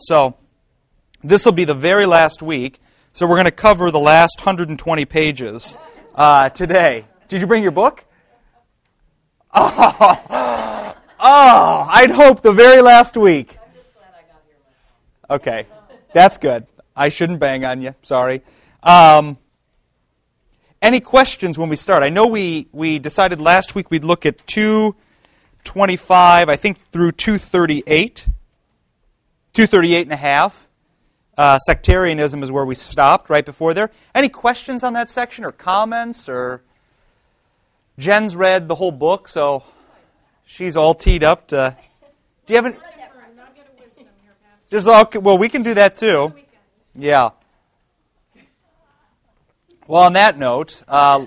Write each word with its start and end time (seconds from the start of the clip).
So 0.00 0.36
this 1.22 1.44
will 1.44 1.52
be 1.52 1.64
the 1.64 1.74
very 1.74 2.06
last 2.06 2.42
week. 2.42 2.80
So 3.12 3.26
we're 3.26 3.36
going 3.36 3.44
to 3.44 3.50
cover 3.50 3.90
the 3.90 4.00
last 4.00 4.38
120 4.38 5.04
pages 5.04 5.76
uh, 6.14 6.48
today. 6.50 7.04
Did 7.28 7.40
you 7.40 7.46
bring 7.46 7.62
your 7.62 7.72
book? 7.72 8.04
Oh, 9.52 10.24
oh, 11.20 11.88
I'd 11.90 12.10
hope 12.10 12.42
the 12.42 12.52
very 12.52 12.82
last 12.82 13.16
week. 13.16 13.56
Okay, 15.30 15.66
that's 16.12 16.36
good. 16.38 16.66
I 16.96 17.08
shouldn't 17.08 17.40
bang 17.40 17.64
on 17.64 17.82
you. 17.82 17.94
Sorry. 18.02 18.42
Um, 18.82 19.38
any 20.82 21.00
questions 21.00 21.56
when 21.56 21.70
we 21.70 21.76
start? 21.76 22.02
I 22.02 22.10
know 22.10 22.26
we, 22.26 22.68
we 22.72 22.98
decided 22.98 23.40
last 23.40 23.74
week 23.74 23.90
we'd 23.90 24.04
look 24.04 24.26
at 24.26 24.46
225, 24.46 26.50
I 26.50 26.56
think 26.56 26.78
through 26.92 27.12
238, 27.12 28.26
238 29.54 30.02
and 30.02 30.12
a 30.12 30.16
half. 30.16 30.66
Uh, 31.36 31.58
sectarianism 31.58 32.42
is 32.42 32.52
where 32.52 32.64
we 32.64 32.74
stopped 32.74 33.28
right 33.28 33.44
before 33.44 33.74
there. 33.74 33.90
Any 34.14 34.28
questions 34.28 34.84
on 34.84 34.92
that 34.92 35.10
section 35.10 35.44
or 35.44 35.50
comments 35.50 36.28
or 36.28 36.62
Jen's 37.98 38.34
read 38.34 38.68
the 38.68 38.74
whole 38.74 38.92
book, 38.92 39.28
so 39.28 39.62
she's 40.44 40.76
all 40.76 40.94
teed 40.94 41.22
up 41.22 41.48
to. 41.48 41.76
Do 42.46 42.52
you 42.52 42.56
have 42.56 42.66
any? 42.66 42.76
Just 44.70 44.88
okay, 44.88 45.18
well, 45.18 45.38
we 45.38 45.48
can 45.48 45.62
do 45.62 45.74
that 45.74 45.96
too. 45.96 46.34
Yeah. 46.96 47.30
Well, 49.86 50.02
on 50.02 50.14
that 50.14 50.38
note, 50.38 50.82
uh, 50.88 51.26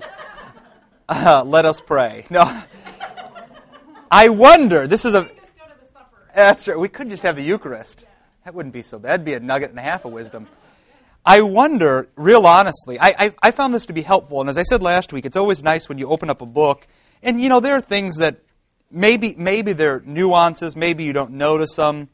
uh, 1.10 1.44
let 1.46 1.66
us 1.66 1.80
pray. 1.80 2.26
No, 2.32 2.64
I 4.12 4.30
wonder. 4.30 4.88
This 4.88 5.06
is 5.06 5.14
a. 5.14 5.30
That's 6.36 6.68
right. 6.68 6.80
We 6.80 6.90
could 6.90 7.10
just 7.10 7.24
have 7.24 7.36
the 7.36 7.44
Eucharist. 7.44 8.06
That 8.48 8.54
wouldn't 8.54 8.72
be 8.72 8.82
so 8.82 8.98
bad. 8.98 9.10
That'd 9.10 9.26
be 9.26 9.34
a 9.34 9.42
nugget 9.42 9.72
and 9.72 9.78
a 9.78 9.82
half 9.82 10.06
of 10.06 10.14
wisdom. 10.14 10.48
I 11.26 11.42
wonder, 11.42 12.08
real 12.16 12.48
honestly, 12.48 12.98
I, 12.98 13.14
I, 13.20 13.36
I 13.44 13.52
found 13.52 13.74
this 13.74 13.88
to 13.88 13.94
be 13.94 14.04
helpful. 14.04 14.40
And 14.40 14.50
as 14.50 14.58
I 14.58 14.64
said 14.64 14.82
last 14.82 15.12
week, 15.12 15.26
it's 15.26 15.36
always 15.36 15.64
nice 15.64 15.90
when 15.90 15.98
you 15.98 16.08
open 16.08 16.30
up 16.30 16.42
a 16.42 16.46
book, 16.46 16.88
and 17.22 17.42
you 17.42 17.50
know 17.50 17.60
there 17.60 17.76
are 17.76 17.82
things 17.82 18.20
that 18.20 18.38
maybe 18.90 19.36
maybe 19.38 19.74
they're 19.74 20.00
nuances, 20.00 20.78
maybe 20.78 21.04
you 21.04 21.12
don't 21.12 21.32
notice 21.32 21.76
them. 21.76 22.08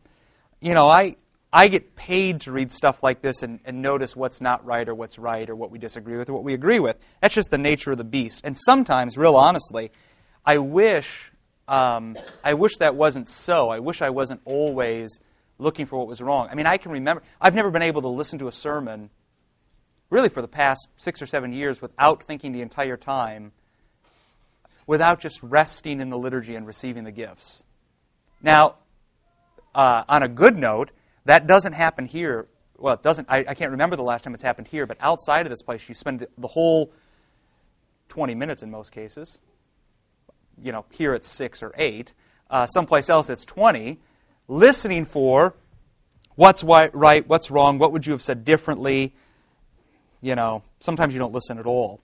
You 0.60 0.74
know, 0.74 0.88
I 0.88 1.18
I 1.54 1.68
get 1.68 1.96
paid 1.96 2.42
to 2.42 2.52
read 2.52 2.72
stuff 2.72 3.04
like 3.04 3.22
this 3.22 3.44
and, 3.44 3.60
and, 3.64 3.84
notice 3.84 4.16
what's 4.16 4.42
not 4.42 4.66
right 4.66 4.90
or 4.90 4.96
what's 4.96 5.20
right 5.20 5.48
or 5.48 5.56
what 5.56 5.70
we 5.70 5.78
disagree 5.78 6.18
with 6.18 6.30
or 6.30 6.34
what 6.34 6.44
we 6.44 6.56
agree 6.56 6.80
with. 6.80 6.98
That's 7.22 7.36
just 7.36 7.52
the 7.52 7.60
nature 7.60 7.92
of 7.92 8.00
the 8.00 8.04
beast. 8.04 8.42
And 8.44 8.58
sometimes, 8.58 9.20
real 9.20 9.36
honestly, 9.36 9.92
I 10.44 10.58
wish 10.58 11.32
um, 11.68 12.18
I 12.44 12.56
wish 12.56 12.78
that 12.80 12.96
wasn't 12.96 13.28
so. 13.28 13.70
I 13.70 13.78
wish 13.78 14.02
I 14.02 14.10
wasn't 14.10 14.42
always 14.46 15.20
looking 15.64 15.86
for 15.86 15.98
what 15.98 16.08
was 16.08 16.22
wrong. 16.22 16.48
I 16.52 16.56
mean, 16.56 16.68
I 16.68 16.78
can 16.78 16.92
remember 16.92 17.24
I've 17.42 17.56
never 17.56 17.72
been 17.72 17.82
able 17.82 18.02
to 18.04 18.08
listen 18.08 18.40
to 18.40 18.48
a 18.48 18.52
sermon 18.52 19.10
really 20.10 20.30
for 20.30 20.42
the 20.42 20.48
past 20.48 20.90
six 20.98 21.22
or 21.22 21.26
seven 21.26 21.52
years 21.52 21.82
without 21.82 22.24
thinking 22.24 22.52
the 22.52 22.62
entire 22.62 22.98
time, 22.98 23.52
without 24.86 25.20
just 25.20 25.42
resting 25.42 26.00
in 26.00 26.10
the 26.10 26.18
liturgy 26.18 26.56
and 26.56 26.68
receiving 26.68 27.04
the 27.04 27.12
gifts. 27.12 27.64
Now, 28.42 28.76
uh, 29.74 30.04
on 30.08 30.22
a 30.22 30.28
good 30.28 30.58
note 30.58 30.92
that 31.26 31.48
doesn't 31.48 31.74
happen 31.74 32.06
here. 32.06 32.48
Well, 32.78 32.96
it 32.96 33.04
doesn't. 33.04 33.28
I, 33.30 33.40
I, 33.48 33.54
can't 33.54 33.72
remember 33.72 33.96
the 33.96 34.04
last 34.04 34.24
time 34.24 34.34
it's 34.34 34.44
happened 34.44 34.68
here, 34.68 34.86
but 34.86 34.98
outside 35.00 35.46
of 35.46 35.50
this 35.50 35.62
place, 35.62 35.88
you 35.88 35.96
spend 35.96 36.20
the, 36.20 36.28
the 36.38 36.48
whole 36.48 36.92
20 38.10 38.36
minutes 38.36 38.62
in 38.62 38.70
most 38.70 38.92
cases. 38.92 39.40
You 40.62 40.72
know, 40.72 40.86
here 40.92 41.14
it's 41.14 41.28
six 41.28 41.64
or 41.64 41.74
eight. 41.78 42.14
Uh, 42.50 42.68
someplace 42.68 43.10
else 43.10 43.30
it's 43.30 43.46
20, 43.46 44.00
listening 44.48 45.06
for 45.06 45.56
what's 46.36 46.64
right, 46.64 47.28
what's 47.28 47.52
wrong, 47.52 47.80
what 47.80 47.92
would 47.92 48.06
you 48.06 48.12
have 48.12 48.22
said 48.22 48.46
differently. 48.46 49.14
You 50.22 50.36
know, 50.36 50.64
sometimes 50.80 51.14
you 51.14 51.20
don't 51.20 51.34
listen 51.34 51.60
at 51.60 51.66
all. 51.66 52.02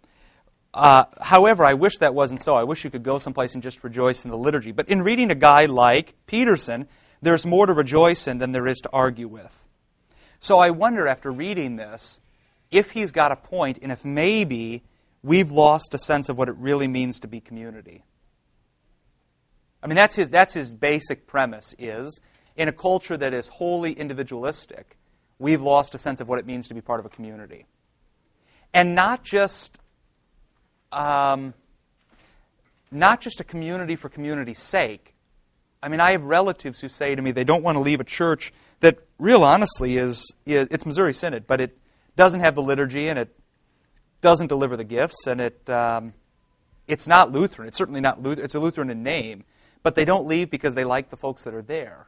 Uh, 0.73 1.05
however, 1.21 1.65
I 1.65 1.73
wish 1.73 1.97
that 1.99 2.13
wasn't 2.13 2.41
so. 2.41 2.55
I 2.55 2.63
wish 2.63 2.83
you 2.83 2.91
could 2.91 3.03
go 3.03 3.17
someplace 3.17 3.53
and 3.53 3.63
just 3.63 3.83
rejoice 3.83 4.23
in 4.23 4.29
the 4.29 4.37
liturgy. 4.37 4.71
But 4.71 4.89
in 4.89 5.01
reading 5.01 5.31
a 5.31 5.35
guy 5.35 5.65
like 5.65 6.13
Peterson, 6.27 6.87
there's 7.21 7.45
more 7.45 7.65
to 7.65 7.73
rejoice 7.73 8.27
in 8.27 8.37
than 8.37 8.51
there 8.51 8.67
is 8.67 8.77
to 8.79 8.89
argue 8.93 9.27
with. 9.27 9.65
So 10.39 10.59
I 10.59 10.69
wonder, 10.69 11.07
after 11.07 11.31
reading 11.31 11.75
this, 11.75 12.19
if 12.71 12.91
he's 12.91 13.11
got 13.11 13.31
a 13.31 13.35
point 13.35 13.79
and 13.81 13.91
if 13.91 14.05
maybe 14.05 14.83
we've 15.23 15.51
lost 15.51 15.93
a 15.93 15.99
sense 15.99 16.29
of 16.29 16.37
what 16.37 16.49
it 16.49 16.55
really 16.55 16.87
means 16.87 17.19
to 17.21 17.27
be 17.27 17.41
community. 17.41 18.03
I 19.81 19.87
mean, 19.87 19.95
that's 19.95 20.15
his, 20.15 20.29
that's 20.29 20.53
his 20.53 20.73
basic 20.73 21.27
premise 21.27 21.73
is, 21.79 22.19
in 22.55 22.67
a 22.67 22.73
culture 22.73 23.15
that 23.15 23.33
is 23.33 23.47
wholly 23.47 23.93
individualistic, 23.93 24.97
we've 25.37 25.61
lost 25.61 25.95
a 25.95 25.97
sense 25.97 26.19
of 26.19 26.27
what 26.27 26.39
it 26.39 26.45
means 26.45 26.67
to 26.67 26.73
be 26.73 26.81
part 26.81 26.99
of 26.99 27.05
a 27.05 27.09
community. 27.09 27.65
And 28.73 28.93
not 28.93 29.23
just, 29.23 29.79
um, 30.91 31.53
not 32.91 33.21
just 33.21 33.39
a 33.39 33.43
community 33.43 33.95
for 33.95 34.09
community's 34.09 34.59
sake, 34.59 35.15
I 35.81 35.87
mean, 35.87 36.01
I 36.01 36.11
have 36.11 36.23
relatives 36.23 36.81
who 36.81 36.89
say 36.89 37.15
to 37.15 37.21
me 37.21 37.31
they 37.31 37.45
don't 37.45 37.63
want 37.63 37.77
to 37.77 37.79
leave 37.79 38.01
a 38.01 38.05
church 38.05 38.51
that, 38.81 38.99
real 39.17 39.43
honestly, 39.43 39.97
is, 39.97 40.35
is 40.45 40.67
it's 40.71 40.85
Missouri 40.85 41.13
Synod, 41.13 41.47
but 41.47 41.61
it 41.61 41.77
doesn't 42.17 42.41
have 42.41 42.55
the 42.55 42.61
liturgy 42.61 43.07
and 43.07 43.17
it 43.17 43.33
doesn't 44.19 44.47
deliver 44.47 44.75
the 44.75 44.83
gifts 44.83 45.25
and 45.25 45.39
it 45.39 45.69
um, 45.69 46.13
it's 46.89 47.07
not 47.07 47.31
Lutheran. 47.31 47.67
It's 47.67 47.77
certainly 47.77 48.01
not 48.01 48.21
Lutheran. 48.21 48.43
It's 48.43 48.55
a 48.55 48.59
Lutheran 48.59 48.89
in 48.89 49.03
name, 49.03 49.45
but 49.83 49.95
they 49.95 50.05
don't 50.05 50.27
leave 50.27 50.49
because 50.49 50.75
they 50.75 50.83
like 50.83 51.09
the 51.09 51.17
folks 51.17 51.43
that 51.43 51.53
are 51.53 51.61
there. 51.61 52.07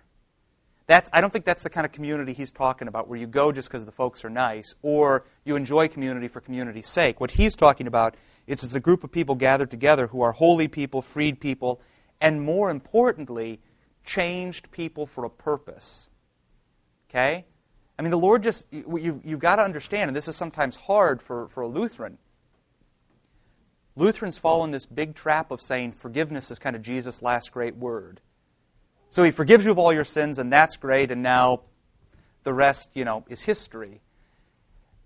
That's, 0.87 1.09
I 1.13 1.21
don't 1.21 1.31
think 1.31 1.45
that's 1.45 1.63
the 1.63 1.69
kind 1.69 1.85
of 1.85 1.91
community 1.91 2.33
he's 2.33 2.51
talking 2.51 2.87
about, 2.87 3.07
where 3.07 3.17
you 3.17 3.27
go 3.27 3.51
just 3.51 3.69
because 3.69 3.85
the 3.85 3.91
folks 3.91 4.25
are 4.25 4.29
nice, 4.29 4.75
or 4.81 5.25
you 5.45 5.55
enjoy 5.55 5.87
community 5.87 6.27
for 6.27 6.41
community's 6.41 6.87
sake. 6.87 7.21
What 7.21 7.31
he's 7.31 7.55
talking 7.55 7.87
about 7.87 8.15
is 8.45 8.63
it's 8.63 8.75
a 8.75 8.79
group 8.79 9.03
of 9.03 9.11
people 9.11 9.35
gathered 9.35 9.71
together 9.71 10.07
who 10.07 10.21
are 10.21 10.33
holy 10.33 10.67
people, 10.67 11.01
freed 11.01 11.39
people, 11.39 11.79
and 12.19 12.41
more 12.41 12.69
importantly, 12.69 13.61
changed 14.03 14.69
people 14.71 15.05
for 15.05 15.23
a 15.23 15.29
purpose. 15.29 16.09
Okay? 17.09 17.45
I 17.97 18.01
mean, 18.01 18.11
the 18.11 18.17
Lord 18.17 18.43
just, 18.43 18.65
you, 18.71 19.21
you've 19.23 19.39
got 19.39 19.57
to 19.57 19.63
understand, 19.63 20.09
and 20.09 20.15
this 20.15 20.27
is 20.27 20.35
sometimes 20.35 20.75
hard 20.75 21.21
for, 21.21 21.47
for 21.49 21.61
a 21.61 21.67
Lutheran. 21.67 22.17
Lutherans 23.95 24.37
fall 24.37 24.63
in 24.63 24.71
this 24.71 24.85
big 24.85 25.15
trap 25.15 25.51
of 25.51 25.61
saying 25.61 25.93
forgiveness 25.93 26.49
is 26.49 26.59
kind 26.59 26.75
of 26.75 26.81
Jesus' 26.81 27.21
last 27.21 27.51
great 27.51 27.75
word. 27.75 28.21
So 29.09 29.23
he 29.23 29.31
forgives 29.31 29.65
you 29.65 29.71
of 29.71 29.77
all 29.77 29.91
your 29.91 30.05
sins, 30.05 30.37
and 30.37 30.51
that's 30.51 30.77
great, 30.77 31.11
and 31.11 31.21
now 31.21 31.63
the 32.43 32.53
rest, 32.53 32.89
you 32.93 33.03
know, 33.03 33.25
is 33.27 33.43
history. 33.43 34.01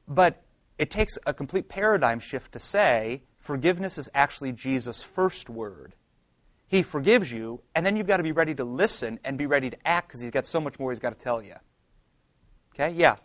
But 0.07 0.43
it 0.77 0.91
takes 0.91 1.17
a 1.25 1.33
complete 1.33 1.67
paradigm 1.67 2.19
shift 2.19 2.51
to 2.51 2.59
say 2.59 3.23
forgiveness 3.39 3.97
is 3.97 4.09
actually 4.13 4.51
Jesus' 4.51 5.01
first 5.01 5.49
word. 5.49 5.95
He 6.67 6.81
forgives 6.83 7.31
you, 7.31 7.61
and 7.73 7.85
then 7.85 7.95
you've 7.97 8.07
got 8.07 8.17
to 8.17 8.23
be 8.23 8.31
ready 8.31 8.53
to 8.55 8.63
listen 8.63 9.19
and 9.23 9.37
be 9.37 9.45
ready 9.45 9.69
to 9.69 9.87
act 9.87 10.09
because 10.09 10.21
he's 10.21 10.31
got 10.31 10.45
so 10.45 10.59
much 10.59 10.79
more 10.79 10.91
he's 10.91 10.99
got 10.99 11.17
to 11.17 11.23
tell 11.23 11.41
you. 11.41 11.55
Okay? 12.73 12.91
Yeah. 12.91 13.15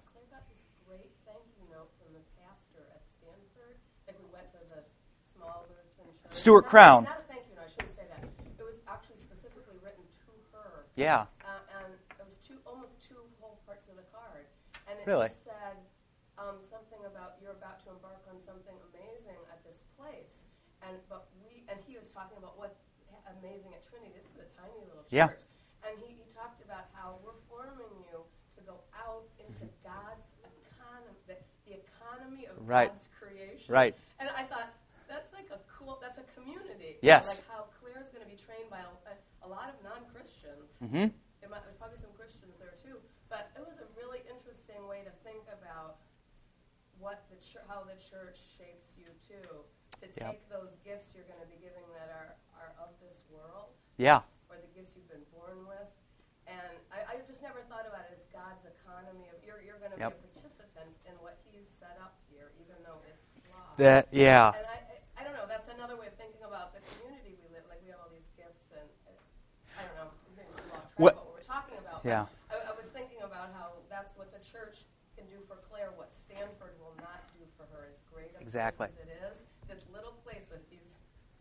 Stuart 6.31 6.71
Crown. 6.71 7.11
Not 7.11 7.27
thank 7.27 7.43
you, 7.51 7.59
no, 7.59 7.67
I 7.67 7.71
shouldn't 7.75 7.91
say 7.99 8.07
that. 8.07 8.23
It 8.55 8.63
was 8.63 8.79
actually 8.87 9.19
specifically 9.19 9.75
written 9.83 10.07
to 10.07 10.31
her. 10.55 10.87
Yeah. 10.95 11.27
Uh, 11.43 11.83
and 11.83 11.91
it 11.91 12.23
was 12.23 12.39
two, 12.39 12.63
almost 12.63 12.95
two 13.03 13.19
whole 13.43 13.59
parts 13.67 13.91
of 13.91 13.99
the 13.99 14.07
card. 14.15 14.47
And 14.87 14.95
it 14.95 15.05
really? 15.11 15.27
said 15.43 15.75
um, 16.39 16.63
something 16.63 17.03
about 17.03 17.43
you're 17.43 17.59
about 17.59 17.83
to 17.83 17.91
embark 17.91 18.23
on 18.31 18.39
something 18.39 18.79
amazing 18.95 19.43
at 19.51 19.59
this 19.67 19.83
place. 19.99 20.47
And 20.87 20.97
but 21.11 21.27
we 21.43 21.67
and 21.67 21.83
he 21.83 21.99
was 21.99 22.15
talking 22.15 22.39
about 22.39 22.55
what 22.55 22.79
amazing 23.43 23.75
at 23.75 23.83
Trinity. 23.83 24.15
This 24.15 24.31
is 24.31 24.39
a 24.39 24.49
tiny 24.55 24.81
little 24.87 25.03
church. 25.11 25.19
Yeah. 25.35 25.35
And 25.83 25.99
he, 25.99 26.15
he 26.15 26.27
talked 26.31 26.63
about 26.63 26.95
how 26.95 27.19
we're 27.27 27.37
forming 27.51 27.91
you 28.07 28.23
to 28.55 28.61
go 28.63 28.87
out 28.95 29.27
into 29.43 29.67
mm-hmm. 29.67 29.83
God's 29.83 30.31
economy, 30.47 31.19
the, 31.27 31.37
the 31.67 31.75
economy 31.83 32.47
of 32.47 32.55
right. 32.63 32.95
God's 32.95 33.09
creation. 33.19 33.67
Right. 33.67 33.95
And 34.23 34.31
I 34.37 34.45
thought, 34.45 34.71
that's 35.09 35.33
like 35.33 35.51
a 35.51 35.59
cool, 35.67 35.99
that's 36.11 36.27
a 36.27 36.27
community. 36.35 36.99
Yes. 37.07 37.31
Like 37.31 37.47
how 37.47 37.71
Claire's 37.79 38.11
going 38.11 38.27
to 38.27 38.31
be 38.31 38.35
trained 38.35 38.67
by 38.67 38.83
a, 38.83 39.15
a 39.47 39.49
lot 39.49 39.71
of 39.71 39.79
non 39.87 40.03
Christians. 40.11 40.75
Mm-hmm. 40.83 41.15
There 41.39 41.47
might, 41.47 41.63
there's 41.63 41.79
probably 41.79 42.03
some 42.03 42.11
Christians 42.19 42.59
there 42.59 42.75
too. 42.83 42.99
But 43.31 43.55
it 43.55 43.63
was 43.63 43.79
a 43.79 43.87
really 43.95 44.27
interesting 44.27 44.83
way 44.91 45.07
to 45.07 45.15
think 45.23 45.47
about 45.55 46.03
what 46.99 47.23
the 47.31 47.39
ch- 47.39 47.63
how 47.71 47.87
the 47.87 47.95
church 48.03 48.43
shapes 48.59 48.99
you 48.99 49.07
too. 49.23 49.63
To 50.03 50.07
take 50.11 50.43
yep. 50.43 50.51
those 50.51 50.75
gifts 50.83 51.15
you're 51.15 51.29
going 51.31 51.39
to 51.39 51.47
be 51.47 51.61
giving 51.63 51.87
that 51.95 52.11
are 52.11 52.35
are 52.59 52.75
of 52.83 52.91
this 52.99 53.23
world. 53.31 53.71
Yeah. 53.95 54.27
Or 54.51 54.59
the 54.59 54.73
gifts 54.75 54.99
you've 54.99 55.07
been 55.07 55.25
born 55.31 55.63
with. 55.71 55.87
And 56.51 56.75
I, 56.91 57.07
I 57.07 57.15
just 57.31 57.39
never 57.39 57.63
thought 57.71 57.87
about 57.87 58.11
it 58.11 58.19
as 58.19 58.27
God's 58.35 58.67
economy 58.67 59.31
of 59.31 59.39
you're, 59.47 59.63
you're 59.63 59.79
going 59.79 59.95
to 59.95 60.01
yep. 60.03 60.19
be 60.19 60.27
a 60.27 60.35
participant 60.35 60.91
in 61.07 61.15
what 61.23 61.39
He's 61.47 61.71
set 61.79 61.95
up 62.03 62.19
here, 62.27 62.51
even 62.59 62.75
though 62.83 62.99
it's 63.07 63.23
flawed. 63.47 63.79
That 63.79 64.11
yeah. 64.11 64.51
And 64.51 64.67
I, 64.67 64.79
I, 64.91 64.99
I 65.21 65.23
don't 65.23 65.37
know. 65.37 65.45
That's 65.45 65.69
another 65.69 66.01
way 66.01 66.09
of 66.09 66.17
thinking 66.17 66.41
about 66.49 66.73
the 66.73 66.81
community 66.81 67.37
we 67.37 67.47
live. 67.53 67.69
Like 67.69 67.85
we 67.85 67.93
have 67.93 68.01
all 68.01 68.09
these 68.09 68.27
gifts, 68.41 68.73
and 68.73 68.89
I 69.77 69.85
don't 69.85 69.97
know. 70.01 70.11
Maybe 70.33 70.49
it's 70.49 70.65
a 70.65 70.73
track 70.73 70.90
what, 71.01 71.17
what 71.17 71.33
we're 71.33 71.49
talking 71.49 71.79
about. 71.81 72.05
Yeah. 72.05 72.27
I, 72.51 72.71
I 72.71 72.75
was 72.77 72.87
thinking 72.93 73.19
about 73.25 73.51
how 73.57 73.73
that 73.89 74.01
perhaps 74.01 74.17
what 74.17 74.33
the 74.33 74.39
church 74.39 74.79
can 75.17 75.27
do 75.27 75.37
for 75.47 75.57
Claire, 75.69 75.91
what 75.97 76.11
Stanford 76.15 76.73
will 76.81 76.95
not 76.97 77.21
do 77.37 77.45
for 77.57 77.65
her, 77.75 77.89
as 77.93 78.01
great 78.13 78.31
exactly. 78.41 78.87
as 78.87 79.07
it 79.07 79.13
is. 79.31 79.39
This 79.69 79.85
little 79.93 80.13
place 80.25 80.47
with 80.51 80.69
these, 80.71 80.79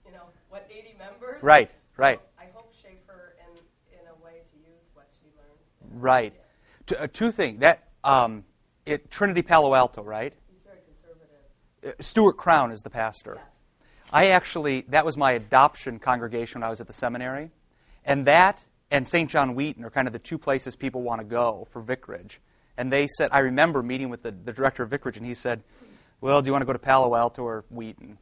you 0.05 0.11
know, 0.11 0.23
what 0.49 0.69
80 0.69 0.95
members. 0.97 1.41
Right, 1.41 1.71
right. 1.95 2.19
I 2.37 2.45
hope 2.53 2.73
shape 2.81 3.07
her 3.07 3.35
in 3.39 3.57
in 3.97 4.05
a 4.07 4.23
way 4.23 4.41
to 4.51 4.57
use 4.57 4.83
what 4.93 5.07
she 5.21 5.27
learns. 5.37 6.01
Right. 6.01 6.33
T- 6.85 6.95
uh, 6.95 7.07
two 7.11 7.31
things. 7.31 7.59
That 7.59 7.87
um, 8.03 8.43
it 8.85 9.09
Trinity 9.09 9.41
Palo 9.41 9.73
Alto, 9.73 10.03
right? 10.03 10.33
He's 10.51 10.61
very 10.65 10.79
conservative. 10.85 11.97
Uh, 11.99 12.03
Stuart 12.03 12.33
Crown 12.33 12.71
is 12.71 12.81
the 12.81 12.89
pastor. 12.89 13.35
Yes. 13.37 13.45
I 14.11 14.27
actually 14.27 14.81
that 14.89 15.05
was 15.05 15.15
my 15.15 15.31
adoption 15.31 15.99
congregation 15.99 16.59
when 16.59 16.67
I 16.67 16.69
was 16.69 16.81
at 16.81 16.87
the 16.87 16.93
seminary, 16.93 17.51
and 18.03 18.25
that 18.27 18.65
and 18.91 19.07
St. 19.07 19.29
John 19.29 19.55
Wheaton 19.55 19.83
are 19.83 19.89
kind 19.89 20.07
of 20.07 20.13
the 20.13 20.19
two 20.19 20.37
places 20.37 20.75
people 20.75 21.01
want 21.01 21.21
to 21.21 21.25
go 21.25 21.67
for 21.71 21.81
vicarage. 21.81 22.39
And 22.77 22.91
they 22.91 23.07
said, 23.07 23.29
I 23.31 23.39
remember 23.39 23.83
meeting 23.83 24.09
with 24.09 24.23
the, 24.23 24.31
the 24.31 24.53
director 24.53 24.83
of 24.83 24.89
vicarage, 24.89 25.17
and 25.17 25.25
he 25.25 25.33
said, 25.33 25.63
"Well, 26.21 26.41
do 26.41 26.47
you 26.47 26.53
want 26.53 26.61
to 26.61 26.65
go 26.65 26.73
to 26.73 26.79
Palo 26.79 27.13
Alto 27.15 27.43
or 27.43 27.65
Wheaton?" 27.69 28.17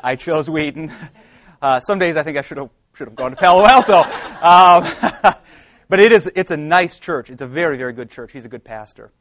I 0.00 0.16
chose 0.16 0.48
Wheaton. 0.48 0.92
Uh, 1.62 1.78
some 1.78 1.98
days 1.98 2.16
I 2.16 2.22
think 2.22 2.38
I 2.38 2.40
should 2.40 2.56
have 2.56 2.70
should 2.94 3.06
have 3.06 3.14
gone 3.14 3.32
to 3.32 3.36
Palo 3.36 3.66
Alto. 3.66 3.98
Um, 4.40 5.34
but 5.90 6.00
it 6.00 6.10
is 6.10 6.26
it's 6.34 6.50
a 6.50 6.56
nice 6.56 6.98
church. 6.98 7.28
It's 7.28 7.42
a 7.42 7.46
very 7.46 7.76
very 7.76 7.92
good 7.92 8.08
church. 8.08 8.32
He's 8.32 8.46
a 8.46 8.48
good 8.48 8.64
pastor. 8.64 9.12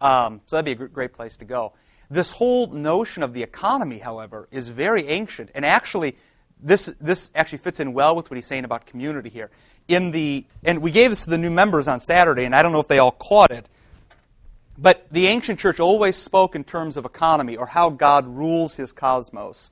Um, 0.00 0.40
so 0.46 0.54
that'd 0.54 0.66
be 0.66 0.70
a 0.70 0.74
gr- 0.76 0.86
great 0.86 1.12
place 1.12 1.36
to 1.38 1.44
go. 1.44 1.72
This 2.08 2.30
whole 2.30 2.68
notion 2.68 3.24
of 3.24 3.34
the 3.34 3.42
economy, 3.42 3.98
however, 3.98 4.48
is 4.52 4.68
very 4.68 5.08
ancient, 5.08 5.50
and 5.52 5.64
actually, 5.64 6.16
this 6.60 6.86
this 7.00 7.30
actually 7.34 7.58
fits 7.58 7.80
in 7.80 7.92
well 7.92 8.14
with 8.14 8.30
what 8.30 8.36
he's 8.36 8.46
saying 8.46 8.64
about 8.64 8.86
community 8.86 9.30
here. 9.30 9.50
In 9.90 10.12
the 10.12 10.44
and 10.62 10.80
we 10.80 10.90
gave 10.90 11.10
this 11.10 11.24
to 11.24 11.30
the 11.30 11.38
new 11.38 11.50
members 11.50 11.88
on 11.88 11.98
Saturday, 11.98 12.44
and 12.44 12.54
I 12.54 12.62
don't 12.62 12.72
know 12.72 12.80
if 12.80 12.88
they 12.88 12.98
all 12.98 13.10
caught 13.10 13.50
it, 13.50 13.66
but 14.78 15.06
the 15.10 15.26
ancient 15.26 15.58
church 15.58 15.80
always 15.80 16.16
spoke 16.16 16.54
in 16.54 16.64
terms 16.64 16.96
of 16.96 17.04
economy 17.04 17.56
or 17.56 17.66
how 17.66 17.90
God 17.90 18.26
rules 18.26 18.76
His 18.76 18.92
cosmos, 18.92 19.70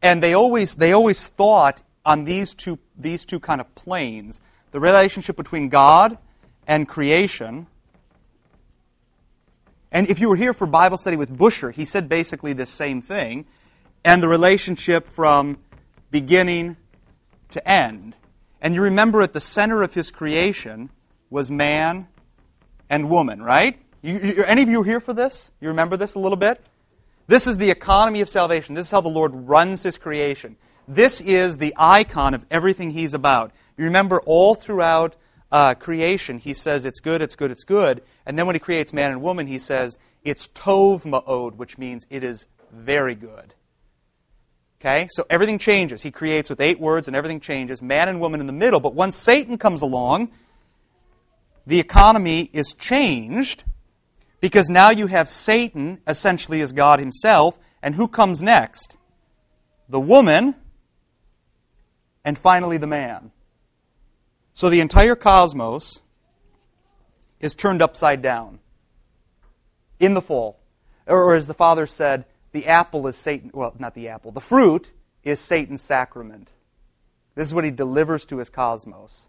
and 0.00 0.22
they 0.22 0.32
always 0.32 0.76
they 0.76 0.92
always 0.92 1.28
thought 1.28 1.82
on 2.06 2.24
these 2.24 2.54
two 2.54 2.78
these 2.96 3.26
two 3.26 3.38
kind 3.38 3.60
of 3.60 3.74
planes: 3.74 4.40
the 4.70 4.80
relationship 4.80 5.36
between 5.36 5.68
God 5.68 6.16
and 6.66 6.88
creation 6.88 7.66
and 9.92 10.08
if 10.08 10.20
you 10.20 10.28
were 10.28 10.36
here 10.36 10.52
for 10.52 10.66
Bible 10.66 10.96
study 10.96 11.16
with 11.16 11.36
Busher, 11.36 11.70
he 11.70 11.84
said 11.84 12.08
basically 12.08 12.52
the 12.52 12.66
same 12.66 13.02
thing, 13.02 13.46
and 14.04 14.22
the 14.22 14.28
relationship 14.28 15.08
from 15.08 15.58
beginning 16.10 16.76
to 17.50 17.68
end. 17.68 18.14
And 18.60 18.74
you 18.74 18.82
remember 18.82 19.22
at 19.22 19.32
the 19.32 19.40
center 19.40 19.82
of 19.82 19.94
his 19.94 20.10
creation 20.10 20.90
was 21.30 21.50
man 21.50 22.08
and 22.88 23.08
woman, 23.08 23.42
right? 23.42 23.80
You, 24.02 24.18
you, 24.18 24.44
any 24.44 24.62
of 24.62 24.68
you 24.68 24.82
here 24.82 25.00
for 25.00 25.14
this? 25.14 25.50
You 25.60 25.68
remember 25.68 25.96
this 25.96 26.14
a 26.14 26.18
little 26.18 26.36
bit? 26.36 26.64
This 27.26 27.46
is 27.46 27.58
the 27.58 27.70
economy 27.70 28.20
of 28.20 28.28
salvation. 28.28 28.74
This 28.74 28.86
is 28.86 28.90
how 28.90 29.00
the 29.00 29.08
Lord 29.08 29.32
runs 29.34 29.82
his 29.82 29.96
creation. 29.96 30.56
This 30.88 31.20
is 31.20 31.58
the 31.58 31.74
icon 31.78 32.34
of 32.34 32.44
everything 32.50 32.90
he's 32.90 33.14
about. 33.14 33.52
You 33.76 33.84
remember 33.84 34.20
all 34.26 34.54
throughout 34.54 35.16
uh, 35.52 35.74
creation, 35.74 36.38
he 36.38 36.54
says 36.54 36.84
it's 36.84 37.00
good, 37.00 37.22
it's 37.22 37.36
good, 37.36 37.50
it's 37.50 37.64
good. 37.64 38.02
And 38.26 38.38
then 38.38 38.46
when 38.46 38.56
he 38.56 38.60
creates 38.60 38.92
man 38.92 39.12
and 39.12 39.22
woman, 39.22 39.46
he 39.46 39.58
says 39.58 39.98
it's 40.24 40.48
tov 40.48 41.02
ma'od, 41.02 41.54
which 41.54 41.78
means 41.78 42.06
it 42.10 42.24
is 42.24 42.46
very 42.72 43.14
good. 43.14 43.54
Okay? 44.80 45.08
So 45.10 45.26
everything 45.28 45.58
changes. 45.58 46.02
He 46.02 46.10
creates 46.10 46.48
with 46.48 46.60
eight 46.60 46.80
words 46.80 47.06
and 47.06 47.16
everything 47.16 47.40
changes, 47.40 47.82
man 47.82 48.08
and 48.08 48.20
woman 48.20 48.40
in 48.40 48.46
the 48.46 48.52
middle. 48.52 48.80
But 48.80 48.94
once 48.94 49.16
Satan 49.16 49.58
comes 49.58 49.82
along, 49.82 50.30
the 51.66 51.78
economy 51.78 52.48
is 52.52 52.72
changed 52.74 53.64
because 54.40 54.70
now 54.70 54.90
you 54.90 55.06
have 55.06 55.28
Satan 55.28 56.00
essentially 56.06 56.62
as 56.62 56.72
God 56.72 56.98
himself. 56.98 57.58
And 57.82 57.94
who 57.94 58.08
comes 58.08 58.42
next? 58.42 58.96
The 59.88 60.00
woman, 60.00 60.54
and 62.24 62.38
finally 62.38 62.78
the 62.78 62.86
man. 62.86 63.32
So 64.54 64.68
the 64.68 64.80
entire 64.80 65.14
cosmos 65.14 66.00
is 67.40 67.54
turned 67.54 67.82
upside 67.82 68.20
down 68.22 68.60
in 69.98 70.14
the 70.14 70.22
fall. 70.22 70.60
Or, 71.06 71.34
as 71.34 71.46
the 71.46 71.54
Father 71.54 71.86
said, 71.86 72.24
the 72.52 72.66
apple 72.66 73.06
is 73.06 73.16
Satan, 73.16 73.50
well, 73.54 73.74
not 73.78 73.94
the 73.94 74.08
apple, 74.08 74.32
the 74.32 74.40
fruit 74.40 74.92
is 75.22 75.40
Satan's 75.40 75.82
sacrament. 75.82 76.50
This 77.34 77.48
is 77.48 77.54
what 77.54 77.64
he 77.64 77.70
delivers 77.70 78.26
to 78.26 78.38
his 78.38 78.50
cosmos. 78.50 79.28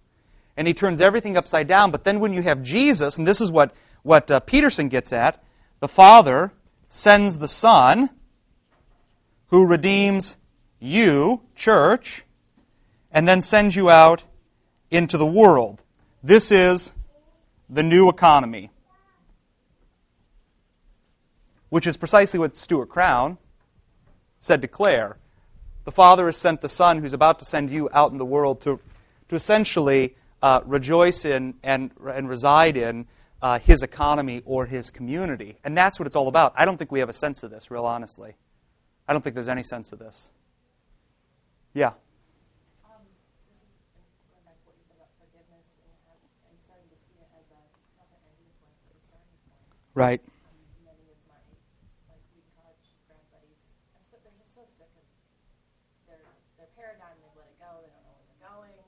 And 0.57 0.67
he 0.67 0.73
turns 0.73 0.99
everything 0.99 1.37
upside 1.37 1.67
down. 1.67 1.91
But 1.91 2.03
then 2.03 2.19
when 2.19 2.33
you 2.33 2.41
have 2.41 2.61
Jesus, 2.61 3.17
and 3.17 3.27
this 3.27 3.41
is 3.41 3.51
what, 3.51 3.73
what 4.03 4.29
uh, 4.29 4.39
Peterson 4.41 4.89
gets 4.89 5.13
at, 5.13 5.41
the 5.79 5.87
Father 5.87 6.51
sends 6.89 7.37
the 7.37 7.47
Son 7.47 8.09
who 9.47 9.65
redeems 9.65 10.37
you, 10.79 11.41
church, 11.55 12.25
and 13.11 13.27
then 13.27 13.41
sends 13.41 13.75
you 13.75 13.89
out 13.89 14.23
into 14.89 15.17
the 15.17 15.25
world. 15.25 15.81
This 16.23 16.51
is 16.51 16.91
the 17.69 17.83
new 17.83 18.09
economy, 18.09 18.71
which 21.71 21.87
is 21.87 21.95
precisely 21.95 22.37
what 22.37 22.55
Stuart 22.57 22.89
Crown 22.89 23.37
said 24.39 24.61
to 24.61 24.67
Claire. 24.67 25.15
The 25.85 25.91
Father 25.91 26.25
has 26.25 26.35
sent 26.35 26.59
the 26.59 26.67
Son 26.69 26.99
who's 26.99 27.13
about 27.13 27.39
to 27.39 27.45
send 27.45 27.71
you 27.71 27.89
out 27.93 28.11
in 28.11 28.17
the 28.17 28.25
world 28.25 28.59
to, 28.61 28.79
to 29.29 29.35
essentially 29.35 30.15
uh, 30.43 30.59
rejoice 30.65 31.23
in 31.23 31.55
and, 31.63 31.91
and 32.05 32.27
reside 32.27 32.75
in 32.75 33.07
uh, 33.41 33.57
his 33.57 33.83
economy 33.83 34.43
or 34.45 34.65
his 34.65 34.91
community. 34.91 35.57
And 35.63 35.75
that's 35.77 35.97
what 35.97 36.07
it's 36.07 36.15
all 36.15 36.27
about. 36.27 36.53
I 36.57 36.65
don't 36.65 36.75
think 36.77 36.91
we 36.91 36.99
have 36.99 37.09
a 37.09 37.13
sense 37.13 37.41
of 37.41 37.51
this, 37.51 37.71
real 37.71 37.85
honestly. 37.85 38.35
I 39.07 39.13
don't 39.13 39.23
think 39.23 39.33
there's 39.33 39.49
any 39.49 39.63
sense 39.63 39.93
of 39.93 39.99
this. 39.99 40.29
Yeah. 41.73 41.95
Um, 42.83 43.07
this 43.47 43.63
is 43.63 43.71
going 44.27 44.43
back 44.43 44.59
to 44.59 44.65
what 44.67 44.75
you 44.75 44.83
said 44.91 44.99
about 44.99 45.15
forgiveness 45.15 45.65
and, 45.79 45.87
have, 46.03 46.19
and 46.51 46.59
starting 46.59 46.91
to 46.91 46.99
see 46.99 47.15
it 47.15 47.31
as 47.31 47.47
a 47.47 47.61
not 47.95 48.11
an 48.11 48.19
ending 48.27 48.51
point, 48.59 48.75
but 48.83 48.91
a 48.91 49.01
starting 49.07 49.39
point. 49.47 49.63
Right. 49.95 50.19
Um, 50.19 50.51
many 50.83 51.07
of 51.09 51.17
my 51.31 51.39
like 52.11 52.21
we 52.35 52.43
college 52.59 52.91
grad 53.07 53.23
buddies, 53.31 53.63
I'm 53.95 54.03
so, 54.03 54.19
they're 54.19 54.35
just 54.35 54.51
so 54.51 54.67
sick 54.75 54.91
of 54.99 55.07
their 56.11 56.21
their 56.59 56.69
paradigm. 56.75 57.15
They've 57.23 57.39
let 57.39 57.47
it 57.49 57.57
go. 57.57 57.71
They 57.81 57.89
don't 57.89 58.03
know 58.03 58.15
where 58.19 58.27
they're 58.27 58.45
going. 58.51 58.79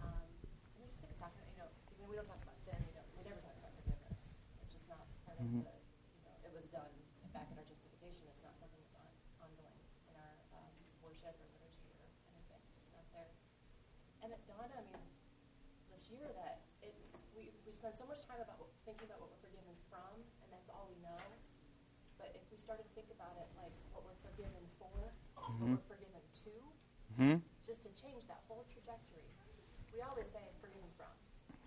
Um, 0.00 0.26
and 0.74 0.78
they're 0.80 0.90
just 0.90 1.04
sick 1.04 1.12
of 1.12 1.20
talking. 1.20 1.44
You 1.52 1.64
know, 1.64 1.68
I 1.68 1.92
mean, 2.00 2.08
we 2.08 2.16
don't 2.16 2.28
talk 2.28 2.40
about 2.40 2.56
sin. 2.60 2.80
We, 2.80 2.92
don't, 2.96 3.08
we 3.12 3.22
never 3.28 3.44
talk 3.44 3.56
about 3.60 3.76
forgiveness. 3.76 4.20
It's 4.64 4.72
just 4.72 4.88
not 4.88 5.04
part 5.28 5.36
of 5.36 5.44
the. 5.52 5.68
You 5.68 6.24
know, 6.24 6.36
it 6.48 6.52
was 6.56 6.64
done 6.72 6.88
back 7.36 7.48
in 7.52 7.60
our 7.60 7.68
justification. 7.68 8.24
It's 8.32 8.40
not 8.40 8.56
something 8.56 8.80
that's 8.80 8.96
on, 8.96 9.12
ongoing 9.44 9.80
in 10.08 10.14
our 10.16 10.34
um, 10.56 10.72
worship 11.04 11.36
or 11.36 11.48
liturgy 11.60 11.92
or 11.94 12.08
anything. 12.32 12.60
It's 12.74 12.90
just 12.90 12.92
not 12.96 13.06
there. 13.14 13.30
And 14.24 14.34
it 14.34 14.40
dawned 14.50 14.72
on 14.74 14.84
me 14.90 15.00
this 15.94 16.10
year 16.10 16.26
that 16.36 16.66
it's 16.82 17.22
we, 17.32 17.54
we 17.64 17.72
spend 17.72 17.94
so 17.94 18.04
much 18.04 18.20
time 18.26 18.42
about 18.42 18.58
what, 18.58 18.68
thinking 18.82 19.06
about 19.06 19.22
what 19.22 19.30
we're 19.30 19.44
forgiven 19.46 19.76
from, 19.86 20.18
and 20.42 20.48
that's 20.50 20.66
all 20.68 20.90
we 20.90 20.98
know. 21.00 21.22
But 22.18 22.34
if 22.34 22.42
we 22.50 22.58
started 22.58 22.84
to 22.84 22.92
think 22.98 23.08
about 23.14 23.38
it 23.38 23.46
like 23.56 23.72
what 23.94 24.02
we're 24.02 24.18
forgiven 24.26 24.64
for, 24.82 24.92
what 25.38 25.78
we're 25.78 25.86
forgiven 25.86 26.20
to, 26.44 26.52
hmm 27.20 27.36
just 27.66 27.82
to 27.84 27.90
change 28.00 28.24
that 28.28 28.40
whole 28.48 28.64
trajectory. 28.72 29.28
We 29.92 30.00
always 30.00 30.26
say 30.32 30.40
forgiven 30.60 30.88
from, 30.96 31.12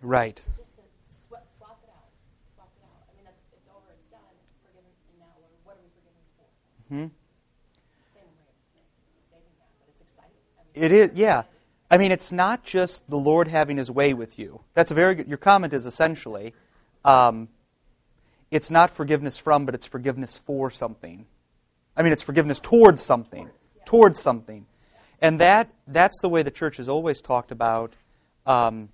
Right. 0.02 0.42
just 0.56 0.74
to 0.74 0.82
sw- 0.98 1.38
swap 1.56 1.78
it 1.86 1.90
out, 1.94 2.10
swap 2.58 2.72
it 2.76 2.82
out. 2.82 3.06
I 3.06 3.14
mean, 3.14 3.24
that's 3.24 3.38
it's 3.54 3.68
over, 3.70 3.86
it's 3.94 4.08
done, 4.10 4.34
forgiven, 4.66 4.90
and 5.14 5.18
now 5.22 5.30
what 5.38 5.46
are, 5.46 5.54
what 5.62 5.74
are 5.78 5.84
we 5.86 5.90
forgiven 5.94 6.22
for? 6.34 6.46
Hmm? 6.90 7.06
Same 8.12 8.26
way 8.34 8.50
of 8.50 8.58
stating 9.22 9.54
that, 9.62 9.70
but 9.78 9.86
it's 9.94 10.02
exciting. 10.02 10.42
I 10.58 10.62
mean, 10.74 10.82
It 10.82 10.90
is, 10.90 11.16
yeah. 11.16 11.44
I 11.88 11.98
mean, 11.98 12.10
it's 12.10 12.32
not 12.32 12.64
just 12.64 13.08
the 13.08 13.16
Lord 13.16 13.46
having 13.46 13.76
His 13.76 13.90
way 13.90 14.12
with 14.12 14.38
you. 14.38 14.60
That's 14.74 14.90
a 14.90 14.94
very 14.94 15.14
good. 15.14 15.28
Your 15.28 15.38
comment 15.38 15.72
is 15.72 15.86
essentially, 15.86 16.52
um, 17.04 17.48
it's 18.50 18.72
not 18.72 18.90
forgiveness 18.90 19.38
from, 19.38 19.64
but 19.66 19.74
it's 19.76 19.86
forgiveness 19.86 20.36
for 20.36 20.72
something. 20.72 21.26
I 21.96 22.02
mean, 22.02 22.12
it's 22.12 22.22
forgiveness 22.22 22.58
towards 22.58 23.02
something, 23.02 23.48
towards 23.84 24.18
something, 24.18 24.66
and 25.24 25.40
that 25.40 25.70
that's 25.86 26.20
the 26.20 26.28
way 26.28 26.42
the 26.42 26.50
church 26.50 26.76
has 26.76 26.86
always 26.86 27.22
talked 27.22 27.50
about 27.50 27.94
um, 28.44 28.90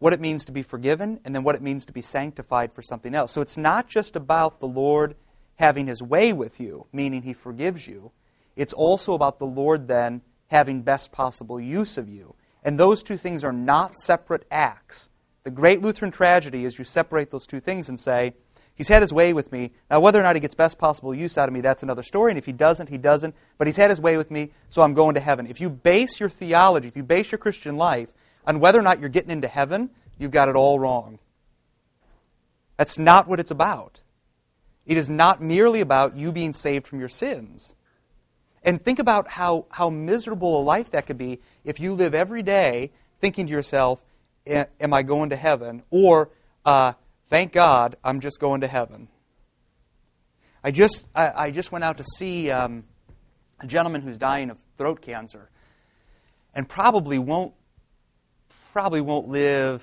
what 0.00 0.12
it 0.12 0.20
means 0.20 0.44
to 0.46 0.52
be 0.52 0.64
forgiven, 0.64 1.20
and 1.24 1.32
then 1.32 1.44
what 1.44 1.54
it 1.54 1.62
means 1.62 1.86
to 1.86 1.92
be 1.92 2.02
sanctified 2.02 2.72
for 2.72 2.82
something 2.82 3.14
else. 3.14 3.30
So 3.30 3.40
it's 3.40 3.56
not 3.56 3.88
just 3.88 4.16
about 4.16 4.58
the 4.58 4.66
Lord 4.66 5.14
having 5.60 5.86
His 5.86 6.02
way 6.02 6.32
with 6.32 6.58
you, 6.58 6.86
meaning 6.92 7.22
He 7.22 7.34
forgives 7.34 7.86
you. 7.86 8.10
It's 8.56 8.72
also 8.72 9.12
about 9.12 9.38
the 9.38 9.46
Lord 9.46 9.86
then 9.86 10.22
having 10.48 10.82
best 10.82 11.12
possible 11.12 11.60
use 11.60 11.96
of 11.96 12.08
you. 12.08 12.34
And 12.64 12.76
those 12.76 13.04
two 13.04 13.16
things 13.16 13.44
are 13.44 13.52
not 13.52 13.96
separate 13.96 14.44
acts. 14.50 15.08
The 15.44 15.52
great 15.52 15.82
Lutheran 15.82 16.10
tragedy 16.10 16.64
is 16.64 16.80
you 16.80 16.84
separate 16.84 17.30
those 17.30 17.46
two 17.46 17.60
things 17.60 17.88
and 17.88 17.98
say, 17.98 18.34
He's 18.74 18.88
had 18.88 19.02
his 19.02 19.12
way 19.12 19.32
with 19.32 19.52
me. 19.52 19.72
Now, 19.90 20.00
whether 20.00 20.18
or 20.18 20.22
not 20.22 20.34
he 20.34 20.40
gets 20.40 20.54
best 20.54 20.78
possible 20.78 21.14
use 21.14 21.36
out 21.36 21.48
of 21.48 21.54
me, 21.54 21.60
that's 21.60 21.82
another 21.82 22.02
story. 22.02 22.32
And 22.32 22.38
if 22.38 22.46
he 22.46 22.52
doesn't, 22.52 22.88
he 22.88 22.98
doesn't. 22.98 23.34
But 23.58 23.66
he's 23.66 23.76
had 23.76 23.90
his 23.90 24.00
way 24.00 24.16
with 24.16 24.30
me, 24.30 24.50
so 24.70 24.82
I'm 24.82 24.94
going 24.94 25.14
to 25.14 25.20
heaven. 25.20 25.46
If 25.46 25.60
you 25.60 25.68
base 25.68 26.18
your 26.18 26.30
theology, 26.30 26.88
if 26.88 26.96
you 26.96 27.02
base 27.02 27.30
your 27.30 27.38
Christian 27.38 27.76
life 27.76 28.12
on 28.46 28.60
whether 28.60 28.78
or 28.78 28.82
not 28.82 28.98
you're 28.98 29.08
getting 29.08 29.30
into 29.30 29.48
heaven, 29.48 29.90
you've 30.18 30.30
got 30.30 30.48
it 30.48 30.56
all 30.56 30.78
wrong. 30.78 31.18
That's 32.76 32.98
not 32.98 33.28
what 33.28 33.40
it's 33.40 33.50
about. 33.50 34.00
It 34.86 34.96
is 34.96 35.08
not 35.08 35.40
merely 35.40 35.80
about 35.80 36.16
you 36.16 36.32
being 36.32 36.52
saved 36.52 36.86
from 36.86 36.98
your 36.98 37.08
sins. 37.08 37.76
And 38.64 38.82
think 38.82 38.98
about 38.98 39.28
how, 39.28 39.66
how 39.70 39.90
miserable 39.90 40.60
a 40.60 40.62
life 40.62 40.90
that 40.92 41.06
could 41.06 41.18
be 41.18 41.40
if 41.64 41.78
you 41.78 41.94
live 41.94 42.14
every 42.14 42.42
day 42.42 42.90
thinking 43.20 43.46
to 43.46 43.52
yourself, 43.52 44.00
Am 44.44 44.92
I 44.92 45.04
going 45.04 45.30
to 45.30 45.36
heaven? 45.36 45.84
Or, 45.90 46.30
uh, 46.64 46.94
Thank 47.32 47.52
God 47.52 47.96
I'm 48.04 48.20
just 48.20 48.40
going 48.40 48.60
to 48.60 48.66
heaven. 48.66 49.08
I 50.62 50.70
just, 50.70 51.08
I, 51.14 51.32
I 51.34 51.50
just 51.50 51.72
went 51.72 51.82
out 51.82 51.96
to 51.96 52.04
see 52.18 52.50
um, 52.50 52.84
a 53.58 53.66
gentleman 53.66 54.02
who's 54.02 54.18
dying 54.18 54.50
of 54.50 54.58
throat 54.76 55.00
cancer 55.00 55.48
and 56.54 56.68
probably 56.68 57.18
won't, 57.18 57.54
probably 58.74 59.00
won't 59.00 59.28
live 59.28 59.82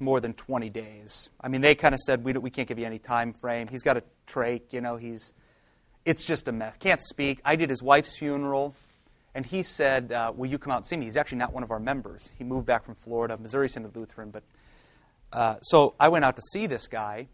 more 0.00 0.20
than 0.20 0.32
20 0.32 0.70
days. 0.70 1.28
I 1.38 1.48
mean, 1.48 1.60
they 1.60 1.74
kind 1.74 1.94
of 1.94 2.00
said, 2.00 2.24
we, 2.24 2.32
we 2.32 2.48
can't 2.48 2.66
give 2.66 2.78
you 2.78 2.86
any 2.86 2.98
time 2.98 3.34
frame. 3.34 3.68
He's 3.68 3.82
got 3.82 3.98
a 3.98 4.02
trach, 4.26 4.62
you 4.70 4.80
know, 4.80 4.96
he's, 4.96 5.34
it's 6.06 6.24
just 6.24 6.48
a 6.48 6.52
mess. 6.52 6.78
Can't 6.78 7.02
speak. 7.02 7.42
I 7.44 7.56
did 7.56 7.68
his 7.68 7.82
wife's 7.82 8.16
funeral, 8.16 8.74
and 9.34 9.44
he 9.44 9.62
said, 9.62 10.12
uh, 10.12 10.32
Will 10.34 10.46
you 10.46 10.56
come 10.56 10.72
out 10.72 10.76
and 10.76 10.86
see 10.86 10.96
me? 10.96 11.04
He's 11.04 11.18
actually 11.18 11.38
not 11.38 11.52
one 11.52 11.62
of 11.62 11.70
our 11.70 11.78
members. 11.78 12.30
He 12.38 12.42
moved 12.42 12.64
back 12.64 12.86
from 12.86 12.94
Florida, 12.94 13.36
Missouri 13.36 13.68
Synod 13.68 13.94
Lutheran. 13.94 14.30
But 14.30 14.44
uh, 15.32 15.56
so 15.60 15.94
I 15.98 16.08
went 16.08 16.24
out 16.24 16.36
to 16.36 16.42
see 16.52 16.66
this 16.66 16.88
guy, 16.88 17.28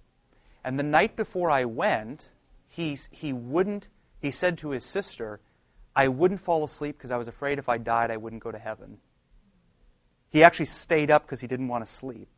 and 0.65 0.79
the 0.79 0.85
night 0.85 1.17
before 1.17 1.51
I 1.51 1.65
went, 1.65 2.31
he, 2.69 2.97
he 3.11 3.33
wouldn't, 3.33 3.89
he 4.21 4.31
said 4.31 4.59
to 4.59 4.71
his 4.71 4.85
sister, 4.85 5.41
I 5.95 6.09
wouldn't 6.09 6.41
fall 6.41 6.65
asleep 6.65 6.97
because 6.97 7.11
I 7.11 7.19
was 7.19 7.29
afraid 7.29 7.59
if 7.59 7.69
I 7.69 7.79
died, 7.79 8.11
I 8.11 8.17
wouldn't 8.17 8.43
go 8.43 8.51
to 8.51 8.59
heaven. 8.59 8.99
He 10.31 10.43
actually 10.43 10.67
stayed 10.67 11.11
up 11.11 11.27
because 11.27 11.41
he 11.41 11.47
didn't 11.47 11.69
want 11.69 11.85
to 11.85 11.91
sleep. 11.91 12.29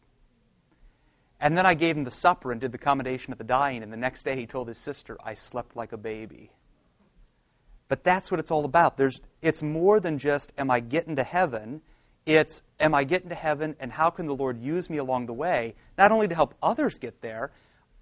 And 1.40 1.56
then 1.56 1.66
I 1.66 1.74
gave 1.74 1.96
him 1.96 2.04
the 2.04 2.10
supper 2.10 2.50
and 2.50 2.60
did 2.60 2.72
the 2.72 2.78
commendation 2.78 3.32
of 3.32 3.38
the 3.38 3.44
dying. 3.44 3.82
And 3.82 3.92
the 3.92 3.96
next 3.96 4.24
day 4.24 4.34
he 4.34 4.46
told 4.46 4.66
his 4.66 4.78
sister, 4.78 5.16
I 5.22 5.34
slept 5.34 5.76
like 5.76 5.92
a 5.92 5.96
baby. 5.96 6.50
But 7.86 8.02
that's 8.02 8.30
what 8.30 8.40
it's 8.40 8.50
all 8.50 8.64
about. 8.64 8.96
There's, 8.96 9.20
it's 9.42 9.62
more 9.62 10.00
than 10.00 10.18
just, 10.18 10.52
am 10.56 10.70
I 10.70 10.80
getting 10.80 11.16
to 11.16 11.22
heaven? 11.22 11.82
It's, 12.26 12.62
am 12.80 12.94
I 12.94 13.04
getting 13.04 13.28
to 13.28 13.34
heaven 13.34 13.76
and 13.78 13.92
how 13.92 14.10
can 14.10 14.26
the 14.26 14.34
Lord 14.34 14.58
use 14.58 14.88
me 14.88 14.96
along 14.96 15.26
the 15.26 15.34
way, 15.34 15.74
not 15.98 16.10
only 16.10 16.28
to 16.28 16.34
help 16.34 16.54
others 16.62 16.98
get 16.98 17.20
there, 17.20 17.52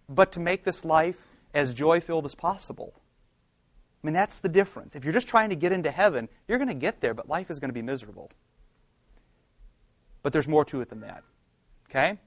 but 0.08 0.32
to 0.32 0.40
make 0.40 0.64
this 0.64 0.84
life 0.84 1.28
as 1.52 1.74
joy 1.74 2.00
filled 2.00 2.24
as 2.26 2.34
possible? 2.34 2.94
I 4.02 4.06
mean, 4.06 4.14
that's 4.14 4.38
the 4.38 4.48
difference. 4.48 4.96
If 4.96 5.04
you're 5.04 5.12
just 5.12 5.28
trying 5.28 5.50
to 5.50 5.56
get 5.56 5.72
into 5.72 5.90
heaven, 5.90 6.28
you're 6.48 6.58
going 6.58 6.68
to 6.68 6.74
get 6.74 7.00
there, 7.00 7.14
but 7.14 7.28
life 7.28 7.50
is 7.50 7.58
going 7.58 7.68
to 7.70 7.74
be 7.74 7.82
miserable. 7.82 8.30
But 10.22 10.32
there's 10.32 10.48
more 10.48 10.64
to 10.66 10.80
it 10.80 10.88
than 10.88 11.00
that. 11.00 11.24
Okay? 11.88 12.18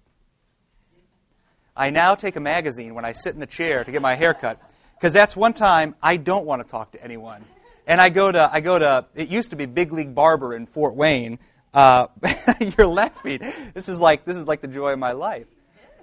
I 1.76 1.90
now 1.90 2.14
take 2.14 2.36
a 2.36 2.40
magazine 2.40 2.94
when 2.94 3.06
I 3.06 3.12
sit 3.12 3.34
in 3.34 3.40
the 3.40 3.48
chair 3.48 3.84
to 3.84 3.92
get 3.92 4.04
my 4.04 4.14
hair 4.14 4.36
cut 4.36 4.62
because 4.96 5.14
that's 5.14 5.36
one 5.36 5.54
time 5.54 5.96
I 6.02 6.18
don't 6.18 6.46
want 6.46 6.62
to 6.62 6.68
talk 6.70 6.92
to 6.92 7.04
anyone. 7.04 7.44
And 7.88 8.00
I 8.00 8.10
go 8.10 8.32
to, 8.32 8.50
I 8.52 8.62
go 8.62 8.78
to, 8.78 9.08
it 9.16 9.30
used 9.30 9.50
to 9.50 9.56
be 9.56 9.66
Big 9.66 9.92
League 9.92 10.14
Barber 10.14 10.54
in 10.54 10.68
Fort 10.68 10.96
Wayne. 10.96 11.40
Uh, 11.74 12.08
you're 12.78 12.88
laughing. 12.88 13.40
This 13.74 13.90
is 13.90 14.00
like, 14.00 14.26
this 14.26 14.38
is 14.38 14.46
like 14.46 14.62
the 14.62 14.68
joy 14.68 14.94
of 14.94 15.00
my 15.00 15.14
life. 15.14 15.48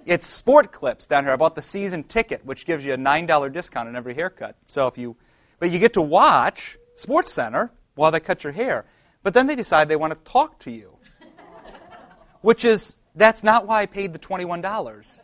It's 0.05 0.25
Sport 0.25 0.73
Clips 0.73 1.07
down 1.07 1.23
here. 1.23 1.31
I 1.31 1.37
bought 1.37 1.55
the 1.55 1.61
season 1.61 2.03
ticket, 2.03 2.45
which 2.45 2.65
gives 2.65 2.83
you 2.83 2.93
a 2.93 2.97
$9 2.97 3.53
discount 3.53 3.87
on 3.87 3.95
every 3.95 4.13
haircut. 4.13 4.57
So 4.67 4.87
if 4.87 4.97
you, 4.97 5.15
but 5.59 5.71
you 5.71 5.79
get 5.79 5.93
to 5.93 6.01
watch 6.01 6.77
Sports 6.95 7.31
Center 7.31 7.71
while 7.95 8.11
they 8.11 8.19
cut 8.19 8.43
your 8.43 8.51
hair. 8.51 8.85
But 9.23 9.33
then 9.33 9.47
they 9.47 9.55
decide 9.55 9.87
they 9.87 9.95
want 9.95 10.13
to 10.13 10.21
talk 10.23 10.59
to 10.59 10.71
you, 10.71 10.97
which 12.41 12.65
is, 12.65 12.97
that's 13.15 13.43
not 13.43 13.65
why 13.65 13.81
I 13.81 13.85
paid 13.85 14.11
the 14.11 14.19
$21. 14.19 15.21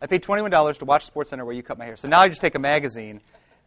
I 0.00 0.06
paid 0.06 0.22
$21 0.22 0.78
to 0.78 0.84
watch 0.84 1.04
Sports 1.04 1.30
Center 1.30 1.44
where 1.44 1.54
you 1.54 1.62
cut 1.62 1.78
my 1.78 1.84
hair. 1.84 1.96
So 1.96 2.08
now 2.08 2.20
I 2.20 2.28
just 2.28 2.40
take 2.40 2.56
a 2.56 2.60
magazine. 2.60 3.20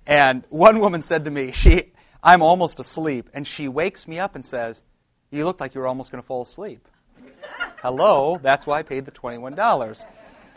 And 0.06 0.44
one 0.50 0.80
woman 0.80 1.02
said 1.02 1.24
to 1.26 1.32
me, 1.32 1.54
she, 1.54 1.94
I'm 2.22 2.42
almost 2.42 2.80
asleep. 2.82 3.30
And 3.34 3.48
she 3.48 3.70
wakes 3.70 4.06
me 4.06 4.20
up 4.20 4.36
and 4.36 4.46
says, 4.46 4.84
You 5.30 5.46
look 5.46 5.62
like 5.62 5.76
you 5.76 5.82
were 5.82 5.88
almost 5.88 6.12
going 6.12 6.22
to 6.22 6.28
fall 6.28 6.42
asleep. 6.42 6.88
Hello, 7.82 8.38
that's 8.42 8.68
why 8.68 8.80
I 8.80 8.84
paid 8.84 9.06
the 9.06 9.12
$21. 9.12 10.06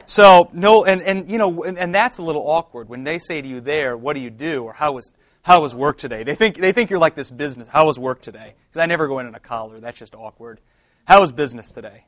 So, 0.07 0.51
no, 0.53 0.85
and, 0.85 1.01
and 1.03 1.31
you 1.31 1.39
know, 1.39 1.65
and, 1.65 1.79
and 1.79 1.95
that's 1.95 2.19
a 2.19 2.23
little 2.23 2.43
awkward. 2.49 2.89
When 2.89 3.05
they 3.05 3.19
say 3.19 3.41
to 3.41 3.49
you 3.49 3.61
there, 3.61 3.97
What 3.97 4.15
do 4.15 4.21
you 4.21 4.31
do? 4.31 4.65
or 4.65 4.73
How 4.73 4.93
was, 4.93 5.11
how 5.43 5.63
was 5.63 5.75
work 5.75 5.99
today? 5.99 6.23
They 6.25 6.35
think, 6.35 6.57
they 6.57 6.73
think 6.73 6.91
you're 6.91 6.99
like 6.99 7.15
this 7.15 7.31
business. 7.31 7.67
How 7.67 7.87
was 7.87 7.99
work 7.99 8.21
today? 8.21 8.55
Because 8.69 8.83
I 8.83 8.87
never 8.87 9.09
go 9.09 9.19
in 9.19 9.27
in 9.27 9.35
a 9.35 9.41
collar. 9.41 9.81
That's 9.81 9.99
just 9.99 10.15
awkward. 10.15 10.61
How 11.07 11.21
was 11.21 11.33
business 11.33 11.71
today? 11.71 12.05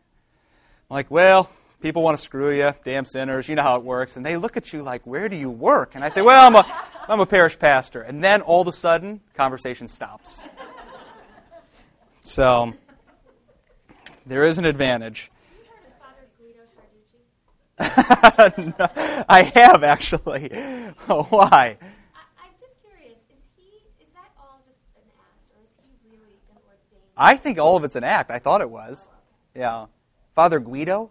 I'm 0.90 0.94
like, 0.94 1.10
Well, 1.10 1.50
people 1.80 2.02
want 2.02 2.16
to 2.16 2.22
screw 2.22 2.50
you, 2.50 2.72
damn 2.84 3.04
sinners, 3.04 3.48
you 3.48 3.54
know 3.54 3.62
how 3.62 3.76
it 3.76 3.82
works. 3.84 4.16
And 4.16 4.24
they 4.24 4.36
look 4.36 4.56
at 4.56 4.72
you 4.72 4.82
like, 4.82 5.06
where 5.06 5.28
do 5.28 5.36
you 5.36 5.50
work? 5.50 5.94
And 5.94 6.02
I 6.04 6.08
say, 6.08 6.22
well, 6.22 6.46
I'm 6.46 6.56
a, 6.56 6.84
I'm 7.08 7.20
a 7.20 7.26
parish 7.26 7.58
pastor. 7.58 8.02
And 8.02 8.22
then 8.22 8.40
all 8.40 8.62
of 8.62 8.68
a 8.68 8.72
sudden, 8.72 9.20
conversation 9.34 9.88
stops. 9.88 10.42
So, 12.22 12.74
there 14.26 14.44
is 14.44 14.58
an 14.58 14.64
advantage. 14.64 15.30
No, 17.78 17.86
I 19.28 19.50
have 19.54 19.84
actually. 19.84 20.48
Why? 21.06 21.76
I, 21.80 21.86
I'm 22.38 22.52
just 22.60 22.76
curious. 22.82 23.18
Is 23.30 23.42
he? 23.56 23.64
Is 24.02 24.10
that 24.14 24.30
all 24.38 24.60
just 24.66 24.78
an 24.96 25.02
act, 25.18 25.50
or 25.54 25.62
is 25.62 25.86
he 25.86 25.90
really 26.10 26.36
an 26.50 26.56
ordained? 26.56 27.02
I 27.16 27.36
think 27.36 27.58
all 27.58 27.76
of 27.76 27.84
it's 27.84 27.96
an 27.96 28.04
act. 28.04 28.30
I 28.30 28.38
thought 28.38 28.60
it 28.60 28.70
was. 28.70 29.08
Oh, 29.10 29.14
yeah. 29.54 29.86
Father 30.34 30.58
Guido? 30.60 31.10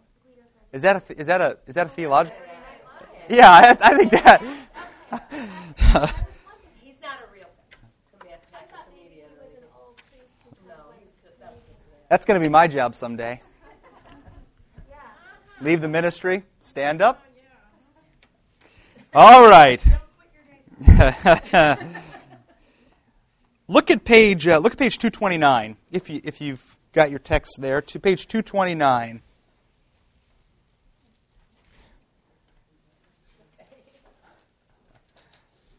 Is 0.72 0.82
that 0.82 1.10
a, 1.10 1.20
is 1.20 1.28
that 1.28 1.40
a, 1.42 1.58
is 1.68 1.76
that 1.76 1.88
a 1.88 1.90
theological? 1.90 2.38
Oh, 2.42 3.06
yeah, 3.30 3.50
I, 3.50 3.78
I 3.80 3.96
think 3.96 4.12
that. 4.12 4.42
He's 6.82 7.02
not 7.02 7.20
a 7.20 7.32
real 7.34 7.48
comedian. 7.72 8.40
I 8.54 8.58
thought 8.58 8.88
maybe 8.92 9.16
he 9.16 9.22
comedian. 9.22 9.30
was 9.40 9.54
an 9.56 9.64
old 9.80 9.96
priest 10.10 10.36
who 10.44 10.68
No, 10.68 10.74
like 10.90 11.00
he's 11.00 11.16
just, 11.24 11.40
that's 11.40 11.54
just 11.54 11.70
an 11.70 12.06
That's 12.10 12.26
going 12.26 12.42
to 12.42 12.46
be 12.46 12.52
my 12.52 12.68
job 12.68 12.94
someday. 12.94 13.42
Leave 15.62 15.80
the 15.80 15.88
ministry, 15.88 16.44
stand 16.66 17.02
up. 17.02 17.22
All 19.14 19.48
right. 19.48 19.86
look 23.68 23.90
at 23.90 24.04
page 24.04 24.46
uh, 24.48 24.58
look 24.58 24.74
at 24.74 24.78
page 24.78 24.98
229 24.98 25.78
if 25.92 26.10
you 26.10 26.20
if 26.24 26.42
you've 26.42 26.76
got 26.92 27.10
your 27.10 27.20
text 27.20 27.62
there 27.62 27.82
to 27.82 28.00
page 28.00 28.28
229. 28.28 29.22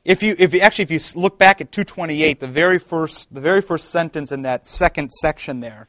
If 0.05 0.23
you, 0.23 0.37
if 0.39 0.55
you 0.55 0.61
actually 0.61 0.85
if 0.85 0.91
you 0.93 1.01
look 1.21 1.37
back 1.37 1.61
at 1.61 1.73
228, 1.73 2.39
the 2.39 2.47
very 2.47 2.79
first 2.79 3.35
the 3.35 3.41
very 3.41 3.61
first 3.61 3.91
sentence 3.91 4.31
in 4.31 4.43
that 4.43 4.67
second 4.67 5.13
section 5.13 5.59
there, 5.59 5.89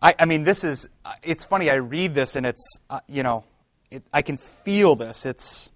I, 0.00 0.14
I 0.18 0.24
mean, 0.24 0.44
this 0.44 0.64
is, 0.64 0.88
it's 1.22 1.44
funny, 1.44 1.70
I 1.70 1.76
read 1.76 2.14
this 2.14 2.36
and 2.36 2.46
it's, 2.46 2.78
uh, 2.88 3.00
you 3.08 3.22
know, 3.22 3.44
it, 3.90 4.04
I 4.12 4.22
can 4.22 4.36
feel 4.36 4.94
this. 4.94 5.26
It's, 5.26 5.70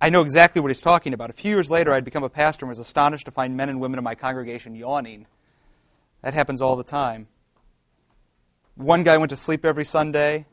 I 0.00 0.10
know 0.10 0.20
exactly 0.20 0.60
what 0.60 0.70
he's 0.70 0.82
talking 0.82 1.14
about. 1.14 1.30
A 1.30 1.32
few 1.32 1.50
years 1.50 1.70
later, 1.70 1.92
I'd 1.92 2.04
become 2.04 2.24
a 2.24 2.28
pastor 2.28 2.66
and 2.66 2.68
was 2.68 2.78
astonished 2.78 3.24
to 3.26 3.30
find 3.30 3.56
men 3.56 3.68
and 3.68 3.80
women 3.80 3.98
in 3.98 4.04
my 4.04 4.14
congregation 4.14 4.74
yawning. 4.74 5.26
That 6.22 6.34
happens 6.34 6.60
all 6.60 6.76
the 6.76 6.84
time. 6.84 7.28
One 8.74 9.02
guy 9.02 9.16
went 9.18 9.30
to 9.30 9.36
sleep 9.36 9.64
every 9.64 9.84
Sunday. 9.84 10.46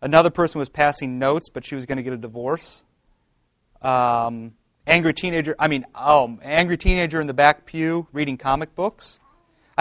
Another 0.00 0.30
person 0.30 0.58
was 0.58 0.68
passing 0.68 1.18
notes, 1.18 1.48
but 1.48 1.64
she 1.64 1.74
was 1.74 1.86
going 1.86 1.96
to 1.96 2.02
get 2.02 2.12
a 2.12 2.18
divorce. 2.18 2.84
Um, 3.80 4.54
angry 4.86 5.14
teenager, 5.14 5.56
I 5.58 5.68
mean, 5.68 5.84
oh, 5.94 6.38
angry 6.42 6.76
teenager 6.76 7.20
in 7.20 7.26
the 7.26 7.34
back 7.34 7.66
pew 7.66 8.06
reading 8.12 8.36
comic 8.36 8.74
books. 8.74 9.18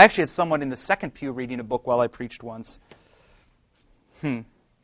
I 0.01 0.03
actually 0.03 0.23
had 0.23 0.29
someone 0.29 0.63
in 0.63 0.69
the 0.69 0.77
second 0.77 1.13
pew 1.13 1.31
reading 1.31 1.59
a 1.59 1.63
book 1.63 1.85
while 1.85 1.99
I 1.99 2.07
preached 2.07 2.41
once. 2.41 2.79
Hmm. 4.19 4.39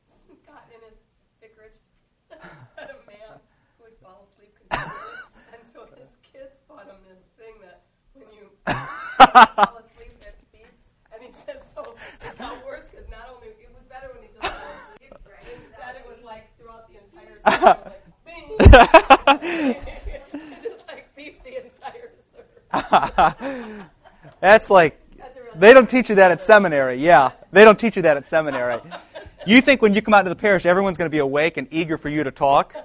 Got 0.45 0.69
in 0.69 0.79
his 0.85 0.93
vicarage 1.41 1.73
had 2.77 2.91
a 2.91 3.01
man 3.09 3.41
who 3.79 3.85
would 3.85 3.97
fall 3.99 4.27
asleep 4.29 4.53
continually, 4.53 5.17
and 5.53 5.61
so 5.73 5.87
his 5.97 6.09
kids 6.21 6.59
bought 6.69 6.85
him 6.85 6.97
this 7.09 7.23
thing 7.35 7.55
that 7.65 7.81
when 8.13 8.27
you 8.31 8.45
fall 8.67 9.81
asleep 9.81 10.21
it 10.21 10.37
beeps, 10.53 10.85
and 11.11 11.23
he 11.23 11.33
said 11.47 11.63
so 11.73 11.95
it 12.21 12.37
got 12.37 12.63
worse 12.63 12.85
because 12.91 13.09
not 13.09 13.27
only 13.33 13.47
it 13.47 13.73
was 13.73 13.85
better 13.89 14.13
when 14.13 14.21
he 14.21 14.29
just 14.39 14.53
fell 14.53 14.69
asleep, 14.93 15.17
instead 15.51 15.95
it 15.95 16.05
was 16.07 16.23
like 16.23 16.45
throughout 16.59 16.85
the 16.87 17.01
entire 17.01 17.41
service, 17.41 17.93
it 18.27 18.49
was 18.53 18.61
like 18.61 19.65
bing, 19.65 19.81
it 19.81 20.61
just 20.61 20.87
like 20.87 21.09
beeped 21.17 21.41
the 21.41 21.65
entire 21.65 22.13
service. 22.29 23.87
That's 24.39 24.69
like, 24.69 25.01
they 25.59 25.73
don't 25.73 25.89
teach 25.89 26.09
you 26.09 26.15
that 26.15 26.31
at 26.31 26.41
seminary. 26.41 26.95
Yeah, 26.95 27.31
they 27.51 27.63
don't 27.63 27.79
teach 27.79 27.95
you 27.95 28.01
that 28.03 28.17
at 28.17 28.25
seminary. 28.25 28.79
You 29.45 29.61
think 29.61 29.81
when 29.81 29.93
you 29.93 30.01
come 30.01 30.13
out 30.13 30.23
to 30.23 30.29
the 30.29 30.35
parish, 30.35 30.65
everyone's 30.65 30.97
going 30.97 31.09
to 31.09 31.13
be 31.13 31.19
awake 31.19 31.57
and 31.57 31.67
eager 31.71 31.97
for 31.97 32.09
you 32.09 32.23
to 32.23 32.31
talk? 32.31 32.75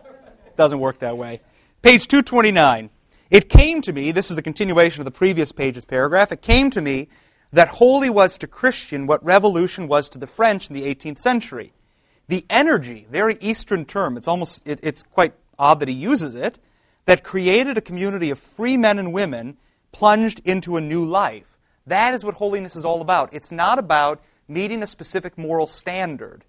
Doesn't 0.57 0.79
work 0.79 0.99
that 1.01 1.17
way. 1.17 1.41
Page 1.83 2.09
229. 2.09 2.91
It 3.31 3.49
came 3.49 3.81
to 3.83 3.93
me, 3.93 4.13
this 4.13 4.31
is 4.31 4.37
the 4.37 4.43
continuation 4.43 5.01
of 5.01 5.05
the 5.07 5.11
previous 5.11 5.53
page's 5.53 5.85
paragraph, 5.85 6.33
it 6.33 6.43
came 6.43 6.71
to 6.71 6.81
me 6.81 7.09
that 7.53 7.69
holy 7.69 8.11
was 8.11 8.39
to 8.39 8.47
Christian 8.47 9.07
what 9.07 9.25
revolution 9.25 9.89
was 9.89 10.09
to 10.11 10.19
the 10.19 10.27
French 10.27 10.69
in 10.69 10.75
the 10.75 10.83
18th 10.83 11.19
century. 11.19 11.73
The 12.29 12.47
energy, 12.49 13.07
very 13.11 13.37
Eastern 13.41 13.85
term, 13.85 14.17
it's 14.17 14.29
almost, 14.29 14.67
it, 14.67 14.81
it's 14.83 15.03
quite 15.03 15.35
odd 15.59 15.81
that 15.81 15.89
he 15.89 15.95
uses 15.95 16.35
it, 16.35 16.59
that 17.07 17.25
created 17.25 17.77
a 17.77 17.81
community 17.81 18.31
of 18.31 18.39
free 18.39 18.77
men 18.77 18.99
and 18.99 19.13
women 19.13 19.57
plunged 19.91 20.41
into 20.45 20.77
a 20.77 20.81
new 20.81 21.05
life. 21.05 21.52
That 21.87 22.15
is 22.15 22.25
what 22.25 22.35
holiness 22.35 22.77
is 22.77 22.85
all 22.85 23.01
about. 23.01 23.33
It's 23.33 23.53
not 23.53 23.79
about 23.79 24.23
meeting 24.49 24.83
a 24.83 24.87
specific 24.87 25.37
moral 25.37 25.67
standard. 25.67 26.45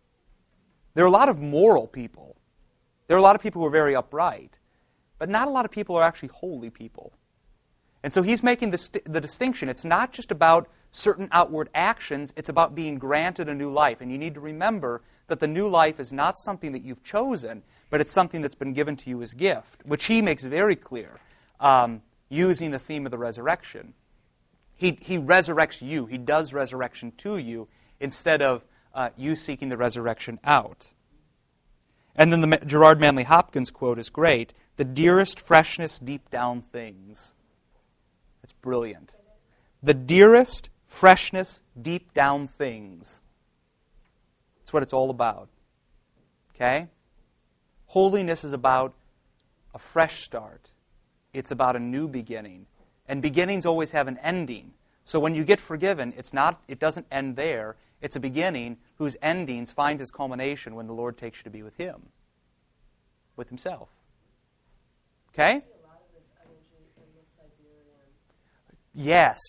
There 0.93 1.03
are 1.03 1.07
a 1.07 1.11
lot 1.11 1.29
of 1.29 1.39
moral 1.39 1.87
people. 1.87 2.37
There 3.07 3.17
are 3.17 3.19
a 3.19 3.23
lot 3.23 3.35
of 3.35 3.41
people 3.41 3.61
who 3.61 3.67
are 3.67 3.71
very 3.71 3.95
upright. 3.95 4.59
But 5.17 5.29
not 5.29 5.47
a 5.47 5.51
lot 5.51 5.65
of 5.65 5.71
people 5.71 5.95
are 5.95 6.03
actually 6.03 6.29
holy 6.29 6.69
people. 6.69 7.13
And 8.03 8.11
so 8.11 8.21
he's 8.21 8.43
making 8.43 8.71
the, 8.71 8.77
st- 8.77 9.05
the 9.05 9.21
distinction. 9.21 9.69
It's 9.69 9.85
not 9.85 10.11
just 10.11 10.31
about 10.31 10.67
certain 10.91 11.27
outward 11.31 11.69
actions, 11.73 12.33
it's 12.37 12.49
about 12.49 12.75
being 12.75 12.99
granted 12.99 13.49
a 13.49 13.53
new 13.53 13.71
life. 13.71 14.01
And 14.01 14.11
you 14.11 14.17
need 14.17 14.35
to 14.35 14.39
remember 14.39 15.01
that 15.27 15.39
the 15.39 15.47
new 15.47 15.67
life 15.67 15.99
is 15.99 16.13
not 16.13 16.37
something 16.37 16.73
that 16.73 16.83
you've 16.83 17.03
chosen, 17.03 17.63
but 17.89 18.01
it's 18.01 18.11
something 18.11 18.41
that's 18.41 18.55
been 18.55 18.73
given 18.73 18.95
to 18.97 19.09
you 19.09 19.21
as 19.21 19.33
gift, 19.33 19.83
which 19.85 20.05
he 20.05 20.21
makes 20.21 20.43
very 20.43 20.75
clear. 20.75 21.19
Um, 21.59 22.01
using 22.29 22.71
the 22.71 22.79
theme 22.79 23.05
of 23.05 23.11
the 23.11 23.17
resurrection. 23.17 23.93
He, 24.75 24.97
he 25.01 25.17
resurrects 25.17 25.81
you, 25.81 26.05
he 26.05 26.17
does 26.17 26.53
resurrection 26.53 27.13
to 27.17 27.37
you 27.37 27.67
instead 27.99 28.41
of 28.41 28.63
uh, 28.93 29.09
you 29.15 29.35
seeking 29.35 29.69
the 29.69 29.77
resurrection 29.77 30.39
out. 30.43 30.93
And 32.15 32.31
then 32.31 32.41
the 32.41 32.57
Gerard 32.65 32.99
Manley 32.99 33.23
Hopkins 33.23 33.71
quote 33.71 33.97
is 33.97 34.09
great 34.09 34.53
the 34.75 34.83
dearest 34.83 35.39
freshness 35.39 35.99
deep 35.99 36.31
down 36.31 36.63
things. 36.63 37.35
It's 38.43 38.53
brilliant. 38.53 39.13
The 39.83 39.93
dearest 39.93 40.69
freshness 40.85 41.61
deep 41.79 42.13
down 42.13 42.47
things. 42.47 43.21
That's 44.59 44.73
what 44.73 44.81
it's 44.81 44.93
all 44.93 45.11
about. 45.11 45.49
Okay? 46.55 46.87
Holiness 47.87 48.43
is 48.43 48.53
about 48.53 48.95
a 49.75 49.79
fresh 49.79 50.23
start 50.23 50.71
it's 51.33 51.51
about 51.51 51.75
a 51.75 51.79
new 51.79 52.07
beginning. 52.07 52.67
And 53.07 53.21
beginnings 53.21 53.65
always 53.65 53.91
have 53.91 54.07
an 54.07 54.17
ending. 54.19 54.73
So 55.03 55.19
when 55.19 55.35
you 55.35 55.43
get 55.43 55.59
forgiven, 55.59 56.13
it's 56.17 56.33
not, 56.33 56.61
it 56.67 56.79
doesn't 56.79 57.07
end 57.11 57.35
there. 57.35 57.75
It's 58.01 58.15
a 58.15 58.19
beginning 58.19 58.77
whose 58.97 59.15
endings 59.21 59.71
find 59.71 59.99
its 59.99 60.11
culmination 60.11 60.75
when 60.75 60.87
the 60.87 60.93
Lord 60.93 61.17
takes 61.17 61.39
you 61.39 61.43
to 61.43 61.49
be 61.49 61.63
with 61.63 61.75
Him, 61.77 62.09
with 63.35 63.49
Himself. 63.49 63.89
Okay? 65.33 65.63
Yes. 68.93 69.39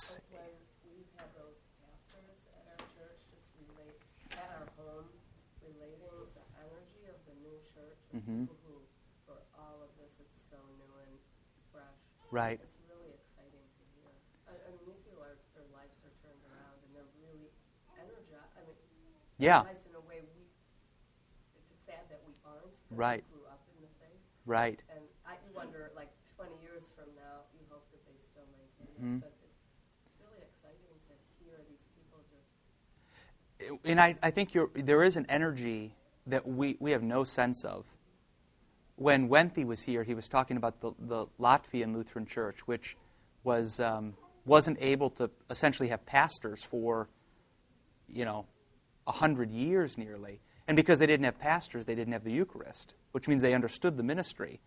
When 12.34 12.50
we've 12.50 12.73
energized. 18.04 18.52
I 18.56 18.62
mean, 18.68 18.76
Yeah. 19.38 19.64
in 19.64 19.96
a 19.96 20.04
way 20.06 20.20
we, 20.20 20.44
it's 21.56 21.74
sad 21.86 22.04
that 22.08 22.20
we 22.28 22.32
aren't. 22.44 22.74
Right. 22.90 23.24
We 23.32 23.40
grew 23.40 23.46
up 23.48 23.60
in 23.74 23.82
the 23.82 23.90
faith. 23.98 24.20
Right. 24.46 24.80
And 24.92 25.04
I 25.26 25.36
wonder, 25.54 25.90
like 25.96 26.12
20 26.36 26.52
years 26.62 26.84
from 26.94 27.08
now, 27.16 27.48
you 27.56 27.64
hope 27.70 27.84
that 27.90 28.02
they 28.06 28.16
still 28.30 28.46
maintain 28.52 28.92
Mhm. 29.00 29.18
it. 29.18 29.20
But 29.22 29.32
it's 30.06 30.20
really 30.20 30.42
exciting 30.44 30.92
to 31.08 31.14
hear 31.42 31.58
these 31.68 31.82
people 31.96 32.20
just. 32.30 33.80
and 33.84 34.00
I, 34.00 34.16
I 34.22 34.30
think 34.30 34.54
you're, 34.54 34.70
there 34.74 35.02
is 35.02 35.16
an 35.16 35.26
energy 35.28 35.94
that 36.26 36.46
we, 36.46 36.76
we 36.80 36.90
have 36.92 37.02
no 37.02 37.24
sense 37.24 37.64
of. 37.64 37.84
When 38.96 39.28
Wenthe 39.28 39.64
was 39.64 39.82
here, 39.82 40.04
he 40.04 40.14
was 40.14 40.28
talking 40.28 40.56
about 40.56 40.80
the, 40.80 40.92
the 40.98 41.26
Latvian 41.40 41.92
Lutheran 41.94 42.26
Church, 42.26 42.60
which 42.66 42.96
was, 43.42 43.80
um, 43.80 44.14
wasn't 44.46 44.78
able 44.80 45.10
to 45.10 45.30
essentially 45.50 45.88
have 45.88 46.06
pastors 46.06 46.62
for, 46.62 47.08
you 48.12 48.24
know, 48.24 48.46
a 49.06 49.12
hundred 49.12 49.50
years 49.50 49.98
nearly. 49.98 50.40
And 50.66 50.76
because 50.76 50.98
they 50.98 51.06
didn't 51.06 51.24
have 51.24 51.38
pastors, 51.38 51.86
they 51.86 51.94
didn't 51.94 52.12
have 52.12 52.24
the 52.24 52.32
Eucharist, 52.32 52.94
which 53.12 53.28
means 53.28 53.42
they 53.42 53.54
understood 53.54 53.96
the 53.96 54.02
ministry. 54.02 54.60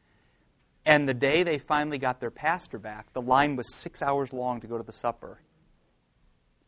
And 0.86 1.10
the 1.10 1.14
day 1.14 1.44
they 1.44 1.58
finally 1.58 1.98
got 1.98 2.20
their 2.20 2.32
pastor 2.32 2.80
back, 2.80 3.12
the 3.14 3.22
line 3.22 3.56
was 3.56 3.74
six 3.74 4.02
hours 4.02 4.32
long 4.32 4.62
to 4.62 4.68
go 4.68 4.78
to 4.78 4.84
the 4.84 4.94
supper. 4.94 5.42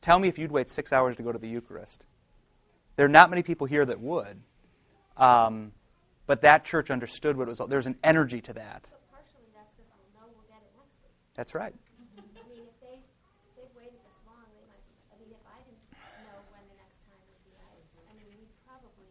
Tell 0.02 0.20
me 0.20 0.28
if 0.28 0.38
you'd 0.38 0.52
wait 0.52 0.70
six 0.70 0.92
hours 0.92 1.16
to 1.18 1.24
go 1.24 1.32
to 1.32 1.40
the 1.40 1.48
Eucharist. 1.48 2.06
There 2.96 3.06
are 3.06 3.10
not 3.10 3.30
many 3.30 3.44
people 3.44 3.68
here 3.68 3.86
that 3.86 4.00
would. 4.00 4.42
Um, 5.16 5.72
but 6.28 6.42
that 6.42 6.64
church 6.64 6.92
understood 6.92 7.38
what 7.38 7.48
it 7.48 7.58
was. 7.58 7.62
There's 7.68 7.88
an 7.88 7.98
energy 8.04 8.40
to 8.42 8.54
that. 8.54 8.86
But 8.92 9.02
partially 9.10 9.50
that's 9.50 9.74
because 9.76 9.90
we'll 9.98 10.14
know 10.22 10.30
we'll 10.30 10.46
get 10.46 10.62
it 10.62 10.72
next 10.78 11.00
week. 11.02 11.16
That's 11.34 11.56
right. 11.56 11.74
I 11.74 12.46
mean, 12.46 12.70
if 12.70 12.76
they 12.80 13.02
if 13.02 13.52
they've 13.58 13.74
waited 13.74 13.98
this 13.98 14.20
long, 14.30 14.46
they 14.54 14.62
might. 14.70 14.84
I 15.10 15.18
mean, 15.18 15.34
if 15.34 15.44
I 15.50 15.58
didn't 15.66 15.90
know 16.22 16.38
when 16.54 16.64
the 16.70 16.78
next 16.78 17.02
time 17.10 17.18
would 17.18 17.42
be, 17.44 17.58
I, 17.58 17.72
I 18.08 18.14
mean, 18.14 18.30
we 18.30 18.46
probably 18.62 19.10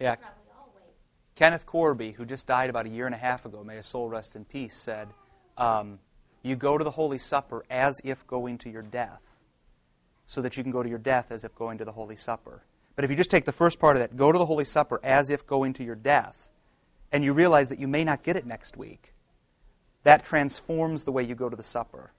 Yeah. 0.00 0.14
probably 0.14 0.52
all 0.56 0.72
wait. 0.74 0.94
Kenneth 1.34 1.66
Korby, 1.66 2.14
who 2.14 2.24
just 2.24 2.46
died 2.46 2.70
about 2.70 2.86
a 2.86 2.88
year 2.88 3.06
and 3.06 3.14
a 3.14 3.18
half 3.18 3.44
ago, 3.44 3.64
may 3.64 3.76
his 3.76 3.86
soul 3.86 4.08
rest 4.08 4.36
in 4.36 4.44
peace, 4.44 4.76
said, 4.76 5.08
um, 5.56 5.98
You 6.42 6.56
go 6.56 6.78
to 6.78 6.84
the 6.84 6.92
Holy 6.92 7.18
Supper 7.18 7.64
as 7.70 8.00
if 8.04 8.26
going 8.26 8.58
to 8.58 8.70
your 8.70 8.82
death, 8.82 9.22
so 10.26 10.42
that 10.42 10.56
you 10.56 10.62
can 10.62 10.72
go 10.72 10.82
to 10.82 10.88
your 10.88 10.98
death 10.98 11.30
as 11.30 11.44
if 11.44 11.54
going 11.54 11.78
to 11.78 11.84
the 11.84 11.92
Holy 11.92 12.16
Supper. 12.16 12.62
But 12.96 13.04
if 13.04 13.10
you 13.10 13.16
just 13.16 13.30
take 13.30 13.44
the 13.44 13.52
first 13.52 13.78
part 13.78 13.96
of 13.96 14.00
that, 14.00 14.16
go 14.16 14.32
to 14.32 14.38
the 14.38 14.46
Holy 14.46 14.64
Supper 14.64 15.00
as 15.02 15.30
if 15.30 15.46
going 15.46 15.72
to 15.74 15.84
your 15.84 15.94
death, 15.94 16.48
and 17.12 17.24
you 17.24 17.32
realize 17.32 17.68
that 17.68 17.78
you 17.78 17.88
may 17.88 18.04
not 18.04 18.22
get 18.22 18.36
it 18.36 18.44
next 18.44 18.76
week, 18.76 19.14
that 20.02 20.24
transforms 20.24 21.04
the 21.04 21.12
way 21.12 21.22
you 21.22 21.34
go 21.34 21.48
to 21.48 21.56
the 21.56 21.62
supper. 21.62 22.12